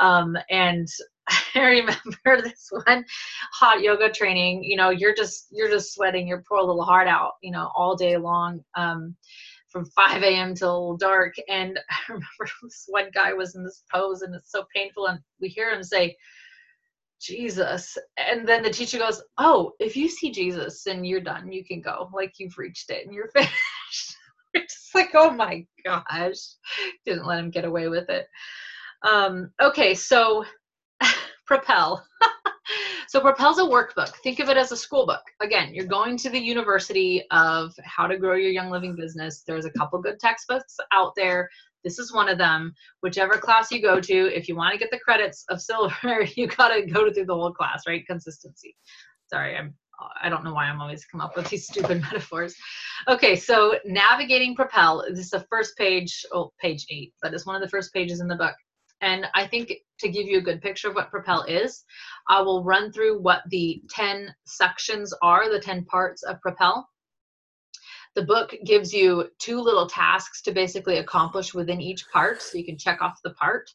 um 0.00 0.36
and 0.50 0.88
I 1.54 1.60
remember 1.60 2.42
this 2.42 2.70
one 2.70 3.04
hot 3.52 3.80
yoga 3.80 4.10
training, 4.10 4.62
you 4.62 4.76
know, 4.76 4.90
you're 4.90 5.14
just 5.14 5.46
you're 5.50 5.70
just 5.70 5.94
sweating 5.94 6.28
your 6.28 6.44
poor 6.46 6.60
little 6.60 6.84
heart 6.84 7.08
out, 7.08 7.32
you 7.42 7.50
know, 7.50 7.70
all 7.74 7.96
day 7.96 8.16
long. 8.16 8.62
Um, 8.74 9.16
from 9.74 9.84
5 9.86 10.22
a.m. 10.22 10.54
till 10.54 10.96
dark. 10.96 11.34
And 11.48 11.78
I 11.90 11.96
remember 12.08 12.52
this 12.62 12.84
one 12.88 13.10
guy 13.12 13.34
was 13.34 13.56
in 13.56 13.64
this 13.64 13.82
pose 13.92 14.22
and 14.22 14.34
it's 14.34 14.52
so 14.52 14.64
painful. 14.74 15.08
And 15.08 15.18
we 15.40 15.48
hear 15.48 15.70
him 15.70 15.82
say, 15.82 16.16
Jesus. 17.20 17.98
And 18.16 18.46
then 18.46 18.62
the 18.62 18.70
teacher 18.70 18.98
goes, 18.98 19.20
Oh, 19.36 19.72
if 19.80 19.96
you 19.96 20.08
see 20.08 20.30
Jesus 20.30 20.86
and 20.86 21.06
you're 21.06 21.20
done, 21.20 21.50
you 21.50 21.64
can 21.64 21.80
go. 21.80 22.08
Like 22.14 22.34
you've 22.38 22.56
reached 22.56 22.90
it 22.90 23.04
and 23.04 23.14
you're 23.14 23.28
finished. 23.34 24.16
it's 24.54 24.90
like, 24.94 25.10
oh 25.14 25.30
my 25.30 25.66
gosh. 25.84 26.38
Didn't 27.04 27.26
let 27.26 27.40
him 27.40 27.50
get 27.50 27.64
away 27.64 27.88
with 27.88 28.08
it. 28.08 28.26
Um, 29.02 29.50
okay, 29.60 29.94
so 29.94 30.44
Propel. 31.46 32.06
So 33.08 33.20
Propel's 33.20 33.58
a 33.58 33.62
workbook. 33.62 34.14
Think 34.22 34.40
of 34.40 34.48
it 34.48 34.56
as 34.56 34.72
a 34.72 34.76
school 34.76 35.06
book. 35.06 35.22
Again, 35.40 35.74
you're 35.74 35.86
going 35.86 36.16
to 36.18 36.30
the 36.30 36.38
University 36.38 37.24
of 37.30 37.74
How 37.84 38.06
to 38.06 38.16
Grow 38.16 38.34
Your 38.34 38.50
Young 38.50 38.70
Living 38.70 38.94
Business. 38.96 39.42
There's 39.46 39.64
a 39.64 39.70
couple 39.70 40.00
good 40.00 40.18
textbooks 40.18 40.76
out 40.92 41.12
there. 41.16 41.48
This 41.84 41.98
is 41.98 42.12
one 42.12 42.28
of 42.28 42.38
them. 42.38 42.74
Whichever 43.00 43.36
class 43.38 43.70
you 43.70 43.82
go 43.82 44.00
to, 44.00 44.36
if 44.36 44.48
you 44.48 44.56
want 44.56 44.72
to 44.72 44.78
get 44.78 44.90
the 44.90 44.98
credits 44.98 45.44
of 45.48 45.60
silver, 45.60 46.22
you 46.36 46.46
got 46.46 46.68
to 46.68 46.86
go 46.86 47.12
through 47.12 47.26
the 47.26 47.34
whole 47.34 47.52
class, 47.52 47.82
right? 47.86 48.06
Consistency. 48.06 48.74
Sorry, 49.28 49.56
I'm 49.56 49.74
I 50.22 50.28
don't 50.28 50.44
know 50.44 50.52
why 50.52 50.64
I'm 50.64 50.80
always 50.80 51.04
come 51.04 51.20
up 51.20 51.36
with 51.36 51.48
these 51.48 51.66
stupid 51.70 52.00
metaphors. 52.00 52.54
Okay, 53.08 53.36
so 53.36 53.78
navigating 53.84 54.54
Propel. 54.54 55.04
This 55.08 55.26
is 55.26 55.30
the 55.30 55.46
first 55.50 55.76
page, 55.76 56.24
oh, 56.32 56.52
page 56.60 56.86
eight, 56.90 57.12
but 57.22 57.34
it's 57.34 57.46
one 57.46 57.56
of 57.56 57.62
the 57.62 57.68
first 57.68 57.92
pages 57.92 58.20
in 58.20 58.28
the 58.28 58.36
book. 58.36 58.54
And 59.00 59.26
I 59.34 59.46
think 59.46 59.72
to 59.98 60.08
give 60.08 60.26
you 60.26 60.38
a 60.38 60.42
good 60.42 60.62
picture 60.62 60.88
of 60.88 60.94
what 60.94 61.10
Propel 61.10 61.42
is, 61.42 61.84
I 62.28 62.40
will 62.40 62.64
run 62.64 62.92
through 62.92 63.20
what 63.20 63.42
the 63.50 63.82
10 63.90 64.34
sections 64.46 65.12
are, 65.22 65.50
the 65.50 65.60
10 65.60 65.84
parts 65.84 66.22
of 66.22 66.40
Propel. 66.40 66.88
The 68.14 68.24
book 68.24 68.54
gives 68.64 68.92
you 68.92 69.28
two 69.38 69.60
little 69.60 69.88
tasks 69.88 70.40
to 70.42 70.52
basically 70.52 70.98
accomplish 70.98 71.52
within 71.52 71.80
each 71.80 72.08
part, 72.12 72.40
so 72.40 72.56
you 72.56 72.64
can 72.64 72.78
check 72.78 73.02
off 73.02 73.20
the 73.24 73.34
part. 73.34 73.68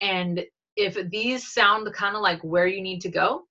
And 0.00 0.44
if 0.76 0.96
these 1.10 1.52
sound 1.52 1.92
kind 1.94 2.16
of 2.16 2.22
like 2.22 2.40
where 2.42 2.66
you 2.66 2.82
need 2.82 3.00
to 3.02 3.08
go, 3.08 3.44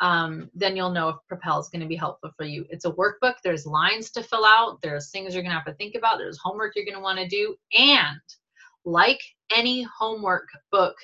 um, 0.00 0.50
then 0.54 0.76
you'll 0.76 0.90
know 0.90 1.08
if 1.10 1.16
Propel 1.28 1.60
is 1.60 1.68
going 1.68 1.82
to 1.82 1.86
be 1.86 1.96
helpful 1.96 2.30
for 2.36 2.44
you. 2.44 2.64
It's 2.70 2.84
a 2.84 2.92
workbook. 2.92 3.34
There's 3.44 3.66
lines 3.66 4.10
to 4.12 4.22
fill 4.22 4.44
out. 4.44 4.80
There's 4.82 5.10
things 5.10 5.34
you're 5.34 5.42
going 5.42 5.52
to 5.52 5.58
have 5.58 5.66
to 5.66 5.74
think 5.74 5.94
about. 5.94 6.18
There's 6.18 6.38
homework 6.42 6.74
you're 6.74 6.84
going 6.84 6.96
to 6.96 7.00
want 7.00 7.18
to 7.18 7.28
do. 7.28 7.54
And 7.72 8.20
like 8.84 9.20
any 9.54 9.82
homework 9.82 10.48
book, 10.70 10.96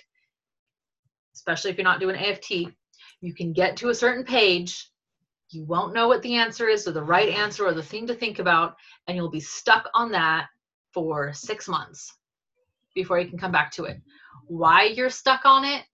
especially 1.34 1.70
if 1.70 1.76
you're 1.76 1.84
not 1.84 2.00
doing 2.00 2.16
AFT, 2.16 2.50
you 3.20 3.34
can 3.34 3.52
get 3.52 3.76
to 3.78 3.88
a 3.88 3.94
certain 3.94 4.24
page, 4.24 4.90
you 5.50 5.64
won't 5.64 5.94
know 5.94 6.08
what 6.08 6.22
the 6.22 6.34
answer 6.34 6.68
is 6.68 6.86
or 6.86 6.92
the 6.92 7.02
right 7.02 7.30
answer 7.30 7.66
or 7.66 7.72
the 7.72 7.82
thing 7.82 8.06
to 8.06 8.14
think 8.14 8.38
about, 8.38 8.76
and 9.06 9.16
you'll 9.16 9.30
be 9.30 9.40
stuck 9.40 9.88
on 9.94 10.10
that 10.12 10.46
for 10.92 11.32
six 11.32 11.68
months 11.68 12.14
before 12.94 13.18
you 13.18 13.28
can 13.28 13.38
come 13.38 13.52
back 13.52 13.70
to 13.72 13.84
it. 13.84 14.00
Why 14.46 14.84
you're 14.84 15.10
stuck 15.10 15.44
on 15.44 15.64
it 15.64 15.84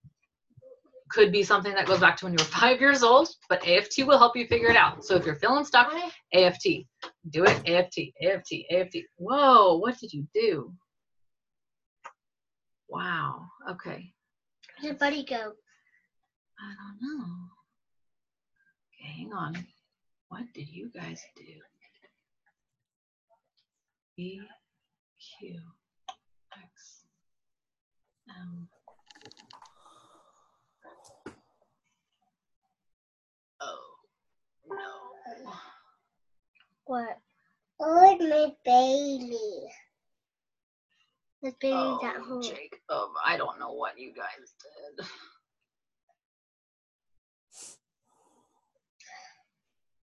could 1.09 1.31
be 1.31 1.43
something 1.43 1.73
that 1.73 1.85
goes 1.85 1.99
back 1.99 2.17
to 2.17 2.25
when 2.25 2.33
you 2.33 2.37
were 2.39 2.45
five 2.59 2.81
years 2.81 3.03
old, 3.03 3.29
but 3.47 3.65
AFT 3.67 4.05
will 4.05 4.17
help 4.17 4.35
you 4.35 4.47
figure 4.47 4.69
it 4.69 4.75
out. 4.75 5.05
So 5.05 5.15
if 5.15 5.25
you're 5.25 5.35
feeling 5.35 5.65
stuck, 5.65 5.93
on 5.93 6.01
it, 6.01 6.43
AFT. 6.43 6.85
Do 7.29 7.43
it, 7.43 7.69
AFT, 7.69 7.99
AFT, 8.21 8.53
AFT. 8.71 8.97
Whoa, 9.17 9.77
what 9.77 9.97
did 9.99 10.11
you 10.13 10.27
do? 10.33 10.73
Wow. 12.89 13.45
Okay. 13.71 14.13
Where 14.81 14.91
did 14.91 14.99
Buddy 14.99 15.23
go? 15.23 15.53
I 16.59 16.73
don't 16.79 16.99
know. 17.01 17.25
Okay, 18.93 19.11
hang 19.17 19.33
on. 19.33 19.67
What 20.29 20.43
did 20.53 20.69
you 20.69 20.89
guys 20.93 21.21
do? 21.35 21.43
E 24.17 24.39
Q 25.19 25.59
X 26.53 27.03
M. 28.29 28.67
Oh 33.61 33.95
no. 34.69 35.51
What? 36.85 37.17
Oh, 37.79 38.17
my 38.17 38.53
baby. 38.63 39.67
The 41.45 41.53
oh, 41.65 41.99
at 42.03 42.15
home. 42.15 42.41
Jacob, 42.41 42.79
um, 42.89 43.13
I 43.23 43.37
don't 43.37 43.59
know 43.59 43.71
what 43.71 43.99
you 43.99 44.11
guys 44.11 44.25
did. 44.97 45.05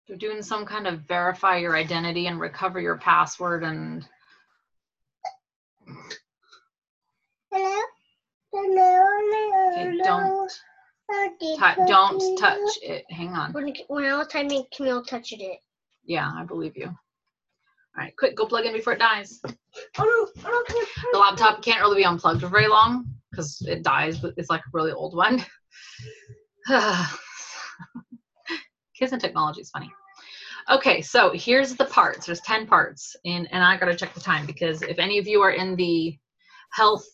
They're 0.06 0.18
doing 0.18 0.42
some 0.42 0.66
kind 0.66 0.86
of 0.86 1.00
verify 1.08 1.56
your 1.56 1.78
identity 1.78 2.26
and 2.26 2.38
recover 2.38 2.78
your 2.78 2.98
password 2.98 3.62
and 3.62 4.06
Hello? 7.50 7.80
Hello? 8.52 9.78
okay, 9.80 9.98
don't 10.04 10.50
tou- 11.58 11.86
don't 11.86 12.36
touch 12.36 12.78
it. 12.82 13.10
Hang 13.10 13.30
on. 13.30 13.54
When, 13.54 13.72
when 13.88 14.04
I 14.04 14.18
was 14.18 14.28
typing, 14.28 14.64
Camille 14.76 15.04
touched 15.04 15.32
it. 15.32 15.60
Yeah, 16.04 16.30
I 16.36 16.44
believe 16.44 16.76
you. 16.76 16.94
All 18.00 18.06
right, 18.06 18.16
quick, 18.16 18.34
go 18.34 18.46
plug 18.46 18.64
in 18.64 18.72
before 18.72 18.94
it 18.94 18.98
dies. 18.98 19.42
Oh, 19.98 20.28
no, 20.42 20.62
care. 20.64 20.84
The 21.12 21.18
laptop 21.18 21.62
can't 21.62 21.80
really 21.80 21.98
be 21.98 22.04
unplugged 22.04 22.40
for 22.40 22.48
very 22.48 22.66
long 22.66 23.06
because 23.30 23.62
it 23.68 23.84
dies, 23.84 24.18
but 24.18 24.34
it's 24.36 24.50
like 24.50 24.62
a 24.62 24.70
really 24.72 24.90
old 24.90 25.14
one. 25.14 25.44
Kids 28.98 29.12
and 29.12 29.20
technology 29.20 29.60
is 29.60 29.70
funny. 29.70 29.92
Okay, 30.68 31.00
so 31.02 31.30
here's 31.32 31.76
the 31.76 31.84
parts. 31.84 32.26
There's 32.26 32.40
10 32.40 32.66
parts, 32.66 33.14
and, 33.24 33.46
and 33.52 33.62
I 33.62 33.76
gotta 33.76 33.94
check 33.94 34.12
the 34.12 34.20
time 34.20 34.44
because 34.44 34.82
if 34.82 34.98
any 34.98 35.18
of 35.18 35.28
you 35.28 35.40
are 35.40 35.52
in 35.52 35.76
the 35.76 36.18
health 36.72 37.06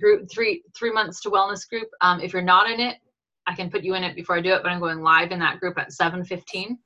group, 0.00 0.26
three 0.32 0.62
three 0.74 0.90
months 0.90 1.20
to 1.20 1.30
wellness 1.30 1.68
group, 1.68 1.88
um, 2.00 2.20
if 2.20 2.32
you're 2.32 2.40
not 2.40 2.70
in 2.70 2.80
it, 2.80 2.96
I 3.46 3.54
can 3.54 3.70
put 3.70 3.84
you 3.84 3.94
in 3.94 4.04
it 4.04 4.16
before 4.16 4.38
I 4.38 4.40
do 4.40 4.54
it, 4.54 4.62
but 4.62 4.72
I'm 4.72 4.80
going 4.80 5.02
live 5.02 5.32
in 5.32 5.38
that 5.40 5.60
group 5.60 5.78
at 5.78 5.92
7:15 5.92 6.78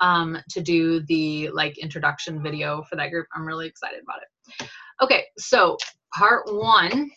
um, 0.00 0.38
to 0.50 0.60
do 0.60 1.00
the 1.00 1.50
like 1.50 1.78
introduction 1.78 2.42
video 2.42 2.82
for 2.82 2.96
that 2.96 3.10
group. 3.10 3.26
I'm 3.34 3.46
really 3.46 3.66
excited 3.66 4.00
about 4.02 4.20
it. 4.22 4.68
Okay, 5.02 5.24
so 5.38 5.76
part 6.14 6.44
one 6.46 7.10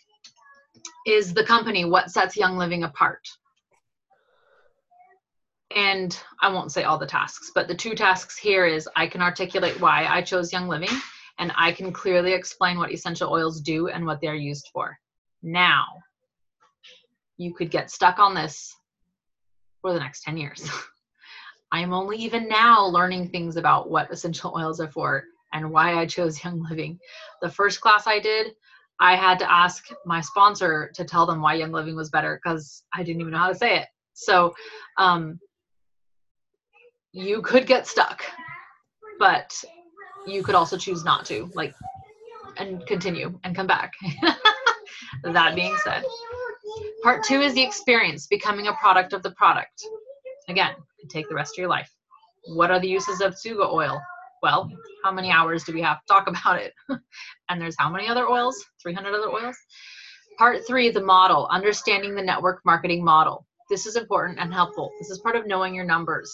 is 1.05 1.33
the 1.33 1.43
company. 1.43 1.85
What 1.85 2.11
sets 2.11 2.37
Young 2.37 2.57
Living 2.57 2.83
apart? 2.83 3.27
And 5.75 6.19
I 6.41 6.51
won't 6.51 6.71
say 6.71 6.83
all 6.83 6.97
the 6.97 7.05
tasks, 7.05 7.51
but 7.53 7.67
the 7.67 7.75
two 7.75 7.93
tasks 7.93 8.37
here 8.37 8.65
is 8.65 8.89
I 8.95 9.07
can 9.07 9.21
articulate 9.21 9.79
why 9.79 10.07
I 10.07 10.21
chose 10.21 10.51
Young 10.51 10.67
Living, 10.67 10.89
and 11.37 11.51
I 11.55 11.71
can 11.71 11.93
clearly 11.93 12.33
explain 12.33 12.77
what 12.77 12.91
essential 12.91 13.31
oils 13.31 13.61
do 13.61 13.87
and 13.87 14.05
what 14.05 14.19
they're 14.19 14.35
used 14.35 14.69
for. 14.73 14.97
Now, 15.43 15.85
you 17.37 17.53
could 17.53 17.71
get 17.71 17.91
stuck 17.91 18.19
on 18.19 18.33
this 18.33 18.75
for 19.81 19.93
the 19.93 19.99
next 19.99 20.23
10 20.23 20.37
years. 20.37 20.69
I 21.71 21.81
am 21.81 21.93
only 21.93 22.17
even 22.17 22.47
now 22.47 22.85
learning 22.85 23.29
things 23.29 23.55
about 23.55 23.89
what 23.89 24.11
essential 24.11 24.53
oils 24.55 24.79
are 24.79 24.89
for 24.89 25.23
and 25.53 25.71
why 25.71 25.95
I 25.95 26.05
chose 26.05 26.43
Young 26.43 26.63
Living. 26.69 26.99
The 27.41 27.49
first 27.49 27.81
class 27.81 28.07
I 28.07 28.19
did, 28.19 28.53
I 28.99 29.15
had 29.15 29.39
to 29.39 29.51
ask 29.51 29.87
my 30.05 30.21
sponsor 30.21 30.91
to 30.95 31.05
tell 31.05 31.25
them 31.25 31.41
why 31.41 31.53
Young 31.55 31.71
Living 31.71 31.95
was 31.95 32.09
better 32.09 32.39
because 32.43 32.83
I 32.93 33.03
didn't 33.03 33.21
even 33.21 33.33
know 33.33 33.39
how 33.39 33.49
to 33.49 33.55
say 33.55 33.79
it. 33.79 33.87
So, 34.13 34.53
um, 34.97 35.39
you 37.11 37.41
could 37.41 37.65
get 37.65 37.87
stuck, 37.87 38.23
but 39.17 39.51
you 40.27 40.43
could 40.43 40.55
also 40.55 40.77
choose 40.77 41.03
not 41.03 41.25
to, 41.25 41.49
like, 41.55 41.73
and 42.57 42.85
continue 42.85 43.39
and 43.43 43.55
come 43.55 43.67
back. 43.67 43.93
that 45.23 45.55
being 45.55 45.75
said, 45.83 46.03
part 47.03 47.23
two 47.23 47.41
is 47.41 47.53
the 47.53 47.63
experience, 47.63 48.27
becoming 48.27 48.67
a 48.67 48.73
product 48.73 49.13
of 49.13 49.23
the 49.23 49.31
product. 49.31 49.83
Again, 50.49 50.73
take 51.09 51.29
the 51.29 51.35
rest 51.35 51.53
of 51.53 51.61
your 51.61 51.69
life. 51.69 51.89
What 52.55 52.71
are 52.71 52.79
the 52.79 52.87
uses 52.87 53.21
of 53.21 53.33
Tsuga 53.33 53.71
oil? 53.71 54.01
Well, 54.41 54.71
how 55.03 55.11
many 55.11 55.31
hours 55.31 55.63
do 55.63 55.73
we 55.73 55.81
have 55.81 55.99
to 55.99 56.05
talk 56.07 56.27
about 56.27 56.59
it? 56.59 56.73
and 57.49 57.61
there's 57.61 57.75
how 57.77 57.89
many 57.89 58.07
other 58.07 58.27
oils? 58.27 58.55
300 58.81 59.13
other 59.13 59.29
oils? 59.29 59.55
Part 60.37 60.65
three, 60.65 60.89
the 60.89 61.03
model, 61.03 61.47
understanding 61.51 62.15
the 62.15 62.21
network 62.21 62.61
marketing 62.65 63.03
model. 63.03 63.45
This 63.69 63.85
is 63.85 63.95
important 63.95 64.39
and 64.39 64.53
helpful. 64.53 64.89
This 64.99 65.11
is 65.11 65.19
part 65.19 65.35
of 65.35 65.45
knowing 65.45 65.75
your 65.75 65.85
numbers. 65.85 66.33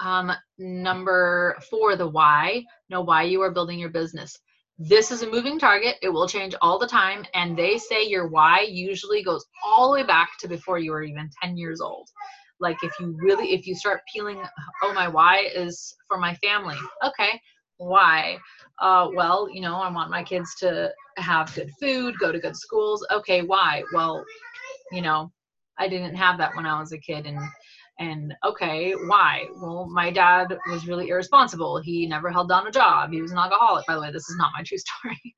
Um, 0.00 0.32
number 0.58 1.56
four, 1.70 1.96
the 1.96 2.08
why. 2.08 2.64
Know 2.90 3.00
why 3.00 3.22
you 3.22 3.40
are 3.40 3.52
building 3.52 3.78
your 3.78 3.88
business. 3.88 4.36
This 4.78 5.10
is 5.10 5.22
a 5.22 5.30
moving 5.30 5.58
target. 5.58 5.96
It 6.02 6.08
will 6.08 6.26
change 6.28 6.54
all 6.60 6.78
the 6.78 6.88
time. 6.88 7.24
And 7.34 7.56
they 7.56 7.78
say 7.78 8.04
your 8.04 8.28
why 8.28 8.66
usually 8.68 9.22
goes 9.22 9.46
all 9.64 9.88
the 9.88 10.00
way 10.00 10.02
back 10.06 10.30
to 10.40 10.48
before 10.48 10.78
you 10.78 10.90
were 10.90 11.04
even 11.04 11.30
10 11.40 11.56
years 11.56 11.80
old. 11.80 12.08
Like 12.62 12.78
if 12.82 12.92
you 13.00 13.16
really, 13.18 13.52
if 13.52 13.66
you 13.66 13.74
start 13.74 14.00
peeling, 14.12 14.40
oh, 14.82 14.94
my 14.94 15.08
why 15.08 15.48
is 15.54 15.94
for 16.08 16.16
my 16.16 16.34
family. 16.36 16.76
Okay, 17.04 17.40
why? 17.76 18.38
Uh, 18.80 19.08
well, 19.14 19.48
you 19.52 19.60
know, 19.60 19.74
I 19.74 19.90
want 19.90 20.10
my 20.10 20.22
kids 20.22 20.54
to 20.60 20.90
have 21.16 21.52
good 21.56 21.70
food, 21.80 22.14
go 22.20 22.30
to 22.30 22.38
good 22.38 22.56
schools. 22.56 23.04
Okay, 23.10 23.42
why? 23.42 23.82
Well, 23.92 24.24
you 24.92 25.02
know, 25.02 25.32
I 25.78 25.88
didn't 25.88 26.14
have 26.14 26.38
that 26.38 26.54
when 26.54 26.64
I 26.64 26.78
was 26.78 26.92
a 26.92 26.98
kid. 26.98 27.26
And 27.26 27.40
And 27.98 28.34
okay, 28.44 28.92
why? 28.92 29.46
Well, 29.60 29.86
my 29.90 30.10
dad 30.10 30.56
was 30.68 30.88
really 30.88 31.08
irresponsible. 31.08 31.80
He 31.82 32.06
never 32.06 32.30
held 32.30 32.48
down 32.48 32.66
a 32.66 32.70
job. 32.70 33.12
He 33.12 33.20
was 33.20 33.32
an 33.32 33.38
alcoholic. 33.38 33.86
By 33.86 33.94
the 33.94 34.00
way, 34.00 34.10
this 34.10 34.28
is 34.28 34.36
not 34.38 34.50
my 34.56 34.62
true 34.62 34.78
story. 35.02 35.34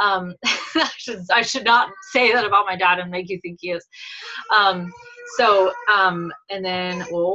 Um, 0.00 0.34
I, 0.44 0.90
should, 0.96 1.20
I 1.32 1.42
should 1.42 1.64
not 1.64 1.90
say 2.12 2.32
that 2.32 2.44
about 2.44 2.66
my 2.66 2.76
dad 2.76 3.00
and 3.00 3.10
make 3.10 3.28
you 3.28 3.40
think 3.42 3.58
he 3.60 3.70
is. 3.70 3.84
Um, 4.56 4.92
so, 5.36 5.72
um, 5.92 6.32
and 6.50 6.64
then, 6.64 7.04
well, 7.10 7.34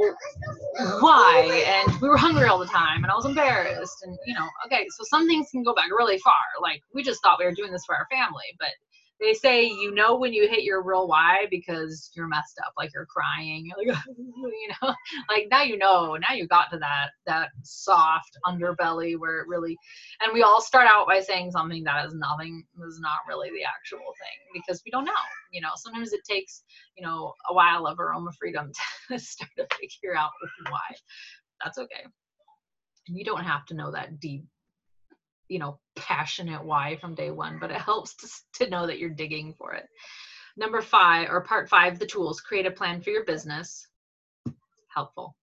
why? 1.00 1.64
And 1.66 2.00
we 2.00 2.08
were 2.08 2.16
hungry 2.16 2.48
all 2.48 2.58
the 2.58 2.66
time, 2.66 3.02
and 3.02 3.12
I 3.12 3.14
was 3.14 3.26
embarrassed. 3.26 4.02
And, 4.02 4.16
you 4.26 4.34
know, 4.34 4.48
okay, 4.66 4.86
so 4.96 5.04
some 5.04 5.28
things 5.28 5.48
can 5.50 5.62
go 5.62 5.74
back 5.74 5.90
really 5.90 6.18
far. 6.18 6.34
Like, 6.62 6.82
we 6.94 7.02
just 7.02 7.20
thought 7.22 7.38
we 7.38 7.44
were 7.44 7.52
doing 7.52 7.72
this 7.72 7.84
for 7.84 7.94
our 7.94 8.06
family, 8.10 8.44
but 8.58 8.70
they 9.22 9.34
say 9.34 9.64
you 9.64 9.94
know 9.94 10.16
when 10.16 10.32
you 10.32 10.48
hit 10.48 10.62
your 10.62 10.82
real 10.82 11.08
why 11.08 11.46
because 11.50 12.10
you're 12.14 12.28
messed 12.28 12.58
up 12.66 12.72
like 12.76 12.90
you're 12.94 13.06
crying 13.06 13.66
you're 13.66 13.94
like 13.94 14.04
you 14.18 14.70
know 14.82 14.94
like 15.28 15.46
now 15.50 15.62
you 15.62 15.78
know 15.78 16.16
now 16.16 16.34
you 16.34 16.46
got 16.46 16.70
to 16.70 16.78
that 16.78 17.10
that 17.26 17.50
soft 17.62 18.36
underbelly 18.46 19.18
where 19.18 19.40
it 19.40 19.48
really 19.48 19.76
and 20.20 20.32
we 20.32 20.42
all 20.42 20.60
start 20.60 20.86
out 20.86 21.06
by 21.06 21.20
saying 21.20 21.50
something 21.50 21.84
that 21.84 22.06
is 22.06 22.14
nothing 22.14 22.64
is 22.86 23.00
not 23.00 23.18
really 23.28 23.50
the 23.50 23.64
actual 23.64 23.98
thing 23.98 24.60
because 24.66 24.82
we 24.84 24.90
don't 24.90 25.04
know 25.04 25.12
you 25.52 25.60
know 25.60 25.70
sometimes 25.76 26.12
it 26.12 26.20
takes 26.28 26.64
you 26.96 27.06
know 27.06 27.32
a 27.48 27.54
while 27.54 27.86
of 27.86 27.98
aroma 27.98 28.30
freedom 28.38 28.70
to 29.10 29.18
start 29.18 29.50
to 29.56 29.66
figure 29.80 30.16
out 30.16 30.30
why 30.70 30.96
that's 31.62 31.78
okay. 31.78 32.04
And 33.08 33.16
you 33.16 33.24
don't 33.24 33.44
have 33.44 33.66
to 33.66 33.74
know 33.74 33.90
that 33.92 34.20
deep 34.20 34.44
you 35.52 35.58
know 35.58 35.78
passionate 35.96 36.64
why 36.64 36.96
from 36.96 37.14
day 37.14 37.30
one 37.30 37.58
but 37.60 37.70
it 37.70 37.76
helps 37.76 38.14
to, 38.16 38.64
to 38.64 38.70
know 38.70 38.86
that 38.86 38.98
you're 38.98 39.10
digging 39.10 39.52
for 39.58 39.74
it. 39.74 39.84
Number 40.56 40.80
five 40.80 41.28
or 41.30 41.42
part 41.42 41.68
five 41.68 41.98
the 41.98 42.06
tools 42.06 42.40
create 42.40 42.66
a 42.66 42.70
plan 42.70 43.02
for 43.02 43.10
your 43.10 43.24
business. 43.24 43.86
Helpful. 44.88 45.36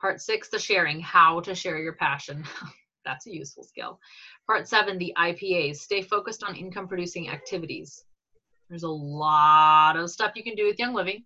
Part 0.00 0.20
six 0.20 0.48
the 0.48 0.58
sharing 0.58 1.00
how 1.00 1.40
to 1.40 1.54
share 1.54 1.78
your 1.78 1.94
passion. 1.94 2.44
That's 3.04 3.26
a 3.26 3.34
useful 3.34 3.64
skill. 3.64 3.98
Part 4.46 4.68
seven 4.68 4.98
the 4.98 5.12
ipas 5.18 5.76
stay 5.76 6.00
focused 6.00 6.44
on 6.44 6.54
income 6.54 6.86
producing 6.86 7.28
activities. 7.28 8.04
There's 8.68 8.84
a 8.84 8.88
lot 8.88 9.96
of 9.96 10.10
stuff 10.10 10.32
you 10.36 10.44
can 10.44 10.54
do 10.54 10.66
with 10.66 10.78
young 10.78 10.94
living. 10.94 11.24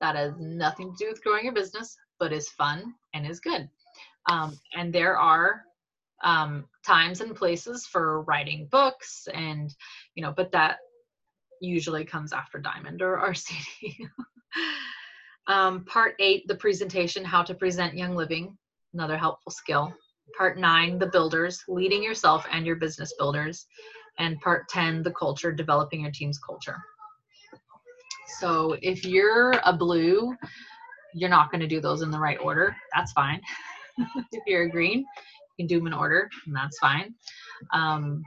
That 0.00 0.16
has 0.16 0.32
nothing 0.36 0.90
to 0.90 1.04
do 1.04 1.10
with 1.10 1.22
growing 1.22 1.44
your 1.44 1.54
business 1.54 1.96
but 2.18 2.32
is 2.32 2.48
fun 2.48 2.92
and 3.14 3.24
is 3.24 3.38
good. 3.38 3.68
Um, 4.28 4.58
and 4.74 4.92
there 4.92 5.16
are 5.16 5.62
um, 6.22 6.64
times 6.84 7.20
and 7.20 7.34
places 7.34 7.86
for 7.86 8.22
writing 8.22 8.68
books 8.70 9.28
and 9.34 9.74
you 10.14 10.22
know 10.22 10.32
but 10.36 10.52
that 10.52 10.78
usually 11.60 12.04
comes 12.04 12.32
after 12.32 12.58
diamond 12.58 13.02
or 13.02 13.18
rcd 13.28 13.96
um, 15.48 15.84
part 15.84 16.14
eight 16.18 16.46
the 16.48 16.54
presentation 16.54 17.24
how 17.24 17.42
to 17.42 17.54
present 17.54 17.96
young 17.96 18.14
living 18.14 18.56
another 18.94 19.16
helpful 19.16 19.52
skill. 19.52 19.92
Part 20.36 20.58
nine 20.58 20.98
the 20.98 21.06
builders 21.06 21.62
leading 21.68 22.02
yourself 22.02 22.46
and 22.50 22.66
your 22.66 22.76
business 22.76 23.14
builders. 23.18 23.66
And 24.18 24.40
part 24.40 24.68
10 24.68 25.02
the 25.02 25.12
culture 25.12 25.52
developing 25.52 26.02
your 26.02 26.10
team's 26.10 26.38
culture. 26.38 26.76
So 28.40 28.76
if 28.82 29.04
you're 29.04 29.52
a 29.64 29.72
blue 29.72 30.34
you're 31.14 31.28
not 31.28 31.50
going 31.50 31.60
to 31.60 31.66
do 31.66 31.78
those 31.78 32.00
in 32.00 32.10
the 32.10 32.18
right 32.18 32.38
order. 32.40 32.74
That's 32.94 33.12
fine. 33.12 33.40
If 34.32 34.42
you're 34.46 34.62
a 34.62 34.70
green 34.70 35.04
can 35.58 35.66
do 35.66 35.78
them 35.78 35.86
in 35.88 35.92
order, 35.92 36.28
and 36.46 36.54
that's 36.54 36.78
fine. 36.78 37.14
Um, 37.72 38.22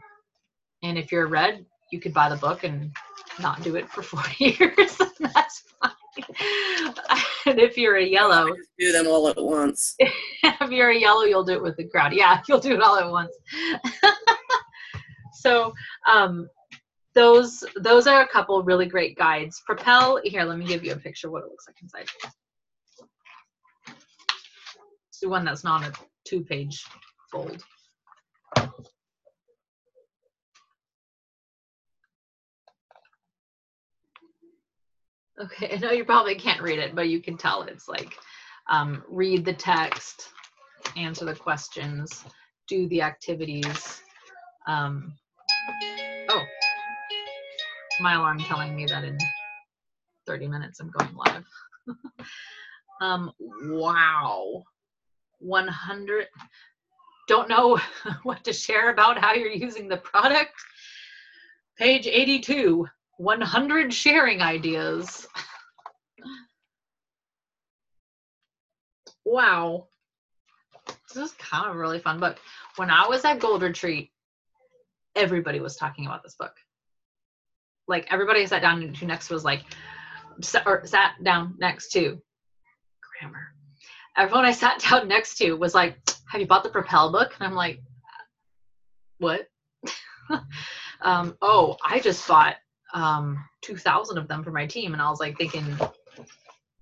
and 0.84 0.98
if 0.98 1.12
you're 1.12 1.28
red, 1.28 1.66
you 1.92 2.00
could 2.00 2.14
buy 2.14 2.30
the 2.30 2.36
book 2.36 2.64
and 2.64 2.92
not 3.40 3.62
do 3.64 3.76
it 3.76 3.90
for 3.90 4.02
four 4.12 4.24
years. 4.38 4.98
that's 5.20 5.64
fine. 5.82 5.92
and 7.46 7.60
if 7.60 7.78
you're 7.78 7.98
a 7.98 8.06
yellow, 8.06 8.48
do 8.80 8.92
them 8.92 9.08
all 9.08 9.28
at 9.28 9.42
once. 9.42 9.96
if 10.00 10.72
you're 10.72 10.92
a 10.92 10.98
yellow, 10.98 11.24
you'll 11.24 11.44
do 11.44 11.54
it 11.54 11.62
with 11.62 11.76
the 11.76 11.88
crowd. 11.88 12.14
Yeah, 12.14 12.42
you'll 12.48 12.60
do 12.60 12.74
it 12.74 12.82
all 12.82 12.98
at 12.98 13.10
once. 13.10 13.32
so, 15.34 15.74
um, 16.10 16.48
those 17.16 17.64
those 17.78 18.08
are 18.08 18.22
a 18.22 18.28
couple 18.28 18.62
really 18.64 18.86
great 18.86 19.18
guides. 19.18 19.62
Propel 19.66 20.20
here. 20.24 20.44
Let 20.44 20.58
me 20.58 20.66
give 20.66 20.84
you 20.86 20.94
a 20.94 20.98
picture 20.98 21.28
of 21.28 21.34
what 21.34 21.44
it 21.44 21.50
looks 21.50 21.66
like 21.68 21.78
inside. 21.82 22.10
It's 25.10 25.20
the 25.22 25.30
one 25.30 25.46
that's 25.46 25.64
not 25.64 25.84
a 25.84 25.94
two-page 26.26 26.84
fold. 27.36 27.64
Okay, 35.42 35.70
I 35.74 35.78
know 35.78 35.92
you 35.92 36.06
probably 36.06 36.36
can't 36.36 36.62
read 36.62 36.80
it, 36.80 36.96
but 36.96 37.10
you 37.10 37.22
can 37.22 37.38
tell 37.38 37.64
it's 37.64 37.88
like 37.88 38.14
um, 38.70 39.04
read 39.10 39.46
the 39.46 39.54
text, 39.54 40.30
answer 40.96 41.26
the 41.26 41.36
questions, 41.36 42.24
do 42.68 42.88
the 42.88 43.02
activities. 43.02 44.02
Um, 44.68 45.14
oh, 46.30 46.44
my 48.00 48.16
alarm 48.16 48.40
telling 48.40 48.76
me 48.76 48.86
that 48.86 49.04
in 49.04 49.18
30 50.26 50.48
minutes 50.48 50.80
I'm 50.80 50.90
going 50.90 51.16
live. 51.16 51.46
um, 53.02 53.32
wow. 53.40 54.64
100 55.40 56.28
don't 57.28 57.50
know 57.50 57.80
what 58.24 58.44
to 58.44 58.54
share 58.54 58.90
about 58.90 59.18
how 59.18 59.34
you're 59.34 59.52
using 59.52 59.88
the 59.88 59.98
product. 59.98 60.54
Page 61.78 62.08
82, 62.08 62.88
100 63.18 63.94
sharing 63.94 64.42
ideas. 64.42 65.28
wow. 69.26 69.88
This 71.14 71.32
is 71.32 71.38
kind 71.38 71.70
of 71.70 71.76
really 71.76 72.00
fun 72.00 72.20
book. 72.20 72.38
When 72.76 72.90
I 72.90 73.08
was 73.08 73.26
at 73.26 73.40
Gold 73.40 73.62
Retreat, 73.62 74.12
everybody 75.16 75.60
was 75.60 75.76
talking 75.76 76.06
about 76.06 76.24
this 76.24 76.36
book. 76.36 76.54
Like 77.88 78.08
everybody 78.12 78.46
sat 78.46 78.62
down 78.62 78.94
to 78.94 79.06
next 79.06 79.30
was 79.30 79.44
like, 79.44 79.64
or 80.66 80.86
sat 80.86 81.24
down 81.24 81.56
next 81.60 81.92
to 81.94 82.22
grammar. 83.20 83.54
Everyone 84.18 84.46
I 84.46 84.52
sat 84.52 84.80
down 84.90 85.08
next 85.08 85.38
to 85.38 85.54
was 85.54 85.74
like, 85.74 85.98
have 86.30 86.42
you 86.42 86.48
bought 86.48 86.64
the 86.64 86.70
Propel 86.70 87.12
book? 87.12 87.34
And 87.40 87.48
I'm 87.48 87.56
like, 87.56 87.82
what? 89.20 89.48
um, 91.02 91.38
oh, 91.42 91.78
I 91.84 92.00
just 92.00 92.28
bought 92.28 92.56
um, 92.94 93.44
2,000 93.62 94.18
of 94.18 94.28
them 94.28 94.44
for 94.44 94.52
my 94.52 94.66
team. 94.66 94.94
And 94.94 95.02
I 95.02 95.10
was 95.10 95.20
like 95.20 95.38
thinking, 95.38 95.66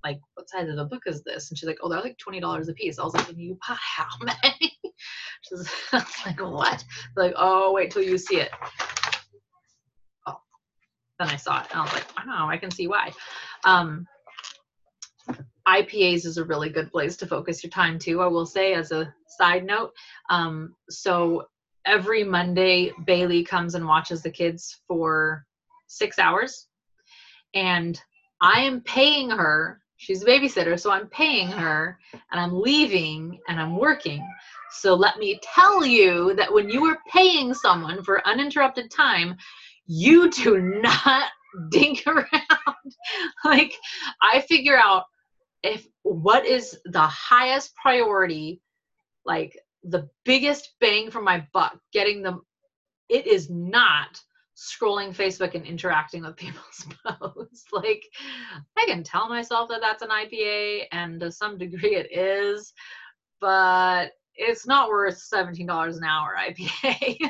like, 0.04 0.20
what 0.36 0.50
size 0.50 0.70
of 0.70 0.78
a 0.78 0.86
book 0.86 1.04
is 1.06 1.24
this? 1.24 1.50
And 1.50 1.58
she's 1.58 1.68
like, 1.68 1.80
oh, 1.82 1.89
they're 1.89 2.02
like 2.02 2.18
$20 2.26 2.70
a 2.70 2.74
piece. 2.74 3.00
I 3.00 3.04
was 3.04 3.14
like, 3.14 3.28
you 3.36 3.58
bought 3.68 3.78
how 3.80 4.08
many? 4.22 4.78
she's 5.41 5.70
like, 6.26 6.41
what? 6.41 6.84
Like, 7.16 7.34
oh, 7.38 7.74
wait 7.74 7.91
till 7.91 8.04
you 8.04 8.18
see 8.18 8.38
it. 8.38 8.52
Oh, 10.28 10.38
then 11.20 11.30
I 11.30 11.36
saw 11.36 11.62
it 11.62 11.68
and 11.72 11.80
I 11.80 11.84
was 11.84 11.94
like, 11.94 12.26
wow, 12.26 12.48
I 12.50 12.58
can 12.58 12.72
see 12.72 12.88
why. 12.88 13.12
Um, 13.66 14.08
IPAs 15.68 16.26
is 16.26 16.38
a 16.38 16.43
really 16.43 16.70
good 16.70 16.91
place 16.91 17.16
to 17.18 17.28
focus 17.28 17.64
your 17.64 17.72
time 17.72 17.97
too, 17.97 18.22
I 18.22 18.28
will 18.28 18.45
say 18.45 18.74
as 18.74 18.91
a 18.91 19.14
side 19.28 19.66
note. 19.66 19.93
Um, 20.30 20.76
so 20.89 21.45
every 21.86 22.24
Monday, 22.24 22.91
Bailey 23.05 23.43
comes 23.43 23.76
and 23.76 23.86
watches 23.86 24.22
the 24.22 24.32
kids 24.32 24.82
for 24.88 25.45
six 25.88 26.20
hours. 26.20 26.68
And 27.53 27.99
I 28.41 28.61
am 28.61 28.82
paying 28.82 29.30
her, 29.30 29.82
she's 29.97 30.24
a 30.24 30.26
babysitter, 30.26 30.80
so 30.80 30.91
I'm 30.91 31.07
paying 31.07 31.47
her 31.47 31.97
and 32.32 32.41
I'm 32.41 32.59
leaving 32.59 33.39
and 33.47 33.59
I'm 33.59 33.78
working. 33.78 34.28
So 34.72 34.95
let 34.95 35.18
me 35.18 35.39
tell 35.43 35.86
you 35.86 36.34
that 36.36 36.51
when 36.51 36.70
you 36.70 36.86
are 36.86 36.99
paying 37.11 37.53
someone 37.53 38.03
for 38.03 38.28
uninterrupted 38.28 38.91
time, 38.91 39.38
you 39.86 40.30
do 40.32 40.59
not 40.82 41.30
dink 41.70 42.03
around. 42.07 42.95
like, 43.45 43.76
I 44.22 44.41
figure 44.41 44.78
out 44.78 45.03
if 45.64 45.88
what 46.03 46.45
is 46.45 46.78
the 46.86 46.99
highest 46.99 47.74
priority 47.76 48.61
like 49.26 49.57
the 49.84 50.07
biggest 50.26 50.74
bang 50.80 51.09
for 51.09 51.22
my 51.22 51.45
buck 51.53 51.78
getting 51.91 52.22
them 52.22 52.41
it 53.09 53.26
is 53.26 53.49
not 53.49 54.22
scrolling 54.55 55.16
facebook 55.16 55.55
and 55.55 55.66
interacting 55.66 56.24
with 56.24 56.36
people's 56.38 56.86
posts. 57.05 57.66
Like 57.72 58.03
i 58.78 58.86
can 58.86 59.03
tell 59.03 59.28
myself 59.30 59.70
that 59.70 59.82
that's 59.82 60.03
an 60.03 60.09
ipa 60.09 60.84
and 60.91 61.20
to 61.20 61.32
some 61.32 61.57
degree 61.57 61.95
it 61.95 62.16
is 62.16 62.74
but 63.39 64.11
it's 64.36 64.66
not 64.66 64.89
worth 64.89 65.22
$17 65.34 65.97
an 65.97 66.03
hour 66.03 66.36
ipa 66.49 67.18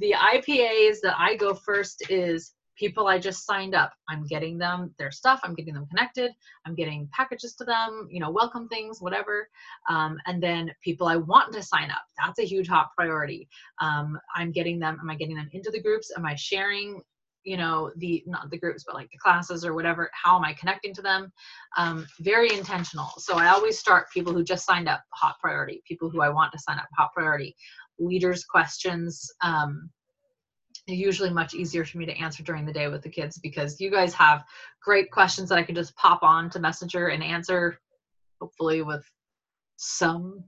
the 0.00 0.14
ipas 0.34 0.96
that 1.02 1.14
i 1.18 1.36
go 1.36 1.54
first 1.54 2.04
is 2.10 2.52
people 2.82 3.06
I 3.06 3.16
just 3.16 3.46
signed 3.46 3.76
up. 3.76 3.92
I'm 4.08 4.26
getting 4.26 4.58
them 4.58 4.92
their 4.98 5.12
stuff. 5.12 5.38
I'm 5.44 5.54
getting 5.54 5.74
them 5.74 5.86
connected. 5.86 6.32
I'm 6.66 6.74
getting 6.74 7.08
packages 7.12 7.54
to 7.56 7.64
them, 7.64 8.08
you 8.10 8.18
know, 8.18 8.28
welcome 8.28 8.66
things, 8.66 9.00
whatever. 9.00 9.48
Um, 9.88 10.18
and 10.26 10.42
then 10.42 10.72
people 10.82 11.06
I 11.06 11.14
want 11.14 11.52
to 11.52 11.62
sign 11.62 11.92
up. 11.92 12.02
That's 12.18 12.40
a 12.40 12.44
huge 12.44 12.66
hot 12.66 12.88
priority. 12.98 13.48
Um, 13.80 14.18
I'm 14.34 14.50
getting 14.50 14.80
them. 14.80 14.98
Am 15.00 15.08
I 15.08 15.14
getting 15.14 15.36
them 15.36 15.48
into 15.52 15.70
the 15.70 15.80
groups? 15.80 16.10
Am 16.16 16.26
I 16.26 16.34
sharing 16.34 17.00
you 17.44 17.56
know 17.56 17.90
the 17.96 18.22
not 18.24 18.48
the 18.50 18.58
groups 18.58 18.84
but 18.86 18.94
like 18.94 19.10
the 19.10 19.18
classes 19.18 19.64
or 19.64 19.74
whatever 19.74 20.08
how 20.12 20.36
am 20.36 20.44
i 20.44 20.52
connecting 20.52 20.94
to 20.94 21.02
them 21.02 21.32
um, 21.76 22.06
very 22.20 22.52
intentional 22.52 23.10
so 23.18 23.36
i 23.36 23.48
always 23.48 23.76
start 23.76 24.06
people 24.14 24.32
who 24.32 24.44
just 24.44 24.64
signed 24.64 24.88
up 24.88 25.02
hot 25.12 25.34
priority 25.40 25.82
people 25.84 26.08
who 26.08 26.20
i 26.20 26.28
want 26.28 26.52
to 26.52 26.58
sign 26.60 26.78
up 26.78 26.86
hot 26.96 27.10
priority 27.12 27.52
leaders 27.98 28.44
questions 28.44 29.28
um, 29.42 29.90
usually 30.86 31.30
much 31.30 31.54
easier 31.54 31.84
for 31.84 31.98
me 31.98 32.06
to 32.06 32.18
answer 32.18 32.42
during 32.42 32.66
the 32.66 32.72
day 32.72 32.88
with 32.88 33.02
the 33.02 33.08
kids 33.08 33.38
because 33.38 33.80
you 33.80 33.90
guys 33.90 34.12
have 34.12 34.42
great 34.82 35.10
questions 35.10 35.48
that 35.48 35.58
i 35.58 35.62
can 35.62 35.74
just 35.74 35.94
pop 35.96 36.22
on 36.22 36.50
to 36.50 36.58
messenger 36.58 37.08
and 37.08 37.22
answer 37.22 37.78
hopefully 38.40 38.82
with 38.82 39.04
some 39.76 40.42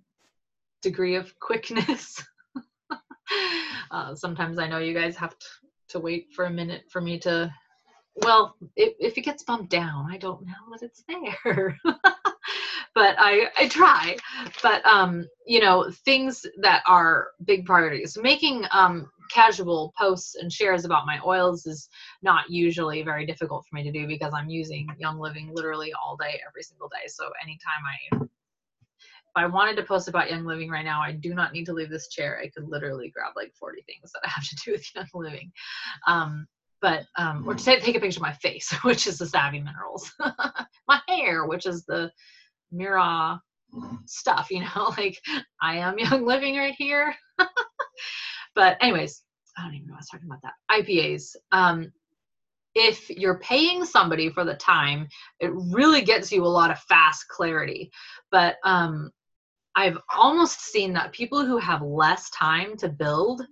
degree 0.83 1.17
of 1.17 1.39
quickness. 1.41 2.23
Uh, 3.91 4.15
sometimes 4.15 4.59
i 4.59 4.67
know 4.67 4.79
you 4.79 4.93
guys 4.93 5.17
have 5.17 5.37
to 5.39 5.47
to 5.89 5.99
wait 5.99 6.27
for 6.35 6.45
a 6.45 6.51
minute 6.51 6.83
for 6.91 7.01
me 7.01 7.19
to 7.19 7.51
well 8.25 8.55
if, 8.77 8.93
if 8.99 9.17
it 9.17 9.23
gets 9.23 9.43
bumped 9.45 9.71
down 9.71 10.07
i 10.11 10.19
don't 10.19 10.45
know 10.45 10.53
that 10.71 10.83
it's 10.83 11.05
there 11.09 11.79
but 12.95 13.15
i 13.19 13.49
i 13.59 13.69
try 13.69 14.17
but 14.63 14.85
um 14.87 15.27
you 15.47 15.61
know 15.61 15.91
things 16.05 16.47
that 16.61 16.83
are 16.87 17.29
big 17.45 17.65
priorities 17.65 18.17
making 18.21 18.65
um 18.73 19.11
casual 19.31 19.93
posts 19.99 20.35
and 20.37 20.53
shares 20.53 20.85
about 20.85 21.07
my 21.07 21.19
oils 21.25 21.67
is 21.67 21.89
not 22.23 22.49
usually 22.51 23.03
very 23.03 23.25
difficult 23.25 23.65
for 23.65 23.75
me 23.75 23.83
to 23.83 23.91
do 23.91 24.07
because 24.07 24.33
i'm 24.35 24.49
using 24.49 24.87
young 24.99 25.19
living 25.19 25.51
literally 25.55 25.93
all 25.95 26.17
day 26.17 26.41
every 26.47 26.63
single 26.63 26.89
day 26.89 27.07
so 27.09 27.25
anytime 27.43 28.21
i 28.23 28.25
if 29.37 29.43
I 29.43 29.47
wanted 29.47 29.77
to 29.77 29.83
post 29.83 30.07
about 30.07 30.31
Young 30.31 30.45
Living 30.45 30.71
right 30.71 30.85
now, 30.85 31.03
I 31.03 31.11
do 31.11 31.35
not 31.35 31.53
need 31.53 31.67
to 31.67 31.73
leave 31.73 31.91
this 31.91 32.07
chair. 32.07 32.39
I 32.41 32.51
could 32.51 32.69
literally 32.69 33.11
grab 33.11 33.33
like 33.35 33.53
40 33.59 33.83
things 33.83 34.13
that 34.13 34.21
I 34.25 34.29
have 34.31 34.45
to 34.49 34.57
do 34.65 34.71
with 34.71 34.95
Young 34.95 35.09
Living. 35.13 35.51
Um, 36.07 36.47
but, 36.81 37.07
um, 37.17 37.45
or 37.49 37.55
to 37.55 37.65
take, 37.65 37.83
take 37.83 37.97
a 37.97 38.01
picture 38.01 38.19
of 38.19 38.23
my 38.23 38.33
face, 38.35 38.73
which 38.83 39.09
is 39.09 39.19
the 39.19 39.27
Savvy 39.27 39.59
Minerals. 39.59 40.13
my 40.89 41.01
hair, 41.09 41.47
which 41.47 41.67
is 41.67 41.85
the 41.85 42.13
Mirah 42.75 43.41
stuff, 44.07 44.49
you 44.51 44.61
know, 44.61 44.93
like 44.99 45.19
I 45.61 45.77
am 45.79 45.99
Young 45.99 46.25
Living 46.25 46.57
right 46.57 46.75
here. 46.77 47.15
but, 48.55 48.77
anyways, 48.81 49.23
I 49.57 49.65
don't 49.65 49.75
even 49.75 49.89
know 49.89 49.95
I 49.95 49.99
was 49.99 50.09
talking 50.09 50.27
about 50.27 50.43
that. 50.43 50.55
IPAs. 50.71 51.37
Um, 51.53 51.93
if 52.75 53.09
you're 53.09 53.39
paying 53.39 53.85
somebody 53.85 54.31
for 54.31 54.45
the 54.45 54.55
time, 54.55 55.07
it 55.39 55.53
really 55.55 56.03
gets 56.03 56.33
you 56.33 56.45
a 56.45 56.47
lot 56.47 56.73
of 56.73 56.79
fast 56.81 57.29
clarity. 57.29 57.91
But 58.33 58.57
um, 58.65 59.11
I've 59.77 59.99
almost 60.17 60.61
seen 60.61 60.93
that 60.95 61.13
people 61.13 61.45
who 61.47 61.59
have 61.59 61.83
less 61.83 62.31
time 62.31 62.77
to 62.79 62.89
build 62.89 63.43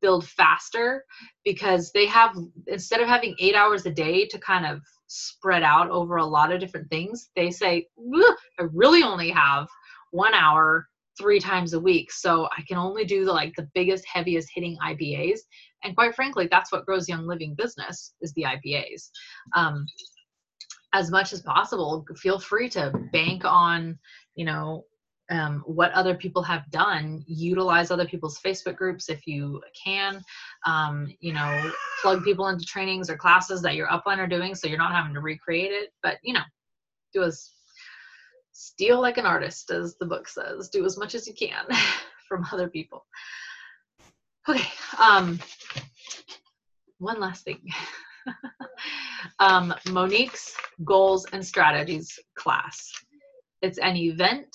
build 0.00 0.28
faster 0.28 1.04
because 1.44 1.90
they 1.90 2.06
have 2.06 2.36
instead 2.68 3.00
of 3.00 3.08
having 3.08 3.34
eight 3.40 3.56
hours 3.56 3.84
a 3.84 3.90
day 3.90 4.24
to 4.26 4.38
kind 4.38 4.64
of 4.64 4.80
spread 5.08 5.62
out 5.62 5.90
over 5.90 6.16
a 6.16 6.24
lot 6.24 6.52
of 6.52 6.60
different 6.60 6.88
things 6.90 7.30
they 7.34 7.50
say 7.50 7.86
i 8.60 8.62
really 8.72 9.02
only 9.02 9.30
have 9.30 9.66
one 10.10 10.34
hour 10.34 10.86
three 11.18 11.40
times 11.40 11.72
a 11.72 11.80
week 11.80 12.12
so 12.12 12.46
i 12.56 12.62
can 12.68 12.76
only 12.76 13.04
do 13.04 13.24
the 13.24 13.32
like 13.32 13.52
the 13.56 13.68
biggest 13.74 14.04
heaviest 14.12 14.48
hitting 14.54 14.76
ipas 14.86 15.40
and 15.82 15.96
quite 15.96 16.14
frankly 16.14 16.46
that's 16.50 16.70
what 16.70 16.84
grows 16.86 17.08
young 17.08 17.26
living 17.26 17.54
business 17.54 18.14
is 18.20 18.32
the 18.34 18.44
ipas 18.44 19.10
um, 19.56 19.84
as 20.92 21.10
much 21.10 21.32
as 21.32 21.42
possible 21.42 22.04
feel 22.16 22.38
free 22.38 22.68
to 22.68 22.92
bank 23.12 23.44
on 23.44 23.98
you 24.34 24.44
know 24.44 24.84
um, 25.30 25.62
what 25.66 25.92
other 25.92 26.14
people 26.14 26.42
have 26.42 26.70
done 26.70 27.22
utilize 27.26 27.90
other 27.90 28.06
people's 28.06 28.40
facebook 28.40 28.76
groups 28.76 29.08
if 29.08 29.26
you 29.26 29.62
can 29.84 30.22
um, 30.66 31.12
you 31.20 31.32
know 31.32 31.72
plug 32.02 32.24
people 32.24 32.48
into 32.48 32.64
trainings 32.64 33.10
or 33.10 33.16
classes 33.16 33.62
that 33.62 33.74
your 33.74 33.88
upline 33.88 34.18
are 34.18 34.26
doing 34.26 34.54
so 34.54 34.66
you're 34.66 34.78
not 34.78 34.92
having 34.92 35.14
to 35.14 35.20
recreate 35.20 35.72
it 35.72 35.92
but 36.02 36.16
you 36.22 36.32
know 36.32 36.42
do 37.12 37.22
as 37.22 37.50
steal 38.52 39.00
like 39.00 39.18
an 39.18 39.26
artist 39.26 39.70
as 39.70 39.96
the 40.00 40.06
book 40.06 40.28
says 40.28 40.68
do 40.68 40.84
as 40.84 40.98
much 40.98 41.14
as 41.14 41.26
you 41.26 41.34
can 41.34 41.64
from 42.28 42.44
other 42.52 42.68
people. 42.68 43.06
Okay 44.48 44.68
um 44.98 45.38
one 46.98 47.20
last 47.20 47.44
thing. 47.44 47.60
Um 49.40 49.74
monique's 49.90 50.54
goals 50.84 51.26
and 51.32 51.44
strategies 51.44 52.18
class. 52.36 52.92
It's 53.62 53.78
an 53.78 53.96
event 53.96 54.48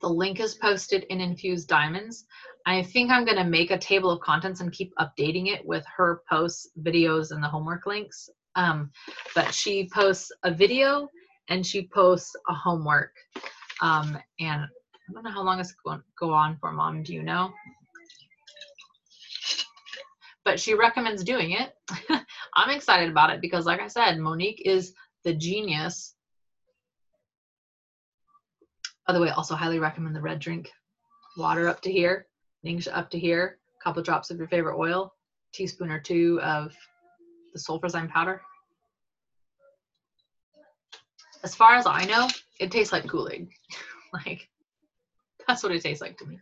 the 0.00 0.08
link 0.08 0.40
is 0.40 0.54
posted 0.54 1.04
in 1.04 1.20
Infused 1.20 1.68
Diamonds. 1.68 2.24
I 2.66 2.82
think 2.82 3.10
I'm 3.10 3.24
going 3.24 3.36
to 3.36 3.44
make 3.44 3.70
a 3.70 3.78
table 3.78 4.10
of 4.10 4.20
contents 4.20 4.60
and 4.60 4.72
keep 4.72 4.92
updating 4.98 5.48
it 5.48 5.64
with 5.66 5.84
her 5.96 6.22
posts, 6.28 6.70
videos, 6.82 7.30
and 7.30 7.42
the 7.42 7.48
homework 7.48 7.86
links. 7.86 8.28
Um, 8.56 8.90
but 9.34 9.54
she 9.54 9.88
posts 9.92 10.30
a 10.42 10.50
video 10.50 11.08
and 11.48 11.66
she 11.66 11.88
posts 11.88 12.34
a 12.48 12.54
homework. 12.54 13.12
Um, 13.82 14.18
and 14.38 14.62
I 14.62 15.12
don't 15.12 15.24
know 15.24 15.30
how 15.30 15.42
long 15.42 15.60
it's 15.60 15.74
going 15.84 15.98
to 15.98 16.04
go 16.18 16.32
on 16.32 16.56
for, 16.60 16.72
Mom. 16.72 17.02
Do 17.02 17.14
you 17.14 17.22
know? 17.22 17.52
But 20.44 20.58
she 20.58 20.74
recommends 20.74 21.22
doing 21.22 21.52
it. 21.52 21.74
I'm 22.56 22.70
excited 22.70 23.10
about 23.10 23.30
it 23.30 23.40
because, 23.40 23.66
like 23.66 23.80
I 23.80 23.88
said, 23.88 24.18
Monique 24.18 24.62
is 24.64 24.94
the 25.24 25.34
genius 25.34 26.14
by 29.10 29.14
the 29.14 29.20
way, 29.20 29.30
also 29.30 29.56
highly 29.56 29.80
recommend 29.80 30.14
the 30.14 30.20
red 30.20 30.38
drink. 30.38 30.70
Water 31.36 31.66
up 31.66 31.80
to 31.80 31.90
here, 31.90 32.28
Ningxia 32.64 32.96
up 32.96 33.10
to 33.10 33.18
here, 33.18 33.58
a 33.80 33.82
couple 33.82 34.00
drops 34.04 34.30
of 34.30 34.38
your 34.38 34.46
favorite 34.46 34.78
oil, 34.78 35.12
teaspoon 35.52 35.90
or 35.90 35.98
two 35.98 36.40
of 36.42 36.72
the 37.52 37.58
sulfurzyme 37.58 38.08
powder. 38.08 38.40
As 41.42 41.56
far 41.56 41.74
as 41.74 41.86
I 41.86 42.04
know, 42.04 42.28
it 42.60 42.70
tastes 42.70 42.92
like 42.92 43.08
Kool-Aid. 43.08 43.48
like, 44.12 44.48
that's 45.48 45.64
what 45.64 45.72
it 45.72 45.82
tastes 45.82 46.00
like 46.00 46.16
to 46.18 46.26
me. 46.26 46.38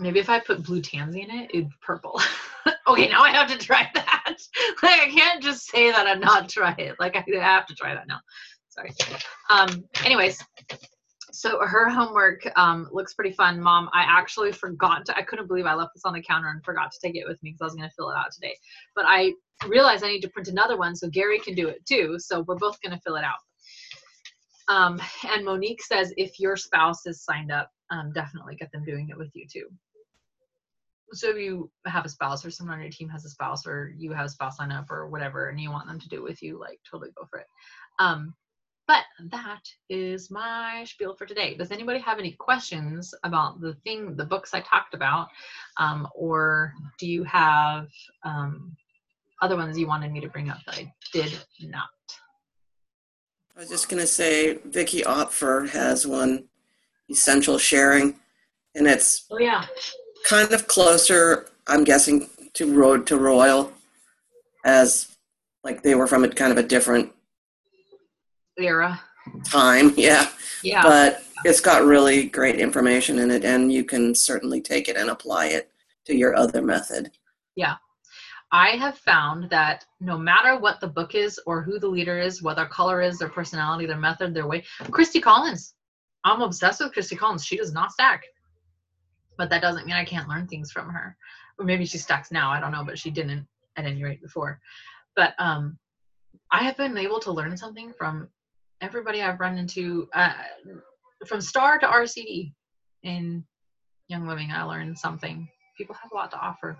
Maybe 0.00 0.18
if 0.18 0.28
I 0.28 0.40
put 0.40 0.64
blue 0.64 0.82
tansy 0.82 1.22
in 1.22 1.30
it, 1.30 1.50
it'd 1.54 1.68
be 1.68 1.74
purple. 1.80 2.20
okay, 2.88 3.08
now 3.08 3.22
I 3.22 3.30
have 3.30 3.48
to 3.52 3.56
try 3.56 3.88
that. 3.94 4.34
like, 4.82 5.00
I 5.00 5.08
can't 5.08 5.40
just 5.40 5.70
say 5.70 5.92
that 5.92 6.08
and 6.08 6.22
not 6.22 6.48
try 6.48 6.74
it. 6.76 6.96
Like, 6.98 7.14
I 7.14 7.24
have 7.40 7.66
to 7.66 7.74
try 7.76 7.94
that 7.94 8.08
now. 8.08 8.18
Sorry. 8.70 8.92
Um, 9.48 9.84
anyways, 10.04 10.42
so 11.32 11.58
her 11.64 11.88
homework 11.88 12.40
um, 12.56 12.88
looks 12.92 13.14
pretty 13.14 13.32
fun. 13.32 13.60
Mom 13.60 13.88
i 13.92 14.02
actually 14.02 14.52
forgot 14.52 15.04
to 15.06 15.16
i 15.16 15.22
couldn't 15.22 15.46
believe 15.46 15.66
i 15.66 15.74
left 15.74 15.92
this 15.94 16.04
on 16.04 16.14
the 16.14 16.22
counter 16.22 16.48
and 16.48 16.64
forgot 16.64 16.90
to 16.92 16.98
take 17.02 17.16
it 17.16 17.26
with 17.26 17.42
me 17.42 17.50
because 17.50 17.60
i 17.62 17.64
was 17.64 17.74
going 17.74 17.88
to 17.88 17.94
fill 17.94 18.10
it 18.10 18.16
out 18.16 18.32
today. 18.32 18.56
But 18.94 19.04
i 19.06 19.32
realized 19.68 20.04
i 20.04 20.08
need 20.08 20.22
to 20.22 20.30
print 20.30 20.48
another 20.48 20.78
one 20.78 20.96
so 20.96 21.08
gary 21.08 21.38
can 21.38 21.54
do 21.54 21.68
it 21.68 21.84
too 21.86 22.16
so 22.18 22.42
we're 22.48 22.56
both 22.56 22.80
going 22.82 22.96
to 22.96 23.00
fill 23.04 23.16
it 23.16 23.24
out. 23.24 23.38
Um, 24.68 25.00
and 25.28 25.44
monique 25.44 25.82
says 25.82 26.12
if 26.16 26.38
your 26.38 26.56
spouse 26.56 27.06
is 27.06 27.24
signed 27.24 27.52
up 27.52 27.70
um, 27.90 28.12
definitely 28.12 28.56
get 28.56 28.70
them 28.72 28.84
doing 28.84 29.08
it 29.10 29.18
with 29.18 29.30
you 29.34 29.46
too. 29.52 29.66
So 31.12 31.30
if 31.30 31.36
you 31.38 31.70
have 31.86 32.04
a 32.04 32.08
spouse 32.08 32.44
or 32.44 32.50
someone 32.50 32.76
on 32.76 32.82
your 32.82 32.90
team 32.90 33.08
has 33.08 33.24
a 33.24 33.30
spouse 33.30 33.66
or 33.66 33.92
you 33.98 34.12
have 34.12 34.26
a 34.26 34.28
spouse 34.28 34.58
sign 34.58 34.70
up 34.70 34.90
or 34.90 35.08
whatever 35.08 35.48
and 35.48 35.58
you 35.58 35.70
want 35.70 35.88
them 35.88 35.98
to 35.98 36.08
do 36.08 36.16
it 36.16 36.22
with 36.22 36.40
you 36.40 36.58
like 36.58 36.78
totally 36.88 37.10
go 37.16 37.26
for 37.28 37.40
it. 37.40 37.46
Um, 37.98 38.34
but 38.90 39.04
that 39.30 39.62
is 39.88 40.32
my 40.32 40.82
spiel 40.84 41.14
for 41.14 41.24
today. 41.24 41.54
Does 41.54 41.70
anybody 41.70 42.00
have 42.00 42.18
any 42.18 42.32
questions 42.32 43.14
about 43.22 43.60
the 43.60 43.74
thing, 43.84 44.16
the 44.16 44.24
books 44.24 44.52
I 44.52 44.62
talked 44.62 44.94
about? 44.94 45.28
Um, 45.76 46.08
or 46.12 46.74
do 46.98 47.06
you 47.06 47.22
have 47.22 47.86
um, 48.24 48.76
other 49.42 49.54
ones 49.54 49.78
you 49.78 49.86
wanted 49.86 50.10
me 50.10 50.20
to 50.20 50.28
bring 50.28 50.50
up 50.50 50.58
that 50.66 50.74
I 50.74 50.92
did 51.12 51.38
not? 51.60 51.84
I 53.56 53.60
was 53.60 53.68
just 53.68 53.88
going 53.88 54.00
to 54.00 54.08
say 54.08 54.58
Vicki 54.64 55.02
Opfer 55.02 55.70
has 55.70 56.04
one, 56.04 56.46
Essential 57.08 57.58
Sharing, 57.58 58.16
and 58.74 58.88
it's 58.88 59.24
oh, 59.30 59.38
yeah. 59.38 59.66
kind 60.28 60.50
of 60.52 60.66
closer, 60.66 61.46
I'm 61.68 61.84
guessing, 61.84 62.28
to 62.54 62.74
Road 62.74 63.06
to 63.06 63.16
Royal, 63.16 63.72
as 64.64 65.16
like 65.62 65.84
they 65.84 65.94
were 65.94 66.08
from 66.08 66.24
a 66.24 66.28
kind 66.28 66.50
of 66.50 66.58
a 66.58 66.66
different 66.66 67.12
era. 68.60 69.00
Time 69.44 69.92
yeah. 69.96 70.28
Yeah. 70.62 70.82
But 70.82 71.24
it's 71.44 71.60
got 71.60 71.84
really 71.84 72.24
great 72.24 72.56
information 72.56 73.18
in 73.18 73.30
it 73.30 73.44
and 73.44 73.72
you 73.72 73.84
can 73.84 74.14
certainly 74.14 74.60
take 74.60 74.88
it 74.88 74.96
and 74.96 75.10
apply 75.10 75.46
it 75.46 75.70
to 76.06 76.14
your 76.14 76.34
other 76.34 76.62
method. 76.62 77.10
Yeah. 77.56 77.76
I 78.52 78.70
have 78.70 78.98
found 78.98 79.48
that 79.50 79.84
no 80.00 80.18
matter 80.18 80.58
what 80.58 80.80
the 80.80 80.88
book 80.88 81.14
is 81.14 81.40
or 81.46 81.62
who 81.62 81.78
the 81.78 81.88
leader 81.88 82.18
is 82.18 82.42
what 82.42 82.56
their 82.56 82.66
color 82.66 83.00
is 83.00 83.18
their 83.18 83.28
personality 83.28 83.86
their 83.86 83.96
method 83.96 84.34
their 84.34 84.46
way 84.46 84.64
christy 84.90 85.20
collins. 85.20 85.74
I'm 86.24 86.42
obsessed 86.42 86.80
with 86.80 86.92
christy 86.92 87.16
collins. 87.16 87.44
She 87.44 87.56
does 87.56 87.72
not 87.72 87.92
stack. 87.92 88.24
But 89.38 89.50
that 89.50 89.62
doesn't 89.62 89.86
mean 89.86 89.94
i 89.94 90.04
can't 90.04 90.28
learn 90.28 90.46
things 90.46 90.72
from 90.72 90.88
her. 90.90 91.16
Or 91.58 91.64
maybe 91.64 91.86
she 91.86 91.98
stacks 91.98 92.32
now 92.32 92.50
i 92.50 92.60
don't 92.60 92.72
know 92.72 92.84
but 92.84 92.98
she 92.98 93.10
didn't 93.10 93.46
at 93.76 93.86
any 93.86 94.02
rate 94.02 94.20
before. 94.20 94.60
But 95.14 95.34
um 95.38 95.78
i 96.50 96.62
have 96.64 96.76
been 96.76 96.98
able 96.98 97.20
to 97.20 97.32
learn 97.32 97.56
something 97.56 97.92
from 97.96 98.28
everybody 98.80 99.22
I've 99.22 99.40
run 99.40 99.58
into, 99.58 100.08
uh, 100.14 100.32
from 101.26 101.40
star 101.40 101.78
to 101.78 101.86
RCD 101.86 102.52
in 103.02 103.44
Young 104.08 104.26
Living, 104.26 104.50
I 104.50 104.62
learned 104.62 104.98
something. 104.98 105.48
People 105.76 105.94
have 106.00 106.10
a 106.12 106.14
lot 106.14 106.30
to 106.32 106.38
offer. 106.38 106.78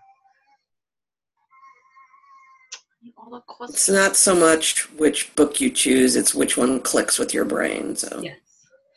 all 3.17 3.31
the 3.31 3.41
questions. 3.41 3.75
It's 3.77 3.89
not 3.89 4.15
so 4.17 4.35
much 4.35 4.91
which 4.99 5.35
book 5.35 5.59
you 5.61 5.71
choose; 5.71 6.17
it's 6.17 6.35
which 6.35 6.57
one 6.59 6.81
clicks 6.81 7.19
with 7.19 7.33
your 7.33 7.47
brain. 7.47 7.97
So 7.97 8.21
Yes. 8.23 8.37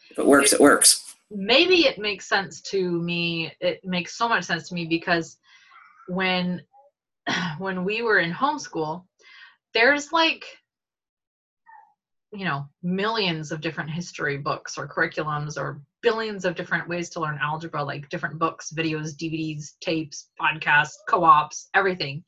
if 0.10 0.20
it 0.20 0.26
works, 0.26 0.52
it 0.52 0.60
works. 0.60 1.16
maybe 1.32 1.86
it 1.88 1.98
makes 1.98 2.28
sense 2.28 2.62
to 2.62 2.92
me 3.02 3.52
it 3.62 3.80
makes 3.86 4.16
so 4.18 4.28
much 4.30 4.44
sense 4.44 4.68
to 4.70 4.76
me 4.76 4.86
because 4.86 5.38
when 6.08 6.62
when 7.60 7.84
we 7.86 8.02
were 8.02 8.20
in 8.20 8.32
homeschool 8.32 9.06
there's 9.74 10.12
like 10.12 10.46
you 12.34 12.46
know 12.46 12.66
millions 12.82 13.52
of 13.52 13.62
different 13.62 13.90
history 13.90 14.38
books 14.38 14.78
or 14.78 14.88
curriculums 14.88 15.58
or 15.58 15.82
billions 16.02 16.46
of 16.46 16.56
different 16.56 16.90
ways 16.90 17.10
to 17.10 17.20
learn 17.20 17.40
algebra 17.42 17.84
like 17.84 18.10
different 18.10 18.40
books 18.40 18.74
videos 18.76 19.16
dvds 19.16 19.74
tapes 19.82 20.30
podcasts 20.42 20.96
co-ops 21.08 21.70
everything 21.74 22.24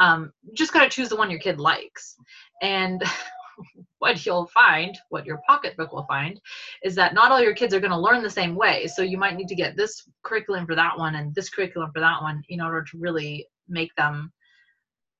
um, 0.00 0.32
just 0.52 0.72
got 0.72 0.84
to 0.84 0.88
choose 0.88 1.08
the 1.08 1.16
one 1.16 1.30
your 1.30 1.40
kid 1.40 1.58
likes 1.58 2.14
and 2.62 3.02
what 3.98 4.24
you'll 4.24 4.46
find 4.46 4.96
what 5.08 5.26
your 5.26 5.40
pocketbook 5.46 5.92
will 5.92 6.06
find 6.06 6.40
is 6.82 6.94
that 6.94 7.14
not 7.14 7.32
all 7.32 7.40
your 7.40 7.54
kids 7.54 7.74
are 7.74 7.80
going 7.80 7.90
to 7.90 7.98
learn 7.98 8.22
the 8.22 8.30
same 8.30 8.54
way. 8.54 8.86
So 8.86 9.02
you 9.02 9.18
might 9.18 9.36
need 9.36 9.48
to 9.48 9.54
get 9.54 9.76
this 9.76 10.08
curriculum 10.22 10.66
for 10.66 10.74
that 10.74 10.96
one 10.96 11.16
and 11.16 11.34
this 11.34 11.50
curriculum 11.50 11.90
for 11.92 12.00
that 12.00 12.22
one 12.22 12.42
in 12.48 12.60
order 12.60 12.82
to 12.82 12.98
really 12.98 13.46
make 13.68 13.94
them 13.96 14.32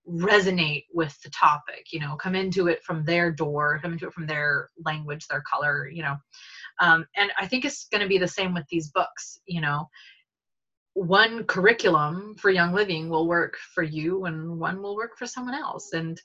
resonate 0.08 0.86
with 0.92 1.20
the 1.22 1.30
topic, 1.30 1.92
you 1.92 2.00
know, 2.00 2.16
come 2.16 2.34
into 2.34 2.66
it 2.68 2.82
from 2.82 3.04
their 3.04 3.30
door, 3.30 3.78
come 3.82 3.92
into 3.92 4.06
it 4.06 4.12
from 4.12 4.26
their 4.26 4.70
language, 4.84 5.26
their 5.26 5.42
color, 5.42 5.88
you 5.88 6.02
know. 6.02 6.16
Um, 6.80 7.06
and 7.16 7.30
I 7.38 7.46
think 7.46 7.64
it's 7.64 7.88
going 7.88 8.02
to 8.02 8.08
be 8.08 8.18
the 8.18 8.28
same 8.28 8.54
with 8.54 8.66
these 8.70 8.90
books, 8.90 9.40
you 9.46 9.60
know. 9.60 9.88
One 10.94 11.44
curriculum 11.44 12.34
for 12.38 12.50
Young 12.50 12.72
Living 12.72 13.08
will 13.08 13.28
work 13.28 13.56
for 13.74 13.82
you 13.82 14.24
and 14.24 14.58
one 14.58 14.82
will 14.82 14.96
work 14.96 15.16
for 15.16 15.26
someone 15.26 15.54
else. 15.54 15.92
And 15.92 16.20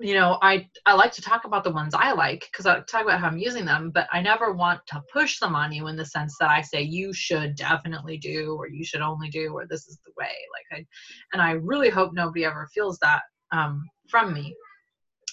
you 0.00 0.14
know 0.14 0.38
i 0.42 0.66
i 0.86 0.94
like 0.94 1.10
to 1.10 1.22
talk 1.22 1.44
about 1.44 1.64
the 1.64 1.70
ones 1.70 1.92
i 1.94 2.12
like 2.12 2.48
because 2.52 2.66
i 2.66 2.78
talk 2.80 3.02
about 3.02 3.20
how 3.20 3.26
i'm 3.26 3.38
using 3.38 3.64
them 3.64 3.90
but 3.90 4.06
i 4.12 4.20
never 4.20 4.52
want 4.52 4.80
to 4.86 5.02
push 5.12 5.38
them 5.40 5.56
on 5.56 5.72
you 5.72 5.88
in 5.88 5.96
the 5.96 6.04
sense 6.04 6.36
that 6.38 6.50
i 6.50 6.62
say 6.62 6.80
you 6.80 7.12
should 7.12 7.56
definitely 7.56 8.16
do 8.16 8.54
or 8.56 8.68
you 8.68 8.84
should 8.84 9.00
only 9.00 9.28
do 9.28 9.52
or 9.52 9.66
this 9.66 9.88
is 9.88 9.98
the 10.04 10.12
way. 10.16 10.30
Like 10.70 10.80
i 10.80 10.86
and 11.32 11.42
i 11.42 11.52
really 11.52 11.90
hope 11.90 12.12
nobody 12.12 12.44
ever 12.44 12.68
feels 12.72 12.98
that 12.98 13.22
um, 13.50 13.84
from 14.08 14.34
me. 14.34 14.54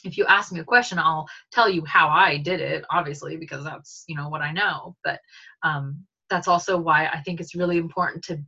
If 0.06 0.18
you 0.18 0.26
ask 0.26 0.52
me 0.52 0.60
a 0.60 0.64
question 0.64 1.00
i'll 1.00 1.28
tell 1.52 1.70
you 1.70 1.84
how 1.86 2.10
i 2.10 2.38
did 2.38 2.62
it 2.62 2.86
obviously 2.90 3.38
because 3.38 3.64
that's 3.64 4.04
you 4.08 4.16
know 4.16 4.30
what 4.30 4.42
i 4.42 4.52
know 4.52 4.96
but 5.04 5.20
um, 5.64 6.06
that's 6.30 6.48
also 6.48 6.78
why 6.78 7.08
i 7.08 7.22
think 7.22 7.40
it's 7.40 7.56
really 7.56 7.78
important 7.78 8.24
to 8.26 8.40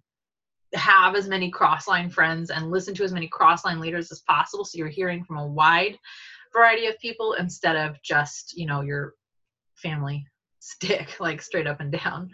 have 0.78 1.16
as 1.16 1.28
many 1.28 1.52
crossline 1.52 2.12
friends 2.12 2.50
and 2.50 2.72
listen 2.72 2.94
to 2.96 3.04
as 3.04 3.12
many 3.14 3.28
crossline 3.30 3.80
leaders 3.80 4.12
as 4.12 4.22
possible 4.22 4.64
so 4.66 4.78
you're 4.78 4.88
hearing 4.88 5.24
from 5.24 5.38
a 5.38 5.46
wide 5.48 5.98
variety 6.54 6.88
of 6.88 6.98
people 7.00 7.34
instead 7.34 7.76
of 7.76 8.02
just 8.04 8.56
you 8.58 8.66
know 8.66 8.82
your 8.82 9.14
family 9.76 10.26
stick 10.60 11.16
like 11.20 11.42
straight 11.42 11.68
up 11.68 11.80
and 11.80 11.92
down 11.92 12.30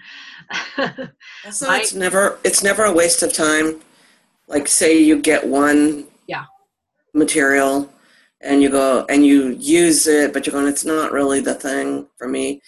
So 1.51 1.67
My- 1.67 1.79
it's 1.79 1.93
never 1.93 2.39
it's 2.43 2.63
never 2.63 2.83
a 2.85 2.93
waste 2.93 3.21
of 3.23 3.33
time. 3.33 3.81
Like 4.47 4.67
say 4.67 4.97
you 4.99 5.19
get 5.21 5.45
one 5.47 6.05
Yeah. 6.27 6.45
material 7.13 7.91
and 8.41 8.61
you 8.61 8.69
go 8.69 9.05
and 9.09 9.25
you 9.25 9.49
use 9.59 10.05
it, 10.07 10.33
but 10.33 10.45
you're 10.45 10.51
going, 10.53 10.67
it's 10.67 10.83
not 10.85 11.11
really 11.13 11.39
the 11.39 11.53
thing 11.55 12.07
for 12.17 12.27
me. 12.27 12.61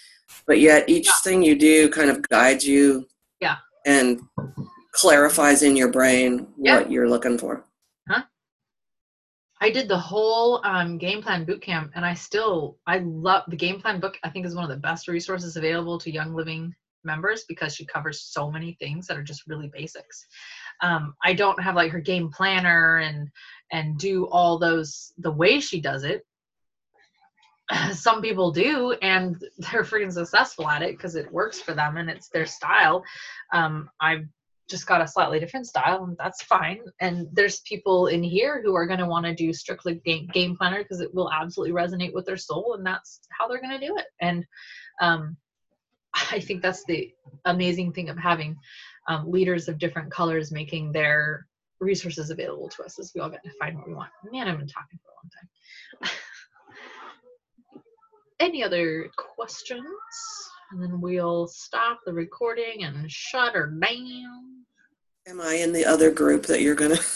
But 0.47 0.59
yet 0.59 0.87
each 0.87 1.07
Yeah. 1.07 1.13
thing 1.23 1.43
you 1.43 1.55
do 1.57 1.89
kind 1.89 2.09
of 2.09 2.21
guides 2.29 2.65
you 2.67 3.07
Yeah. 3.41 3.57
and 3.85 4.21
clarifies 4.95 5.61
in 5.61 5.75
your 5.75 5.89
brain 5.89 6.47
what 6.55 6.89
you're 6.89 7.09
looking 7.09 7.37
for. 7.37 7.65
Huh? 8.09 8.23
I 9.61 9.69
did 9.69 9.89
the 9.89 9.97
whole 9.97 10.61
um, 10.63 10.97
game 10.97 11.21
plan 11.21 11.43
boot 11.43 11.61
camp, 11.61 11.91
and 11.95 12.05
I 12.05 12.13
still 12.13 12.77
I 12.87 12.99
love 12.99 13.43
the 13.47 13.57
game 13.57 13.81
plan 13.81 13.99
book. 13.99 14.17
I 14.23 14.29
think 14.29 14.45
is 14.45 14.55
one 14.55 14.63
of 14.63 14.69
the 14.69 14.81
best 14.81 15.07
resources 15.07 15.57
available 15.57 15.99
to 15.99 16.11
Young 16.11 16.33
Living 16.33 16.73
members 17.03 17.43
because 17.47 17.75
she 17.75 17.85
covers 17.85 18.21
so 18.21 18.49
many 18.49 18.75
things 18.79 19.05
that 19.07 19.17
are 19.17 19.23
just 19.23 19.47
really 19.47 19.69
basics. 19.71 20.25
Um, 20.81 21.13
I 21.23 21.33
don't 21.33 21.61
have 21.61 21.75
like 21.75 21.91
her 21.91 21.99
game 21.99 22.31
planner 22.31 22.99
and 22.99 23.29
and 23.71 23.97
do 23.97 24.27
all 24.27 24.57
those 24.57 25.11
the 25.17 25.31
way 25.31 25.59
she 25.59 25.81
does 25.81 26.03
it. 26.03 26.25
Some 27.93 28.21
people 28.21 28.51
do, 28.51 28.93
and 29.01 29.35
they're 29.57 29.83
freaking 29.83 30.13
successful 30.13 30.69
at 30.69 30.81
it 30.81 30.95
because 30.95 31.15
it 31.15 31.31
works 31.33 31.59
for 31.59 31.73
them 31.73 31.97
and 31.97 32.09
it's 32.09 32.29
their 32.29 32.45
style. 32.45 33.03
Um, 33.51 33.89
I've 33.99 34.25
just 34.69 34.87
got 34.87 35.01
a 35.01 35.07
slightly 35.07 35.39
different 35.39 35.67
style 35.67 36.03
and 36.03 36.17
that's 36.17 36.41
fine. 36.43 36.79
And 36.99 37.27
there's 37.31 37.59
people 37.61 38.07
in 38.07 38.23
here 38.23 38.61
who 38.63 38.75
are 38.75 38.87
going 38.87 38.99
to 38.99 39.05
want 39.05 39.25
to 39.25 39.35
do 39.35 39.53
strictly 39.53 40.01
game, 40.05 40.27
game 40.33 40.57
planner 40.57 40.81
because 40.81 41.01
it 41.01 41.13
will 41.13 41.31
absolutely 41.31 41.73
resonate 41.73 42.13
with 42.13 42.25
their 42.25 42.37
soul 42.37 42.73
and 42.75 42.85
that's 42.85 43.19
how 43.29 43.47
they're 43.47 43.61
going 43.61 43.79
to 43.79 43.87
do 43.87 43.95
it. 43.97 44.05
And 44.21 44.45
um, 45.01 45.37
i 46.31 46.39
think 46.39 46.61
that's 46.61 46.83
the 46.85 47.11
amazing 47.45 47.91
thing 47.91 48.09
of 48.09 48.17
having 48.17 48.57
um, 49.07 49.29
leaders 49.29 49.67
of 49.67 49.77
different 49.77 50.11
colors 50.11 50.51
making 50.51 50.91
their 50.91 51.47
resources 51.79 52.29
available 52.29 52.69
to 52.69 52.83
us 52.83 52.97
as 52.99 53.11
we 53.13 53.21
all 53.21 53.29
get 53.29 53.43
to 53.43 53.51
find 53.59 53.77
what 53.77 53.87
we 53.87 53.93
want. 53.93 54.09
Man 54.31 54.47
i've 54.47 54.57
been 54.57 54.67
talking 54.67 54.99
for 55.03 55.11
a 55.11 55.15
long 55.15 56.09
time. 56.09 56.09
Any 58.39 58.63
other 58.63 59.09
questions 59.17 59.85
and 60.71 60.81
then 60.81 61.01
we'll 61.01 61.47
stop 61.47 61.99
the 62.05 62.13
recording 62.13 62.83
and 62.83 63.09
shut 63.11 63.53
her 63.53 63.67
down 63.67 64.65
Am 65.27 65.41
I 65.41 65.55
in 65.55 65.73
the 65.73 65.85
other 65.85 66.11
group 66.11 66.45
that 66.47 66.61
you're 66.61 66.75
gonna? 66.75 66.97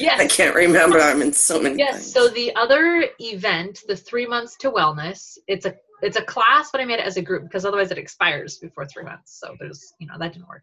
Yes. 0.00 0.20
I 0.20 0.28
can't 0.28 0.54
remember. 0.54 1.00
I'm 1.00 1.22
in 1.22 1.32
so 1.32 1.60
many. 1.60 1.76
Yes. 1.76 1.94
things. 1.94 2.12
So 2.12 2.28
the 2.28 2.54
other 2.54 3.08
event, 3.18 3.80
the 3.88 3.96
three 3.96 4.26
months 4.26 4.56
to 4.58 4.70
wellness, 4.70 5.36
it's 5.48 5.66
a 5.66 5.74
it's 6.02 6.16
a 6.16 6.22
class, 6.22 6.70
but 6.70 6.80
I 6.80 6.84
made 6.84 7.00
it 7.00 7.06
as 7.06 7.16
a 7.16 7.22
group 7.22 7.42
because 7.42 7.64
otherwise 7.64 7.90
it 7.90 7.98
expires 7.98 8.58
before 8.58 8.86
three 8.86 9.02
months. 9.02 9.40
So 9.40 9.56
there's 9.58 9.92
you 9.98 10.06
know 10.06 10.14
that 10.20 10.34
didn't 10.34 10.46
work. 10.46 10.62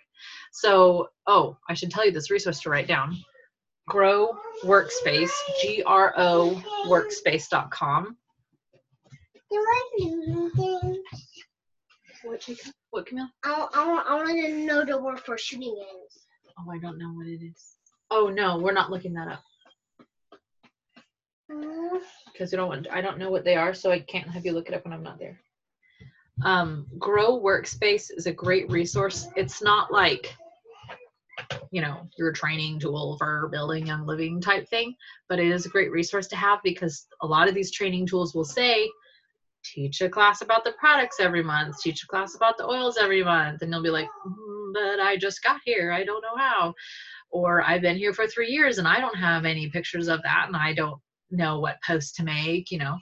So 0.54 1.10
oh, 1.28 1.58
I 1.68 1.74
should 1.74 1.92
tell 1.92 2.06
you 2.06 2.14
this 2.14 2.32
resource 2.32 2.62
to 2.62 2.70
write 2.70 2.88
down. 2.88 3.18
Grow 3.90 4.38
Workspace, 4.64 5.34
G 5.62 5.84
R 5.86 6.14
O 6.16 6.64
Workspace.com. 6.88 8.16
What, 12.26 12.42
Jacob? 12.42 12.74
What, 12.90 13.06
Camille? 13.06 13.30
I, 13.44 13.68
I, 13.74 13.88
want, 13.88 14.08
I 14.10 14.16
want 14.16 14.30
to 14.30 14.66
know 14.66 14.84
the 14.84 14.98
word 14.98 15.20
for 15.20 15.38
shooting 15.38 15.76
games. 15.76 16.26
Oh, 16.60 16.72
I 16.72 16.80
don't 16.80 16.98
know 16.98 17.12
what 17.14 17.28
it 17.28 17.44
is. 17.44 17.76
Oh 18.12 18.30
no, 18.30 18.58
we're 18.60 18.72
not 18.72 18.92
looking 18.92 19.14
that 19.14 19.28
up 19.28 19.44
Mm, 21.52 22.00
because 22.32 22.52
you 22.52 22.58
don't 22.58 22.70
want. 22.70 22.88
I 22.92 23.02
don't 23.02 23.20
know 23.20 23.30
what 23.30 23.44
they 23.44 23.56
are, 23.56 23.74
so 23.74 23.92
I 23.92 24.00
can't 24.00 24.30
have 24.30 24.46
you 24.46 24.52
look 24.52 24.68
it 24.68 24.74
up 24.74 24.84
when 24.84 24.94
I'm 24.94 25.04
not 25.04 25.20
there. 25.20 25.40
Um, 26.44 26.88
Grow 26.98 27.40
Workspace 27.40 28.10
is 28.16 28.26
a 28.26 28.34
great 28.34 28.70
resource. 28.70 29.28
It's 29.36 29.62
not 29.62 29.92
like, 29.92 30.36
you 31.72 31.82
know, 31.82 32.10
your 32.18 32.32
training 32.32 32.80
tool 32.80 33.18
for 33.18 33.48
building 33.52 33.86
young 33.86 34.06
living 34.06 34.42
type 34.42 34.68
thing, 34.68 34.96
but 35.30 35.40
it 35.40 35.48
is 35.48 35.66
a 35.66 35.70
great 35.70 35.92
resource 35.92 36.28
to 36.28 36.36
have 36.36 36.60
because 36.64 37.08
a 37.22 37.28
lot 37.28 37.48
of 37.48 37.54
these 37.54 37.72
training 37.72 38.08
tools 38.08 38.34
will 38.34 38.44
say, 38.44 38.90
teach 39.74 40.02
a 40.02 40.10
class 40.10 40.42
about 40.42 40.64
the 40.64 40.74
products 40.74 41.20
every 41.20 41.44
month, 41.44 41.82
teach 41.82 42.04
a 42.04 42.08
class 42.08 42.36
about 42.36 42.58
the 42.58 42.66
oils 42.66 42.98
every 42.98 43.24
month, 43.24 43.62
and 43.62 43.72
you'll 43.72 43.84
be 43.84 43.90
like, 43.90 44.08
"Mm, 44.28 44.74
but 44.74 45.00
I 45.00 45.18
just 45.18 45.44
got 45.44 45.62
here, 45.66 45.92
I 45.92 46.04
don't 46.04 46.22
know 46.22 46.38
how, 46.38 46.74
or 47.32 47.62
I've 47.64 47.82
been 47.82 47.98
here 47.98 48.14
for 48.14 48.28
three 48.28 48.50
years 48.50 48.78
and 48.78 48.88
I 48.88 49.00
don't 49.00 49.18
have 49.18 49.46
any 49.46 49.70
pictures 49.70 50.08
of 50.08 50.22
that, 50.24 50.46
and 50.48 50.56
I 50.56 50.74
don't 50.74 51.00
know 51.32 51.60
what 51.60 51.82
post 51.86 52.16
to 52.16 52.24
make, 52.24 52.72
you 52.72 52.80
know, 52.80 52.98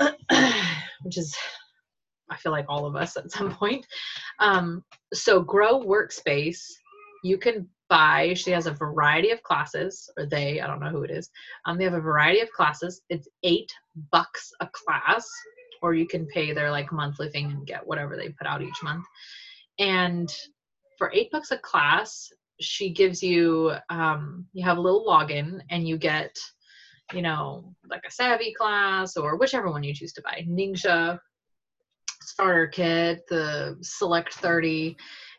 which 1.02 1.18
is, 1.18 1.36
I 2.30 2.36
feel 2.36 2.52
like 2.52 2.66
all 2.68 2.86
of 2.86 2.96
us 2.96 3.16
at 3.16 3.30
some 3.30 3.54
point. 3.54 3.86
Um, 4.40 4.82
so, 5.12 5.40
Grow 5.40 5.80
Workspace, 5.80 6.60
you 7.22 7.38
can 7.38 7.68
buy, 7.88 8.34
she 8.34 8.50
has 8.50 8.66
a 8.66 8.72
variety 8.72 9.30
of 9.30 9.42
classes, 9.42 10.10
or 10.16 10.26
they, 10.26 10.60
I 10.60 10.66
don't 10.66 10.80
know 10.80 10.90
who 10.90 11.02
it 11.02 11.10
is. 11.10 11.30
Um, 11.66 11.78
they 11.78 11.84
have 11.84 11.94
a 11.94 12.00
variety 12.00 12.40
of 12.40 12.50
classes. 12.52 13.02
It's 13.08 13.28
eight 13.42 13.70
bucks 14.10 14.50
a 14.60 14.68
class, 14.72 15.28
or 15.82 15.94
you 15.94 16.06
can 16.06 16.26
pay 16.26 16.52
their 16.52 16.70
like 16.70 16.92
monthly 16.92 17.30
thing 17.30 17.50
and 17.50 17.66
get 17.66 17.86
whatever 17.86 18.16
they 18.16 18.30
put 18.30 18.46
out 18.46 18.62
each 18.62 18.82
month. 18.82 19.04
And 19.78 20.34
for 20.98 21.10
eight 21.12 21.30
bucks 21.30 21.50
a 21.50 21.58
class, 21.58 22.30
she 22.60 22.90
gives 22.90 23.22
you, 23.22 23.72
um, 23.90 24.46
you 24.52 24.64
have 24.64 24.78
a 24.78 24.80
little 24.80 25.04
login 25.04 25.60
and 25.70 25.86
you 25.86 25.98
get 25.98 26.36
you 27.12 27.22
know, 27.22 27.74
like 27.88 28.02
a 28.06 28.10
Savvy 28.10 28.54
class 28.54 29.16
or 29.16 29.36
whichever 29.36 29.70
one 29.70 29.82
you 29.82 29.94
choose 29.94 30.12
to 30.14 30.22
buy. 30.22 30.44
Ningxia 30.48 31.18
Starter 32.22 32.66
Kit, 32.68 33.24
the 33.28 33.76
Select 33.82 34.34
30, 34.34 34.96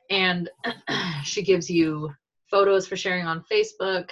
and 0.09 0.49
she 1.23 1.41
gives 1.41 1.69
you 1.69 2.13
photos 2.49 2.87
for 2.87 2.95
sharing 2.95 3.25
on 3.25 3.43
Facebook 3.51 4.09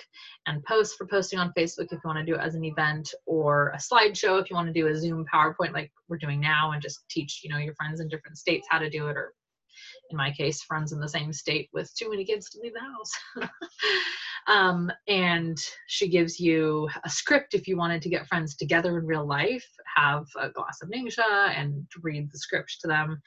and 0.47 0.63
posts 0.63 0.95
for 0.95 1.07
posting 1.07 1.39
on 1.39 1.53
Facebook 1.57 1.85
if 1.85 1.93
you 1.93 2.01
want 2.05 2.19
to 2.19 2.25
do 2.25 2.35
it 2.35 2.41
as 2.41 2.55
an 2.55 2.65
event 2.65 3.13
or 3.25 3.69
a 3.69 3.77
slideshow 3.77 4.41
if 4.41 4.49
you 4.49 4.55
want 4.55 4.67
to 4.67 4.73
do 4.73 4.87
a 4.87 4.95
Zoom 4.95 5.25
PowerPoint 5.33 5.73
like 5.73 5.91
we're 6.07 6.17
doing 6.17 6.39
now 6.39 6.71
and 6.71 6.81
just 6.81 7.07
teach, 7.09 7.41
you 7.43 7.49
know, 7.49 7.57
your 7.57 7.75
friends 7.75 7.99
in 7.99 8.07
different 8.07 8.37
states 8.37 8.67
how 8.69 8.79
to 8.79 8.89
do 8.89 9.07
it 9.07 9.17
or 9.17 9.33
in 10.09 10.17
my 10.17 10.31
case, 10.31 10.61
friends 10.61 10.91
in 10.91 10.99
the 10.99 11.09
same 11.09 11.33
state 11.33 11.69
with 11.73 11.93
too 11.95 12.09
many 12.09 12.25
kids 12.25 12.49
to 12.49 12.59
leave 12.59 12.73
the 12.73 12.79
house. 12.79 13.49
um, 14.47 14.91
and 15.07 15.57
she 15.87 16.07
gives 16.07 16.39
you 16.39 16.89
a 17.03 17.09
script 17.09 17.53
if 17.53 17.67
you 17.67 17.77
wanted 17.77 18.01
to 18.01 18.09
get 18.09 18.27
friends 18.27 18.55
together 18.55 18.97
in 18.97 19.05
real 19.05 19.25
life, 19.25 19.67
have 19.95 20.25
a 20.39 20.49
glass 20.49 20.79
of 20.81 20.89
Ningxia 20.89 21.57
and 21.57 21.85
read 22.01 22.31
the 22.31 22.37
script 22.37 22.77
to 22.81 22.87
them. 22.87 23.21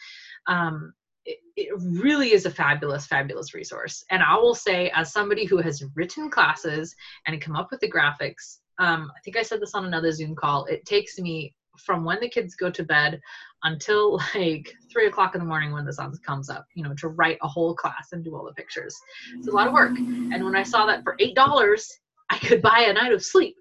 Um, 0.47 0.93
it, 1.27 1.73
really 1.79 2.33
is 2.33 2.47
a 2.47 2.51
fabulous, 2.51 3.07
fabulous 3.07 3.55
resource. 3.55 4.05
And 4.11 4.23
I 4.23 4.37
will 4.37 4.55
say, 4.55 4.91
as 4.95 5.13
somebody 5.13 5.45
who 5.45 5.59
has 5.59 5.85
written 5.95 6.31
classes 6.31 6.95
and 7.27 7.41
come 7.41 7.57
up 7.57 7.69
with 7.71 7.81
the 7.81 7.91
graphics, 7.91 8.59
um, 8.79 9.11
I 9.17 9.21
think 9.25 9.37
I 9.37 9.43
said 9.43 9.61
this 9.61 9.75
on 9.75 9.87
another 9.87 10.13
Zoom 10.13 10.35
call, 10.35 10.67
it 10.67 10.85
takes 10.85 11.19
me 11.19 11.55
from 11.79 12.05
when 12.05 12.21
the 12.21 12.29
kids 12.29 12.55
go 12.55 12.71
to 12.71 12.85
bed 12.85 13.21
until 13.65 14.21
like 14.35 14.73
three 14.91 15.07
o'clock 15.07 15.35
in 15.35 15.41
the 15.41 15.47
morning 15.47 15.73
when 15.73 15.85
the 15.85 15.93
sun 15.93 16.13
comes 16.25 16.49
up, 16.49 16.67
you 16.75 16.83
know, 16.83 16.95
to 16.95 17.09
write 17.09 17.39
a 17.43 17.49
whole 17.49 17.75
class 17.75 18.09
and 18.13 18.25
do 18.25 18.35
all 18.35 18.45
the 18.45 18.53
pictures. 18.53 18.97
It's 19.35 19.49
a 19.49 19.53
lot 19.53 19.67
of 19.67 19.73
work. 19.73 19.97
And 19.97 20.45
when 20.45 20.57
I 20.57 20.63
saw 20.63 20.87
that 20.87 21.03
for 21.03 21.17
$8, 21.21 21.83
I 22.31 22.39
could 22.39 22.61
buy 22.61 22.87
a 22.89 22.93
night 22.93 23.13
of 23.13 23.25
sleep. 23.25 23.57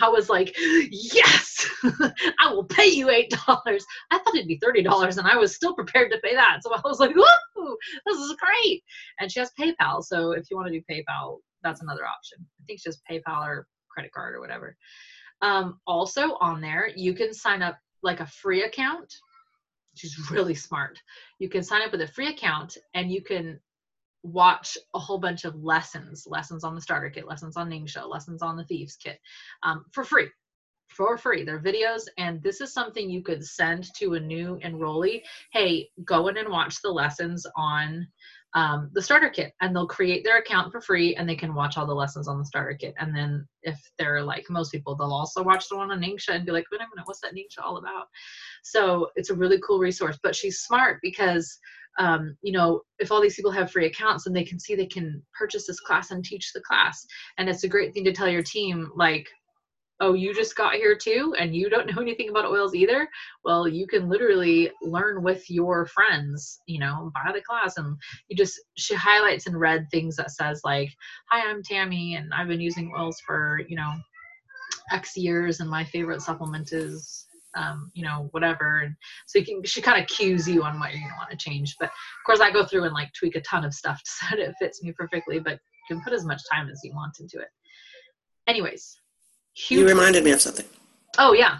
I 0.00 0.08
was 0.08 0.28
like, 0.28 0.54
yes, 0.90 1.68
I 2.40 2.52
will 2.52 2.64
pay 2.64 2.86
you 2.86 3.06
$8. 3.06 3.28
I 4.10 4.18
thought 4.18 4.34
it'd 4.34 4.48
be 4.48 4.58
$30 4.58 5.18
and 5.18 5.26
I 5.26 5.36
was 5.36 5.54
still 5.54 5.74
prepared 5.74 6.10
to 6.12 6.18
pay 6.18 6.34
that. 6.34 6.58
So 6.62 6.74
I 6.74 6.80
was 6.84 7.00
like, 7.00 7.14
whoa, 7.14 7.76
this 8.06 8.18
is 8.18 8.36
great. 8.36 8.82
And 9.20 9.30
she 9.30 9.40
has 9.40 9.50
PayPal. 9.58 10.02
So 10.02 10.32
if 10.32 10.50
you 10.50 10.56
want 10.56 10.72
to 10.72 10.78
do 10.78 10.84
PayPal, 10.90 11.38
that's 11.62 11.82
another 11.82 12.06
option. 12.06 12.38
I 12.60 12.64
think 12.66 12.76
it's 12.76 12.84
just 12.84 13.02
PayPal 13.10 13.46
or 13.46 13.66
credit 13.90 14.12
card 14.12 14.34
or 14.34 14.40
whatever. 14.40 14.76
Um, 15.40 15.80
also 15.86 16.36
on 16.40 16.60
there, 16.60 16.90
you 16.94 17.14
can 17.14 17.34
sign 17.34 17.62
up 17.62 17.78
like 18.02 18.20
a 18.20 18.26
free 18.26 18.64
account, 18.64 19.12
She's 19.94 20.30
really 20.30 20.54
smart. 20.54 20.98
You 21.38 21.48
can 21.48 21.62
sign 21.62 21.82
up 21.82 21.92
with 21.92 22.00
a 22.00 22.06
free 22.06 22.28
account 22.28 22.78
and 22.94 23.10
you 23.10 23.22
can 23.22 23.60
watch 24.22 24.78
a 24.94 24.98
whole 24.98 25.18
bunch 25.18 25.44
of 25.44 25.62
lessons, 25.62 26.24
lessons 26.26 26.64
on 26.64 26.74
the 26.74 26.80
starter 26.80 27.10
kit, 27.10 27.26
lessons 27.26 27.56
on 27.56 27.70
Ningxia, 27.70 28.08
lessons 28.08 28.42
on 28.42 28.56
the 28.56 28.64
thieves 28.64 28.96
kit 28.96 29.18
um, 29.62 29.84
for 29.92 30.04
free. 30.04 30.28
For 30.88 31.16
free. 31.16 31.42
They're 31.42 31.58
videos, 31.58 32.02
and 32.18 32.42
this 32.42 32.60
is 32.60 32.74
something 32.74 33.08
you 33.08 33.22
could 33.22 33.42
send 33.42 33.86
to 33.94 34.14
a 34.14 34.20
new 34.20 34.58
enrollee. 34.62 35.22
Hey, 35.50 35.88
go 36.04 36.28
in 36.28 36.36
and 36.36 36.50
watch 36.50 36.82
the 36.82 36.90
lessons 36.90 37.46
on 37.56 38.06
um, 38.54 38.90
the 38.92 39.00
starter 39.00 39.30
kit 39.30 39.54
and 39.60 39.74
they'll 39.74 39.86
create 39.86 40.24
their 40.24 40.38
account 40.38 40.72
for 40.72 40.80
free 40.80 41.14
and 41.16 41.26
they 41.26 41.36
can 41.36 41.54
watch 41.54 41.78
all 41.78 41.86
the 41.86 41.94
lessons 41.94 42.28
on 42.28 42.38
the 42.38 42.44
starter 42.44 42.76
kit 42.78 42.94
and 42.98 43.16
then 43.16 43.46
if 43.62 43.80
they're 43.98 44.22
like 44.22 44.44
most 44.50 44.70
people 44.70 44.94
they'll 44.94 45.12
also 45.12 45.42
watch 45.42 45.68
the 45.68 45.76
one 45.76 45.90
on 45.90 46.02
Ningxia 46.02 46.34
and 46.34 46.44
be 46.44 46.52
like 46.52 46.66
wait 46.70 46.80
a 46.80 46.84
minute 46.84 47.06
what's 47.06 47.20
that 47.20 47.34
Ningxia 47.34 47.64
all 47.64 47.78
about 47.78 48.08
so 48.62 49.08
it's 49.16 49.30
a 49.30 49.34
really 49.34 49.58
cool 49.66 49.78
resource 49.78 50.18
but 50.22 50.36
she's 50.36 50.60
smart 50.60 50.98
because 51.02 51.58
um, 51.98 52.36
you 52.42 52.52
know 52.52 52.82
if 52.98 53.10
all 53.10 53.20
these 53.20 53.36
people 53.36 53.50
have 53.50 53.70
free 53.70 53.86
accounts 53.86 54.26
and 54.26 54.34
they 54.34 54.44
can 54.44 54.58
see 54.58 54.74
they 54.74 54.86
can 54.86 55.22
purchase 55.38 55.66
this 55.66 55.80
class 55.80 56.10
and 56.10 56.24
teach 56.24 56.52
the 56.52 56.60
class. 56.60 57.06
And 57.38 57.48
it's 57.48 57.64
a 57.64 57.68
great 57.68 57.92
thing 57.92 58.04
to 58.04 58.12
tell 58.12 58.28
your 58.28 58.42
team 58.42 58.90
like 58.94 59.28
oh, 60.02 60.14
you 60.14 60.34
just 60.34 60.56
got 60.56 60.74
here 60.74 60.96
too 60.96 61.34
and 61.38 61.54
you 61.54 61.70
don't 61.70 61.86
know 61.94 62.02
anything 62.02 62.28
about 62.28 62.44
oils 62.44 62.74
either, 62.74 63.08
well, 63.44 63.68
you 63.68 63.86
can 63.86 64.08
literally 64.08 64.70
learn 64.82 65.22
with 65.22 65.48
your 65.48 65.86
friends, 65.86 66.60
you 66.66 66.80
know, 66.80 67.12
buy 67.14 67.32
the 67.32 67.40
class. 67.40 67.76
And 67.76 67.96
you 68.28 68.36
just, 68.36 68.60
she 68.76 68.94
highlights 68.94 69.46
in 69.46 69.56
red 69.56 69.86
things 69.90 70.16
that 70.16 70.32
says 70.32 70.60
like, 70.64 70.90
hi, 71.30 71.48
I'm 71.48 71.62
Tammy 71.62 72.16
and 72.16 72.34
I've 72.34 72.48
been 72.48 72.60
using 72.60 72.92
oils 72.98 73.20
for, 73.24 73.60
you 73.68 73.76
know, 73.76 73.92
X 74.92 75.16
years 75.16 75.60
and 75.60 75.70
my 75.70 75.84
favorite 75.84 76.20
supplement 76.20 76.72
is 76.72 77.26
um, 77.54 77.90
you 77.94 78.02
know, 78.04 78.28
whatever. 78.32 78.80
And 78.80 78.94
so 79.26 79.38
you 79.38 79.44
can, 79.44 79.64
she 79.64 79.80
kind 79.80 80.00
of 80.00 80.08
cues 80.08 80.48
you 80.48 80.62
on 80.62 80.78
what 80.78 80.92
to 80.92 80.98
want 81.18 81.30
to 81.30 81.36
change. 81.36 81.76
But 81.78 81.86
of 81.86 82.24
course, 82.26 82.40
I 82.40 82.50
go 82.50 82.64
through 82.64 82.84
and 82.84 82.94
like 82.94 83.12
tweak 83.12 83.36
a 83.36 83.40
ton 83.42 83.64
of 83.64 83.74
stuff 83.74 84.00
so 84.04 84.26
that 84.30 84.38
it 84.38 84.54
fits 84.58 84.82
me 84.82 84.92
perfectly, 84.92 85.38
but 85.38 85.58
you 85.88 85.96
can 85.96 86.04
put 86.04 86.12
as 86.12 86.24
much 86.24 86.42
time 86.52 86.68
as 86.68 86.80
you 86.82 86.92
want 86.94 87.16
into 87.20 87.38
it. 87.38 87.48
Anyways. 88.46 88.98
You 89.68 89.86
reminded 89.86 90.24
me 90.24 90.30
of 90.30 90.40
something. 90.40 90.66
Oh 91.18 91.34
yeah. 91.34 91.58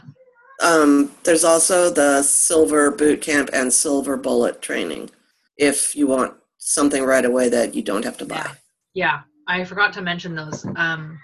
Um, 0.62 1.12
there's 1.24 1.44
also 1.44 1.90
the 1.90 2.22
silver 2.22 2.90
boot 2.90 3.20
camp 3.20 3.50
and 3.52 3.72
silver 3.72 4.16
bullet 4.16 4.62
training. 4.62 5.10
If 5.58 5.94
you 5.94 6.06
want 6.06 6.34
something 6.58 7.04
right 7.04 7.24
away 7.24 7.48
that 7.48 7.74
you 7.74 7.82
don't 7.82 8.04
have 8.04 8.16
to 8.18 8.24
buy. 8.24 8.52
Yeah, 8.94 9.04
yeah. 9.04 9.20
I 9.48 9.64
forgot 9.64 9.92
to 9.94 10.02
mention 10.02 10.34
those. 10.34 10.64
Um, 10.76 11.18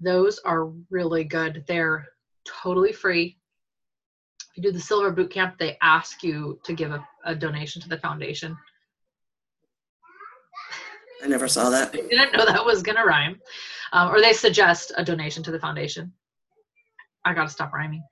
those 0.00 0.38
are 0.44 0.72
really 0.90 1.24
good. 1.24 1.64
They're 1.68 2.06
totally 2.46 2.92
free. 2.92 3.38
You 4.56 4.62
do 4.62 4.72
the 4.72 4.80
silver 4.80 5.10
boot 5.10 5.30
camp, 5.30 5.58
they 5.58 5.76
ask 5.82 6.22
you 6.22 6.58
to 6.64 6.72
give 6.72 6.90
a, 6.90 7.06
a 7.24 7.34
donation 7.34 7.80
to 7.82 7.88
the 7.88 7.98
foundation. 7.98 8.56
I 11.22 11.28
never 11.28 11.46
saw 11.46 11.68
that. 11.70 11.90
I 11.94 11.98
didn't 11.98 12.32
know 12.32 12.46
that 12.46 12.64
was 12.64 12.82
gonna 12.82 13.04
rhyme. 13.04 13.38
Um, 13.92 14.10
or 14.10 14.20
they 14.20 14.32
suggest 14.32 14.92
a 14.96 15.04
donation 15.04 15.42
to 15.42 15.50
the 15.50 15.60
foundation. 15.60 16.12
I 17.24 17.34
gotta 17.34 17.50
stop 17.50 17.72
rhyming. 17.72 18.02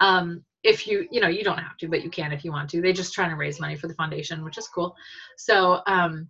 Um, 0.00 0.44
if 0.62 0.86
you, 0.86 1.08
you 1.10 1.20
know, 1.20 1.28
you 1.28 1.44
don't 1.44 1.58
have 1.58 1.76
to, 1.78 1.88
but 1.88 2.02
you 2.02 2.10
can 2.10 2.32
if 2.32 2.44
you 2.44 2.52
want 2.52 2.68
to. 2.70 2.82
They 2.82 2.92
just 2.92 3.14
trying 3.14 3.30
to 3.30 3.36
raise 3.36 3.60
money 3.60 3.76
for 3.76 3.86
the 3.86 3.94
foundation, 3.94 4.44
which 4.44 4.58
is 4.58 4.68
cool. 4.68 4.94
So, 5.38 5.80
um, 5.86 6.28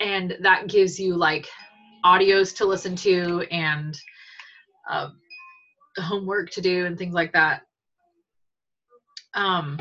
and 0.00 0.36
that 0.40 0.68
gives 0.68 1.00
you 1.00 1.16
like 1.16 1.48
audios 2.04 2.54
to 2.56 2.66
listen 2.66 2.94
to 2.96 3.40
and 3.50 3.98
uh, 4.88 5.08
homework 5.98 6.50
to 6.50 6.60
do 6.60 6.86
and 6.86 6.96
things 6.98 7.14
like 7.14 7.32
that. 7.32 7.62
Um, 9.36 9.78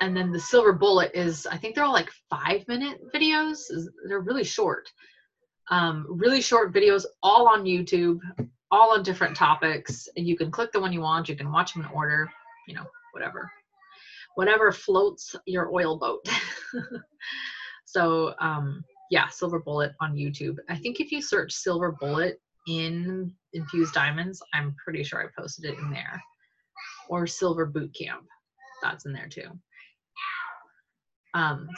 and 0.00 0.16
then 0.16 0.32
the 0.32 0.40
silver 0.40 0.72
bullet 0.72 1.10
is 1.14 1.46
i 1.46 1.56
think 1.56 1.74
they're 1.74 1.84
all 1.84 1.92
like 1.92 2.10
five 2.28 2.66
minute 2.68 3.00
videos 3.14 3.58
they're 4.08 4.20
really 4.20 4.44
short. 4.44 4.90
Um, 5.70 6.06
really 6.10 6.42
short 6.42 6.74
videos 6.74 7.06
all 7.22 7.48
on 7.48 7.64
youtube 7.64 8.18
all 8.70 8.92
on 8.92 9.02
different 9.02 9.36
topics. 9.36 10.08
And 10.16 10.26
you 10.26 10.36
can 10.36 10.50
click 10.50 10.72
the 10.72 10.80
one 10.80 10.92
you 10.92 11.00
want. 11.00 11.28
You 11.28 11.36
can 11.36 11.52
watch 11.52 11.74
them 11.74 11.84
in 11.84 11.90
order 11.90 12.30
you 12.68 12.74
know 12.74 12.86
whatever. 13.12 13.50
Whatever 14.34 14.72
floats 14.72 15.36
your 15.46 15.72
oil 15.72 15.98
boat. 15.98 16.28
So 17.86 18.34
um, 18.40 18.82
yeah 19.12 19.28
silver 19.28 19.60
bullet 19.60 19.92
on 20.00 20.16
youtube. 20.16 20.56
I 20.68 20.76
think 20.76 20.98
if 20.98 21.12
you 21.12 21.22
search 21.22 21.52
silver 21.52 21.92
bullet 22.00 22.40
in 22.66 23.32
infused 23.52 23.94
diamonds 23.94 24.42
i'm 24.52 24.74
pretty 24.82 25.04
sure 25.04 25.22
i 25.22 25.40
posted 25.40 25.66
it 25.66 25.78
in 25.78 25.90
there. 25.90 26.20
Or 27.08 27.26
silver 27.28 27.66
boot 27.66 27.94
camp 27.94 28.26
that's 28.84 29.06
in 29.06 29.12
there 29.12 29.28
too. 29.28 29.48
Um, 31.34 31.68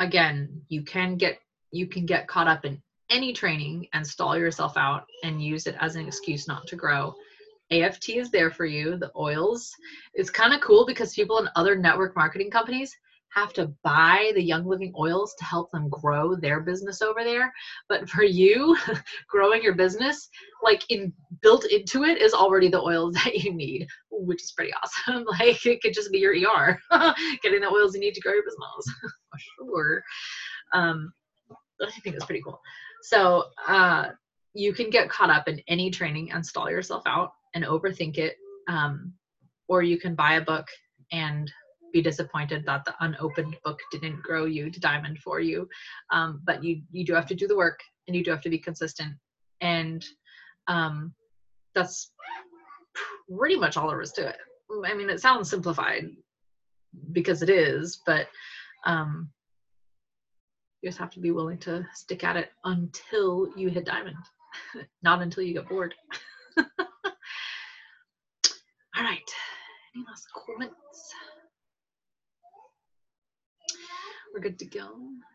again 0.00 0.62
you 0.68 0.82
can 0.82 1.16
get 1.16 1.38
you 1.70 1.86
can 1.86 2.06
get 2.06 2.26
caught 2.26 2.48
up 2.48 2.64
in 2.64 2.82
any 3.10 3.32
training 3.32 3.86
and 3.92 4.04
stall 4.04 4.36
yourself 4.36 4.76
out 4.76 5.04
and 5.22 5.44
use 5.44 5.66
it 5.66 5.76
as 5.78 5.94
an 5.94 6.06
excuse 6.06 6.48
not 6.48 6.66
to 6.66 6.76
grow. 6.76 7.14
Aft 7.70 8.08
is 8.08 8.30
there 8.30 8.50
for 8.50 8.64
you. 8.64 8.96
The 8.96 9.12
oils. 9.16 9.72
It's 10.14 10.30
kind 10.30 10.52
of 10.52 10.60
cool 10.60 10.84
because 10.86 11.14
people 11.14 11.38
in 11.38 11.48
other 11.54 11.76
network 11.76 12.16
marketing 12.16 12.50
companies 12.50 12.96
have 13.34 13.52
to 13.54 13.72
buy 13.84 14.32
the 14.34 14.42
Young 14.42 14.66
Living 14.66 14.92
oils 14.98 15.34
to 15.38 15.44
help 15.44 15.70
them 15.70 15.88
grow 15.88 16.34
their 16.34 16.60
business 16.60 17.00
over 17.00 17.22
there. 17.22 17.52
But 17.88 18.08
for 18.08 18.24
you, 18.24 18.76
growing 19.28 19.62
your 19.62 19.74
business, 19.74 20.28
like 20.62 20.82
in 20.88 21.12
built 21.42 21.64
into 21.66 22.04
it 22.04 22.20
is 22.20 22.34
already 22.34 22.68
the 22.68 22.80
oils 22.80 23.14
that 23.24 23.34
you 23.34 23.52
need, 23.52 23.86
which 24.10 24.42
is 24.42 24.52
pretty 24.52 24.72
awesome. 24.82 25.24
like 25.38 25.64
it 25.64 25.80
could 25.82 25.94
just 25.94 26.12
be 26.12 26.18
your 26.18 26.34
ER, 26.34 26.78
getting 27.42 27.60
the 27.60 27.70
oils 27.70 27.94
you 27.94 28.00
need 28.00 28.14
to 28.14 28.20
grow 28.20 28.32
your 28.32 28.44
business. 28.44 28.96
sure. 29.58 30.02
Um, 30.72 31.12
I 31.82 31.90
think 32.00 32.16
it's 32.16 32.26
pretty 32.26 32.42
cool. 32.42 32.60
So 33.02 33.44
uh, 33.66 34.08
you 34.54 34.74
can 34.74 34.90
get 34.90 35.08
caught 35.08 35.30
up 35.30 35.48
in 35.48 35.60
any 35.68 35.90
training 35.90 36.32
and 36.32 36.44
stall 36.44 36.70
yourself 36.70 37.02
out 37.06 37.32
and 37.54 37.64
overthink 37.64 38.18
it. 38.18 38.36
Um, 38.68 39.14
or 39.68 39.82
you 39.82 39.98
can 39.98 40.14
buy 40.14 40.34
a 40.34 40.40
book 40.40 40.66
and 41.12 41.50
be 41.92 42.02
disappointed 42.02 42.64
that 42.66 42.84
the 42.84 42.94
unopened 43.00 43.56
book 43.64 43.78
didn't 43.90 44.22
grow 44.22 44.44
you 44.44 44.70
to 44.70 44.80
diamond 44.80 45.18
for 45.18 45.40
you. 45.40 45.68
Um, 46.10 46.40
but 46.44 46.62
you 46.62 46.82
you 46.90 47.04
do 47.04 47.14
have 47.14 47.26
to 47.26 47.34
do 47.34 47.46
the 47.46 47.56
work 47.56 47.80
and 48.06 48.16
you 48.16 48.24
do 48.24 48.30
have 48.30 48.42
to 48.42 48.50
be 48.50 48.58
consistent. 48.58 49.14
And 49.60 50.04
um, 50.68 51.14
that's 51.74 52.12
pretty 53.36 53.56
much 53.56 53.76
all 53.76 53.88
there 53.88 54.00
is 54.00 54.12
to 54.12 54.28
it. 54.28 54.36
I 54.86 54.94
mean, 54.94 55.10
it 55.10 55.20
sounds 55.20 55.50
simplified 55.50 56.10
because 57.12 57.42
it 57.42 57.50
is, 57.50 58.00
but 58.06 58.28
um, 58.86 59.30
you 60.82 60.88
just 60.88 60.98
have 60.98 61.10
to 61.10 61.20
be 61.20 61.30
willing 61.30 61.58
to 61.58 61.86
stick 61.94 62.24
at 62.24 62.36
it 62.36 62.50
until 62.64 63.48
you 63.56 63.68
hit 63.68 63.86
diamond, 63.86 64.16
not 65.02 65.22
until 65.22 65.42
you 65.42 65.54
get 65.54 65.68
bored. 65.68 65.94
all 66.58 66.64
right. 68.98 69.18
Any 69.94 70.04
last 70.06 70.26
comments? 70.46 71.14
We're 74.40 74.50
good 74.50 74.58
to 74.58 74.64
go. 74.64 74.88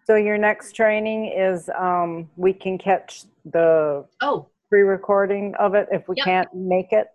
So 0.06 0.16
your 0.16 0.38
next 0.38 0.74
training 0.74 1.32
is 1.36 1.70
um, 1.78 2.30
we 2.36 2.54
can 2.54 2.78
catch 2.78 3.24
the 3.46 4.06
oh 4.22 4.48
pre-recording 4.70 5.54
of 5.60 5.76
it 5.76 5.88
if 5.92 6.08
we 6.08 6.16
yep. 6.18 6.26
can't 6.26 6.54
make 6.54 6.92
it. 6.92 7.08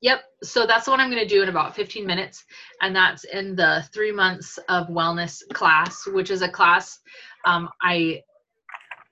Yep. 0.00 0.20
So 0.42 0.66
that's 0.66 0.86
what 0.86 1.00
I'm 1.00 1.10
going 1.10 1.22
to 1.22 1.28
do 1.28 1.42
in 1.42 1.48
about 1.48 1.74
15 1.74 2.06
minutes. 2.06 2.44
And 2.82 2.94
that's 2.94 3.24
in 3.24 3.56
the 3.56 3.84
three 3.92 4.12
months 4.12 4.58
of 4.68 4.88
wellness 4.88 5.42
class, 5.52 6.06
which 6.06 6.30
is 6.30 6.42
a 6.42 6.48
class 6.48 6.98
um, 7.46 7.68
I 7.82 8.22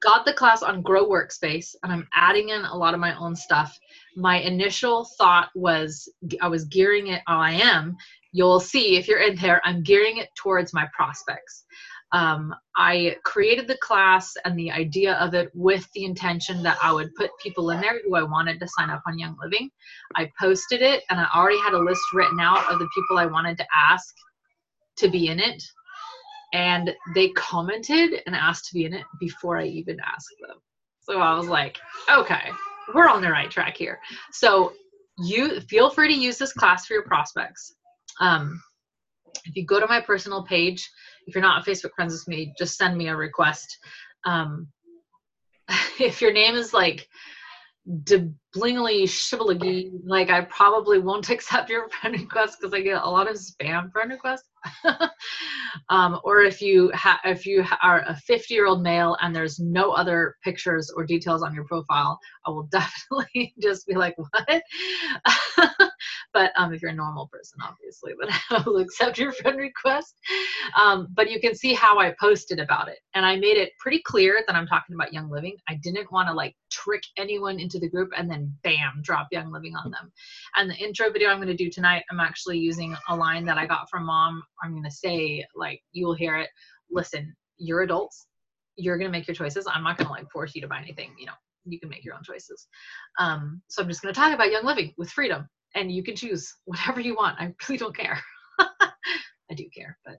got 0.03 0.25
the 0.25 0.33
class 0.33 0.63
on 0.63 0.83
Grow 0.83 1.07
Workspace 1.07 1.75
and 1.83 1.93
I'm 1.93 2.09
adding 2.15 2.49
in 2.49 2.65
a 2.65 2.75
lot 2.75 2.95
of 2.95 3.01
my 3.01 3.17
own 3.19 3.37
stuff. 3.37 3.79
My 4.17 4.39
initial 4.39 5.07
thought 5.17 5.51
was 5.55 6.09
I 6.41 6.49
was 6.49 6.65
gearing 6.65 7.09
it, 7.09 7.23
oh, 7.29 7.35
I 7.35 7.53
am. 7.53 7.97
You'll 8.33 8.61
see 8.61 8.97
if 8.97 9.07
you're 9.07 9.21
in 9.21 9.37
there, 9.37 9.61
I'm 9.65 9.83
gearing 9.83 10.17
it 10.17 10.29
towards 10.35 10.73
my 10.73 10.89
prospects. 10.95 11.65
Um, 12.13 12.55
I 12.77 13.17
created 13.25 13.67
the 13.67 13.79
class 13.79 14.35
and 14.45 14.59
the 14.59 14.71
idea 14.71 15.15
of 15.15 15.35
it 15.35 15.51
with 15.55 15.89
the 15.95 16.05
intention 16.05 16.63
that 16.63 16.79
I 16.83 16.93
would 16.93 17.15
put 17.15 17.31
people 17.43 17.71
in 17.71 17.81
there 17.81 18.01
who 18.05 18.17
I 18.17 18.23
wanted 18.23 18.61
to 18.61 18.69
sign 18.69 18.91
up 18.91 19.03
on 19.07 19.19
Young 19.19 19.37
Living. 19.43 19.71
I 20.15 20.31
posted 20.39 20.83
it 20.83 21.05
and 21.09 21.19
I 21.19 21.27
already 21.35 21.59
had 21.61 21.73
a 21.73 21.79
list 21.79 22.03
written 22.13 22.39
out 22.39 22.71
of 22.71 22.79
the 22.79 22.89
people 22.95 23.19
I 23.19 23.27
wanted 23.27 23.57
to 23.59 23.67
ask 23.75 24.15
to 24.99 25.09
be 25.09 25.29
in 25.29 25.41
it. 25.41 25.63
And 26.53 26.95
they 27.15 27.31
commented 27.31 28.21
and 28.27 28.37
asked 28.37 28.67
to 28.67 28.75
be 28.75 28.85
in 28.85 28.93
it 28.93 29.05
before 29.19 29.57
I 29.57 29.65
even 29.65 29.97
asked 30.01 30.35
them. 30.47 30.59
So 31.01 31.19
I 31.19 31.35
was 31.35 31.49
like, 31.49 31.79
okay, 32.11 32.51
we're 32.95 33.09
on 33.09 33.23
the 33.23 33.31
right 33.31 33.51
track 33.51 33.77
here. 33.77 33.99
So 34.33 34.75
you 35.19 35.61
feel 35.63 35.91
free 35.91 36.09
to 36.09 36.21
use 36.21 36.37
this 36.37 36.53
class 36.53 36.87
for 36.87 36.93
your 36.93 37.05
prospects. 37.05 37.75
Um, 38.21 38.63
if 39.45 39.57
you 39.57 39.65
go 39.65 39.81
to 39.81 39.87
my 39.87 40.01
personal 40.01 40.45
page, 40.45 40.89
if 41.27 41.35
you're 41.35 41.43
not 41.43 41.65
Facebook 41.65 41.95
friends 41.95 42.13
with 42.13 42.29
me, 42.29 42.55
just 42.59 42.77
send 42.77 42.97
me 42.97 43.09
a 43.09 43.17
request. 43.17 43.79
Um, 44.25 44.69
if 46.01 46.21
your 46.21 46.33
name 46.33 46.55
is 46.55 46.73
like 46.73 47.09
deblingly 48.05 49.05
shibbly, 49.05 49.91
like 50.05 50.31
I 50.31 50.43
probably 50.43 50.99
won't 50.99 51.31
accept 51.31 51.71
your 51.71 51.89
friend 51.89 52.19
request 52.19 52.59
because 52.61 52.75
I 52.75 52.81
get 52.81 53.03
a 53.03 53.09
lot 53.09 53.29
of 53.29 53.37
spam 53.37 53.91
friend 53.91 54.11
requests. 54.11 54.49
um, 55.89 56.21
or 56.23 56.43
if 56.43 56.61
you 56.61 56.91
ha- 56.95 57.21
if 57.25 57.45
you 57.45 57.65
are 57.83 58.05
a 58.07 58.17
50 58.17 58.55
year 58.55 58.67
old 58.67 58.83
male 58.83 59.17
and 59.21 59.35
there's 59.35 59.59
no 59.59 59.91
other 59.93 60.37
pictures 60.45 60.93
or 60.97 61.05
details 61.05 61.43
on 61.43 61.55
your 61.55 61.65
profile, 61.65 62.19
I 62.47 62.51
will 62.51 62.65
definitely 62.71 63.55
just 63.61 63.87
be 63.87 63.95
like, 63.95 64.15
what? 64.17 64.63
But 66.33 66.53
um, 66.57 66.73
if 66.73 66.81
you're 66.81 66.91
a 66.91 66.95
normal 66.95 67.29
person, 67.29 67.59
obviously, 67.63 68.13
then 68.21 68.29
I 68.51 68.63
will 68.65 68.79
accept 68.79 69.19
your 69.19 69.33
friend 69.33 69.59
request. 69.59 70.15
Um, 70.81 71.09
but 71.15 71.31
you 71.31 71.41
can 71.41 71.55
see 71.55 71.75
how 71.75 71.99
I 71.99 72.15
posted 72.21 72.59
about 72.59 72.89
it, 72.89 72.99
and 73.15 73.25
I 73.25 73.37
made 73.37 73.57
it 73.57 73.73
pretty 73.79 74.01
clear 74.05 74.43
that 74.47 74.57
I'm 74.57 74.67
talking 74.67 74.95
about 74.95 75.13
Young 75.13 75.31
Living. 75.31 75.57
I 75.69 75.75
didn't 75.83 76.11
want 76.13 76.29
to 76.29 76.35
like 76.35 76.55
trick 76.71 77.03
anyone 77.17 77.61
into 77.61 77.79
the 77.79 77.89
group 77.89 78.11
and 78.17 78.31
then 78.31 78.55
bam, 78.63 79.01
drop 79.03 79.29
Young 79.31 79.53
Living 79.53 79.75
on 79.77 79.91
them. 79.91 80.13
And 80.57 80.71
the 80.71 80.77
intro 80.77 81.11
video 81.11 81.29
I'm 81.29 81.39
going 81.39 81.49
to 81.49 81.55
do 81.55 81.71
tonight, 81.71 82.05
I'm 82.11 82.21
actually 82.21 82.59
using 82.59 82.97
a 83.09 83.17
line 83.17 83.45
that 83.47 83.59
I 83.59 83.67
got 83.67 83.89
from 83.91 84.07
mom. 84.07 84.43
I'm 84.63 84.73
going 84.73 84.85
to 84.85 84.91
say 84.91 85.45
like 85.55 85.83
you 85.93 86.07
will 86.07 86.15
hear 86.15 86.37
it. 86.39 86.49
Listen, 86.91 87.35
you're 87.59 87.83
adults. 87.83 88.27
You're 88.77 88.99
going 88.99 89.11
to 89.11 89.17
make 89.17 89.29
your 89.29 89.35
choices. 89.35 89.67
I'm 89.67 89.85
not 89.85 89.99
going 89.99 90.07
to 90.07 90.13
like 90.13 90.31
force 90.31 90.55
you 90.55 90.63
to 90.63 90.69
buy 90.69 90.81
anything. 90.81 91.15
You 91.19 91.27
know, 91.27 91.33
you 91.65 91.79
can 91.79 91.89
make 91.89 92.05
your 92.05 92.15
own 92.15 92.23
choices. 92.25 92.67
Um, 93.19 93.61
so 93.69 93.83
I'm 93.83 93.89
just 93.89 94.03
going 94.03 94.15
to 94.15 94.19
talk 94.19 94.33
about 94.33 94.51
Young 94.51 94.65
Living 94.65 94.93
with 94.97 95.11
freedom 95.11 95.49
and 95.75 95.91
you 95.91 96.03
can 96.03 96.17
choose 96.17 96.55
whatever 96.65 97.01
you 97.01 97.15
want. 97.15 97.41
I 97.41 97.53
really 97.69 97.79
don't 97.79 97.97
care. 97.97 98.21
I 98.59 99.55
do 99.55 99.65
care, 99.75 99.99
but 100.05 100.17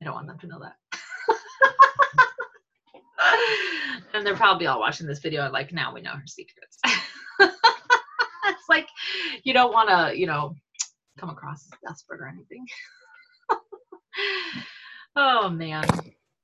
I 0.00 0.04
don't 0.04 0.14
want 0.14 0.26
them 0.26 0.38
to 0.38 0.46
know 0.46 0.60
that. 0.60 0.76
and 4.14 4.26
they're 4.26 4.36
probably 4.36 4.66
all 4.66 4.80
watching 4.80 5.06
this 5.06 5.18
video 5.20 5.50
like, 5.50 5.72
now 5.72 5.92
we 5.92 6.00
know 6.00 6.12
her 6.12 6.26
secrets. 6.26 6.78
it's 7.40 8.68
like 8.68 8.88
you 9.44 9.52
don't 9.52 9.72
want 9.72 9.88
to, 9.88 10.18
you 10.18 10.26
know, 10.26 10.54
come 11.18 11.30
across 11.30 11.68
desperate 11.86 12.20
or 12.20 12.28
anything. 12.28 12.64
oh 15.16 15.48
man, 15.48 15.84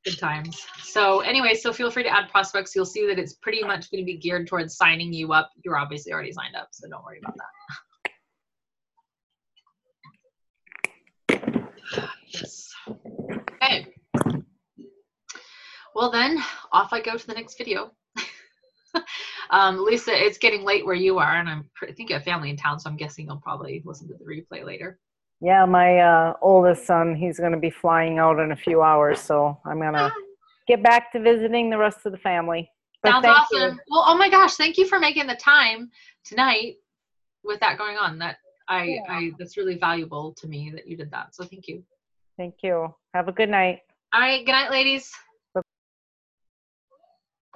good 0.05 0.19
times. 0.19 0.65
So 0.83 1.21
anyway, 1.21 1.55
so 1.55 1.73
feel 1.73 1.91
free 1.91 2.03
to 2.03 2.09
add 2.09 2.29
prospects. 2.31 2.75
You'll 2.75 2.85
see 2.85 3.07
that 3.07 3.19
it's 3.19 3.35
pretty 3.35 3.63
much 3.63 3.91
going 3.91 4.03
to 4.03 4.07
be 4.07 4.19
geared 4.19 4.47
towards 4.47 4.77
signing 4.77 5.13
you 5.13 5.33
up. 5.33 5.51
You're 5.65 5.79
obviously 5.79 6.13
already 6.13 6.33
signed 6.33 6.57
up, 6.57 6.69
so 6.73 6.89
don't 6.89 7.05
worry 7.05 7.21
about 7.23 7.37
that. 7.37 7.77
Yes. 12.29 12.73
Okay. 13.63 13.87
Well 15.95 16.11
then, 16.11 16.39
off 16.73 16.93
I 16.93 17.01
go 17.01 17.17
to 17.17 17.27
the 17.27 17.35
next 17.35 17.57
video. 17.57 17.93
um, 19.51 19.85
Lisa, 19.85 20.13
it's 20.13 20.39
getting 20.39 20.65
late 20.65 20.85
where 20.85 20.95
you 20.95 21.19
are, 21.19 21.39
and 21.39 21.49
I'm 21.49 21.71
I 21.83 21.93
think 21.93 22.11
you 22.11 22.17
have 22.17 22.25
family 22.25 22.51
in 22.51 22.57
town, 22.57 22.81
so 22.81 22.91
I'm 22.91 22.97
guessing 22.97 23.27
you'll 23.27 23.37
probably 23.37 23.83
listen 23.85 24.09
to 24.09 24.15
the 24.15 24.25
replay 24.25 24.65
later. 24.65 24.99
Yeah, 25.41 25.67
my 25.67 25.99
uh, 25.99 26.35
oldest 26.41 26.87
son, 26.87 27.15
he's 27.15 27.39
going 27.39 27.53
to 27.53 27.59
be 27.59 27.71
flying 27.71 28.19
out 28.19 28.39
in 28.39 28.53
a 28.53 28.57
few 28.57 28.83
hours, 28.83 29.21
so 29.21 29.59
I'm 29.67 29.79
going 29.79 29.95
to 29.95 30.11
get 30.67 30.83
back 30.83 31.13
to 31.13 31.21
visiting 31.21 31.71
the 31.71 31.79
rest 31.79 32.07
of 32.07 32.13
the 32.13 32.19
family. 32.19 32.71
But 33.03 33.13
Sounds 33.13 33.27
awesome. 33.27 33.75
You. 33.75 33.81
Well, 33.91 34.05
oh 34.07 34.17
my 34.17 34.31
gosh, 34.31 34.55
thank 34.55 34.79
you 34.79 34.87
for 34.87 34.99
making 34.99 35.27
the 35.27 35.37
time 35.37 35.91
tonight 36.25 36.77
with 37.43 37.61
that 37.61 37.77
going 37.77 37.99
on. 37.99 38.19
That 38.19 38.39
I, 38.69 38.85
yeah. 38.85 39.01
I 39.09 39.33
that's 39.39 39.57
really 39.57 39.79
valuable 39.79 40.33
to 40.35 40.47
me 40.47 40.71
that 40.75 40.87
you 40.87 40.97
did 40.97 41.11
that. 41.11 41.35
So 41.35 41.45
thank 41.45 41.69
you. 41.69 41.85
Thank 42.37 42.57
you. 42.63 42.95
Have 43.15 43.29
a 43.29 43.33
good 43.33 43.49
night. 43.49 43.81
All 44.13 44.21
right. 44.21 44.45
Good 44.45 44.53
night, 44.53 44.71
ladies. 44.71 45.13